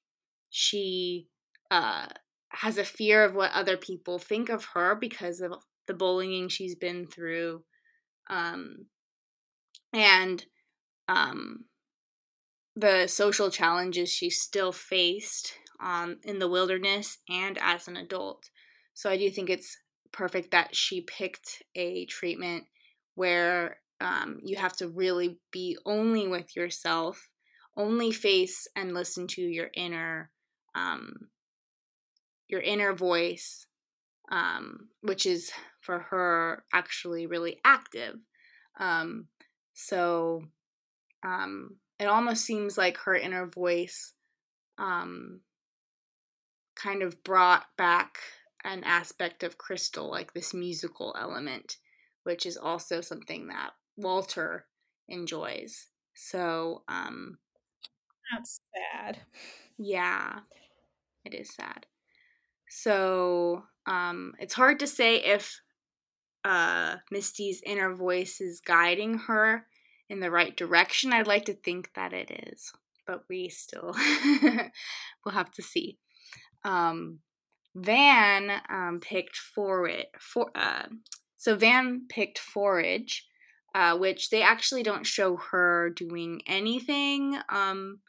she 0.50 1.28
uh, 1.70 2.08
has 2.50 2.78
a 2.78 2.84
fear 2.84 3.24
of 3.24 3.36
what 3.36 3.52
other 3.54 3.78
people 3.78 4.20
think 4.20 4.50
of 4.50 4.66
her 4.74 4.96
because 4.96 5.42
of 5.42 5.54
the 5.88 5.94
bullying 5.94 6.50
she's 6.50 6.76
been 6.76 7.08
through. 7.08 7.64
Um, 8.30 8.86
and 9.94 10.44
um, 11.08 11.66
the 12.76 13.08
social 13.08 13.50
challenges 13.50 14.10
she 14.10 14.30
still 14.30 14.72
faced 14.72 15.54
um, 15.82 16.18
in 16.24 16.40
the 16.40 16.48
wilderness 16.48 17.18
and 17.30 17.58
as 17.60 17.88
an 17.88 17.98
adult. 17.98 18.50
So 18.94 19.10
I 19.10 19.18
do 19.18 19.30
think 19.30 19.50
it's 19.50 19.78
perfect 20.12 20.52
that 20.52 20.76
she 20.76 21.02
picked 21.02 21.64
a 21.76 22.06
treatment 22.06 22.66
where 23.16 23.78
um, 24.00 24.40
you 24.44 24.58
have 24.58 24.76
to 24.78 24.88
really 24.88 25.38
be 25.52 25.78
only 25.86 26.28
with 26.28 26.56
yourself, 26.56 27.30
only 27.78 28.12
face 28.12 28.68
and 28.76 28.94
listen 28.94 29.28
to 29.28 29.42
your 29.42 29.70
inner, 29.76 30.32
um, 30.76 31.14
your 32.48 32.62
inner 32.62 32.94
voice, 32.94 33.66
um, 34.32 34.88
which 35.02 35.26
is 35.26 35.52
for 35.82 36.00
her 36.00 36.64
actually 36.74 37.28
really 37.28 37.60
active. 37.66 38.16
Um, 38.80 39.28
so 39.74 40.44
um, 41.24 41.78
it 42.00 42.06
almost 42.06 42.46
seems 42.46 42.78
like 42.78 42.98
her 42.98 43.16
inner 43.16 43.48
voice 43.48 44.14
um, 44.78 45.42
kind 46.76 47.04
of 47.04 47.24
brought 47.24 47.66
back 47.78 48.18
an 48.64 48.84
aspect 48.84 49.44
of 49.44 49.58
Crystal, 49.58 50.10
like 50.10 50.34
this 50.34 50.54
musical 50.54 51.16
element, 51.20 51.78
which 52.24 52.46
is 52.46 52.58
also 52.58 53.02
something 53.02 53.48
that 53.48 53.72
Walter 53.98 54.68
enjoys. 55.10 55.88
So, 56.14 56.84
um, 56.88 57.38
That's 58.32 58.62
sad. 58.74 59.20
yeah, 59.78 60.40
it 61.26 61.34
is 61.34 61.54
sad. 61.54 61.86
So, 62.70 63.64
um, 63.86 64.34
it's 64.40 64.54
hard 64.54 64.80
to 64.80 64.88
say 64.88 65.18
if 65.18 65.62
uh, 66.44 66.98
Misty's 67.12 67.62
inner 67.66 67.94
voice 67.94 68.42
is 68.42 68.62
guiding 68.62 69.20
her 69.20 69.66
in 70.10 70.20
the 70.20 70.32
right 70.32 70.56
direction. 70.56 71.14
I'd 71.14 71.28
like 71.28 71.46
to 71.46 71.54
think 71.54 71.94
that 71.96 72.14
it 72.14 72.32
is, 72.48 72.74
but 73.06 73.24
we 73.30 73.50
still 73.50 73.96
will 75.26 75.32
have 75.32 75.52
to 75.52 75.62
see. 75.62 75.98
Um, 76.64 77.20
Van 77.76 78.52
um, 78.70 79.00
picked 79.02 79.38
forage. 79.38 80.08
For 80.20 80.52
uh, 80.56 80.88
so 81.38 81.56
Van 81.56 82.08
picked 82.10 82.40
forage, 82.40 83.28
uh, 83.74 83.98
which 83.98 84.30
they 84.30 84.42
actually 84.42 84.84
don't 84.84 85.06
show 85.06 85.38
her 85.38 85.90
doing 85.90 86.42
anything. 86.46 87.38
Um, 87.50 88.00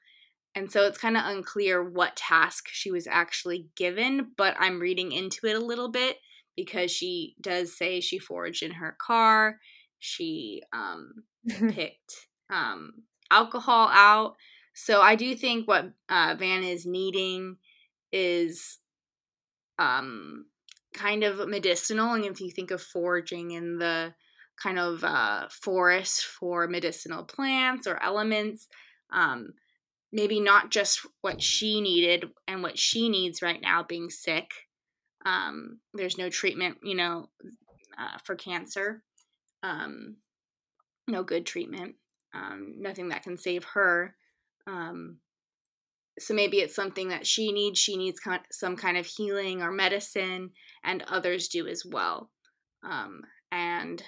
and 0.54 0.70
so 0.70 0.86
it's 0.86 0.98
kind 0.98 1.16
of 1.16 1.24
unclear 1.24 1.82
what 1.82 2.16
task 2.16 2.66
she 2.68 2.90
was 2.90 3.06
actually 3.06 3.68
given, 3.76 4.32
but 4.36 4.54
I'm 4.58 4.80
reading 4.80 5.12
into 5.12 5.46
it 5.46 5.56
a 5.56 5.64
little 5.64 5.88
bit 5.90 6.18
because 6.56 6.90
she 6.90 7.34
does 7.40 7.76
say 7.76 8.00
she 8.00 8.18
foraged 8.18 8.62
in 8.62 8.72
her 8.72 8.96
car. 8.98 9.58
She 9.98 10.62
um, 10.72 11.24
picked 11.48 12.28
um, 12.50 12.92
alcohol 13.30 13.88
out. 13.92 14.36
So 14.74 15.00
I 15.00 15.16
do 15.16 15.34
think 15.34 15.68
what 15.68 15.92
uh, 16.08 16.34
Van 16.38 16.62
is 16.62 16.86
needing 16.86 17.56
is 18.12 18.78
um, 19.78 20.46
kind 20.94 21.24
of 21.24 21.48
medicinal. 21.48 22.14
And 22.14 22.24
if 22.24 22.40
you 22.40 22.50
think 22.50 22.70
of 22.70 22.82
foraging 22.82 23.52
in 23.52 23.78
the 23.78 24.14
kind 24.62 24.78
of 24.78 25.02
uh, 25.04 25.48
forest 25.50 26.24
for 26.24 26.68
medicinal 26.68 27.24
plants 27.24 27.86
or 27.86 28.02
elements, 28.02 28.68
um, 29.12 29.52
maybe 30.12 30.40
not 30.40 30.70
just 30.70 31.00
what 31.22 31.42
she 31.42 31.80
needed 31.80 32.30
and 32.46 32.62
what 32.62 32.78
she 32.78 33.08
needs 33.08 33.42
right 33.42 33.60
now 33.60 33.82
being 33.82 34.10
sick. 34.10 34.50
Um, 35.24 35.80
there's 35.94 36.18
no 36.18 36.28
treatment, 36.28 36.78
you 36.82 36.96
know, 36.96 37.28
uh, 37.98 38.18
for 38.24 38.34
cancer. 38.34 39.02
Um, 39.62 40.16
no 41.08 41.22
good 41.22 41.46
treatment. 41.46 41.96
Um, 42.34 42.76
nothing 42.78 43.10
that 43.10 43.22
can 43.22 43.36
save 43.36 43.64
her. 43.74 44.14
Um, 44.66 45.18
so 46.18 46.34
maybe 46.34 46.58
it's 46.58 46.74
something 46.74 47.08
that 47.08 47.26
she 47.26 47.52
needs. 47.52 47.78
She 47.78 47.96
needs 47.96 48.20
some 48.50 48.76
kind 48.76 48.96
of 48.96 49.06
healing 49.06 49.62
or 49.62 49.70
medicine, 49.70 50.50
and 50.84 51.02
others 51.02 51.48
do 51.48 51.66
as 51.66 51.84
well. 51.84 52.30
Um, 52.82 53.22
and 53.50 54.02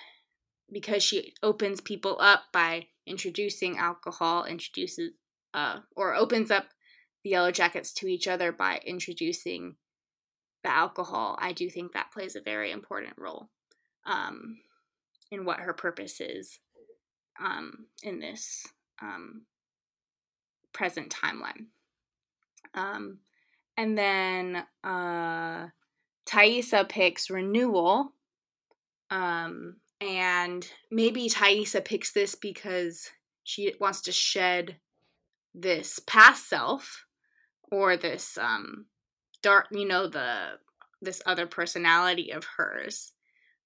because 0.73 1.03
she 1.03 1.35
opens 1.43 1.81
people 1.81 2.17
up 2.21 2.45
by 2.53 2.87
introducing 3.07 3.79
alcohol, 3.79 4.45
introduces 4.45 5.13
uh, 5.53 5.79
or 5.97 6.15
opens 6.15 6.51
up 6.51 6.67
the 7.23 7.33
Yellowjackets 7.33 7.95
to 7.95 8.07
each 8.07 8.27
other 8.27 8.53
by 8.53 8.81
introducing 8.85 9.77
the 10.65 10.73
alcohol, 10.73 11.39
I 11.41 11.53
do 11.53 11.71
think 11.71 11.93
that 11.93 12.11
plays 12.11 12.35
a 12.35 12.41
very 12.41 12.73
important 12.73 13.15
role 13.17 13.49
um, 14.07 14.59
in 15.31 15.45
what 15.45 15.61
her 15.61 15.73
purpose 15.73 16.21
is 16.21 16.59
um, 17.41 17.87
in 18.03 18.19
this 18.19 18.67
um, 19.01 19.43
present 20.73 21.15
timeline. 21.15 21.67
Um, 22.75 23.19
and 23.77 23.97
then 23.97 24.65
uh, 24.83 25.69
Taissa 26.27 26.89
picks 26.89 27.31
renewal. 27.31 28.13
Um, 29.11 29.77
and 30.01 30.69
maybe 30.91 31.29
Taissa 31.29 31.85
picks 31.85 32.13
this 32.13 32.35
because 32.35 33.11
she 33.45 33.75
wants 33.81 34.01
to 34.03 34.13
shed 34.13 34.77
this 35.55 36.01
past 36.07 36.49
self 36.49 37.05
or 37.71 37.97
this 37.97 38.37
um 38.39 38.87
dark 39.45 39.67
you 39.71 39.87
know 39.87 40.07
the 40.09 40.59
this 41.03 41.21
other 41.27 41.47
personality 41.47 42.31
of 42.31 42.45
hers. 42.57 43.13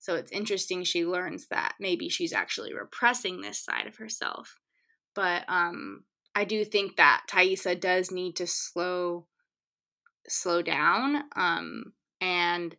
So 0.00 0.16
it's 0.16 0.32
interesting 0.32 0.82
she 0.82 1.04
learns 1.06 1.46
that 1.48 1.74
maybe 1.78 2.08
she's 2.08 2.32
actually 2.32 2.74
repressing 2.74 3.40
this 3.40 3.60
side 3.64 3.86
of 3.86 3.96
herself. 3.96 4.58
But 5.14 5.44
um 5.48 6.04
i 6.34 6.44
do 6.44 6.64
think 6.64 6.96
that 6.96 7.24
taissa 7.28 7.78
does 7.80 8.10
need 8.10 8.36
to 8.36 8.46
slow 8.46 9.26
slow 10.28 10.60
down 10.62 11.24
um 11.34 11.92
and 12.20 12.76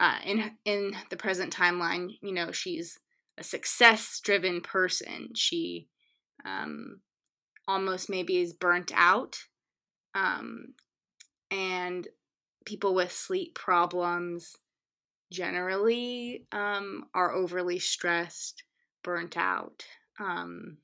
uh, 0.00 0.18
in 0.24 0.52
in 0.64 0.96
the 1.10 1.16
present 1.16 1.54
timeline 1.54 2.08
you 2.22 2.32
know 2.32 2.50
she's 2.52 2.98
a 3.36 3.42
success 3.42 4.20
driven 4.24 4.60
person. 4.60 5.30
She 5.34 5.88
um 6.44 7.00
almost 7.66 8.08
maybe 8.08 8.38
is 8.38 8.52
burnt 8.52 8.92
out 8.94 9.36
um, 10.14 10.74
and 11.50 12.08
people 12.68 12.94
with 12.94 13.10
sleep 13.10 13.54
problems 13.54 14.56
generally 15.32 16.46
um, 16.52 17.04
are 17.14 17.32
overly 17.32 17.78
stressed 17.78 18.62
burnt 19.02 19.36
out 19.36 19.84
um, 20.20 20.76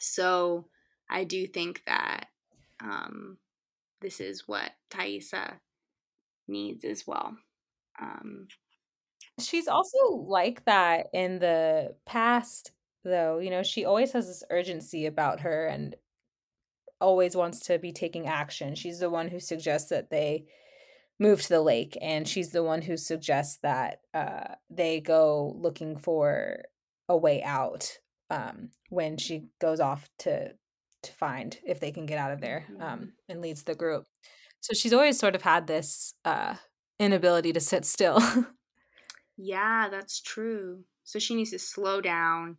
so 0.00 0.66
i 1.10 1.24
do 1.24 1.46
think 1.46 1.82
that 1.86 2.26
um, 2.80 3.36
this 4.00 4.20
is 4.20 4.48
what 4.48 4.70
taissa 4.90 5.54
needs 6.48 6.84
as 6.84 7.06
well 7.06 7.36
um, 8.00 8.48
she's 9.40 9.68
also 9.68 9.98
like 10.26 10.64
that 10.64 11.08
in 11.12 11.38
the 11.38 11.94
past 12.06 12.72
though. 13.04 13.38
You 13.38 13.50
know, 13.50 13.62
she 13.62 13.84
always 13.84 14.12
has 14.12 14.26
this 14.26 14.42
urgency 14.50 15.06
about 15.06 15.40
her 15.40 15.66
and 15.66 15.94
always 17.04 17.36
wants 17.36 17.60
to 17.60 17.78
be 17.78 17.92
taking 17.92 18.26
action. 18.26 18.74
She's 18.74 18.98
the 18.98 19.10
one 19.10 19.28
who 19.28 19.38
suggests 19.38 19.90
that 19.90 20.08
they 20.08 20.46
move 21.20 21.42
to 21.42 21.48
the 21.50 21.60
lake, 21.60 21.98
and 22.00 22.26
she's 22.26 22.50
the 22.50 22.62
one 22.62 22.80
who 22.80 22.96
suggests 22.96 23.58
that 23.62 24.00
uh, 24.14 24.54
they 24.70 25.00
go 25.00 25.54
looking 25.58 25.98
for 25.98 26.62
a 27.06 27.16
way 27.16 27.42
out 27.42 27.98
um, 28.30 28.70
when 28.88 29.18
she 29.18 29.44
goes 29.60 29.80
off 29.80 30.08
to 30.20 30.52
to 31.02 31.12
find 31.12 31.58
if 31.66 31.80
they 31.80 31.92
can 31.92 32.06
get 32.06 32.18
out 32.18 32.32
of 32.32 32.40
there 32.40 32.64
um, 32.80 32.98
mm-hmm. 32.98 33.04
and 33.28 33.42
leads 33.42 33.64
the 33.64 33.74
group. 33.74 34.06
So 34.60 34.72
she's 34.72 34.94
always 34.94 35.18
sort 35.18 35.34
of 35.34 35.42
had 35.42 35.66
this 35.66 36.14
uh, 36.24 36.54
inability 36.98 37.52
to 37.52 37.60
sit 37.60 37.84
still. 37.84 38.18
yeah, 39.36 39.90
that's 39.90 40.22
true. 40.22 40.84
So 41.02 41.18
she 41.18 41.34
needs 41.34 41.50
to 41.50 41.58
slow 41.58 42.00
down 42.00 42.56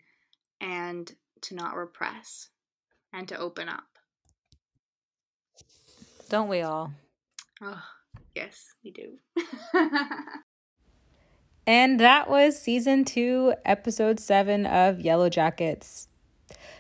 and 0.61 1.11
to 1.41 1.55
not 1.55 1.75
repress 1.75 2.49
and 3.11 3.27
to 3.29 3.39
open 3.39 3.67
up. 3.67 3.94
Don't 6.29 6.47
we 6.47 6.61
all? 6.61 6.91
Oh, 7.61 7.83
yes, 8.33 8.73
we 8.83 8.91
do. 8.91 9.19
and 11.67 11.99
that 11.99 12.29
was 12.29 12.59
season 12.59 13.05
two, 13.05 13.53
episode 13.63 14.19
seven 14.19 14.65
of 14.65 14.97
Yellowjackets. 14.97 16.07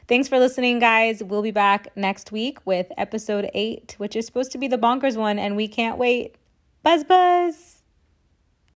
Thanks 0.07 0.27
for 0.27 0.39
listening, 0.39 0.79
guys. 0.79 1.23
We'll 1.23 1.41
be 1.41 1.51
back 1.51 1.87
next 1.95 2.31
week 2.31 2.59
with 2.65 2.91
episode 2.97 3.49
eight, 3.53 3.95
which 3.97 4.15
is 4.15 4.25
supposed 4.25 4.51
to 4.51 4.57
be 4.57 4.67
the 4.67 4.77
bonkers 4.77 5.17
one, 5.17 5.39
and 5.39 5.55
we 5.55 5.67
can't 5.67 5.97
wait. 5.97 6.35
Buzz, 6.83 7.03
buzz. 7.03 7.74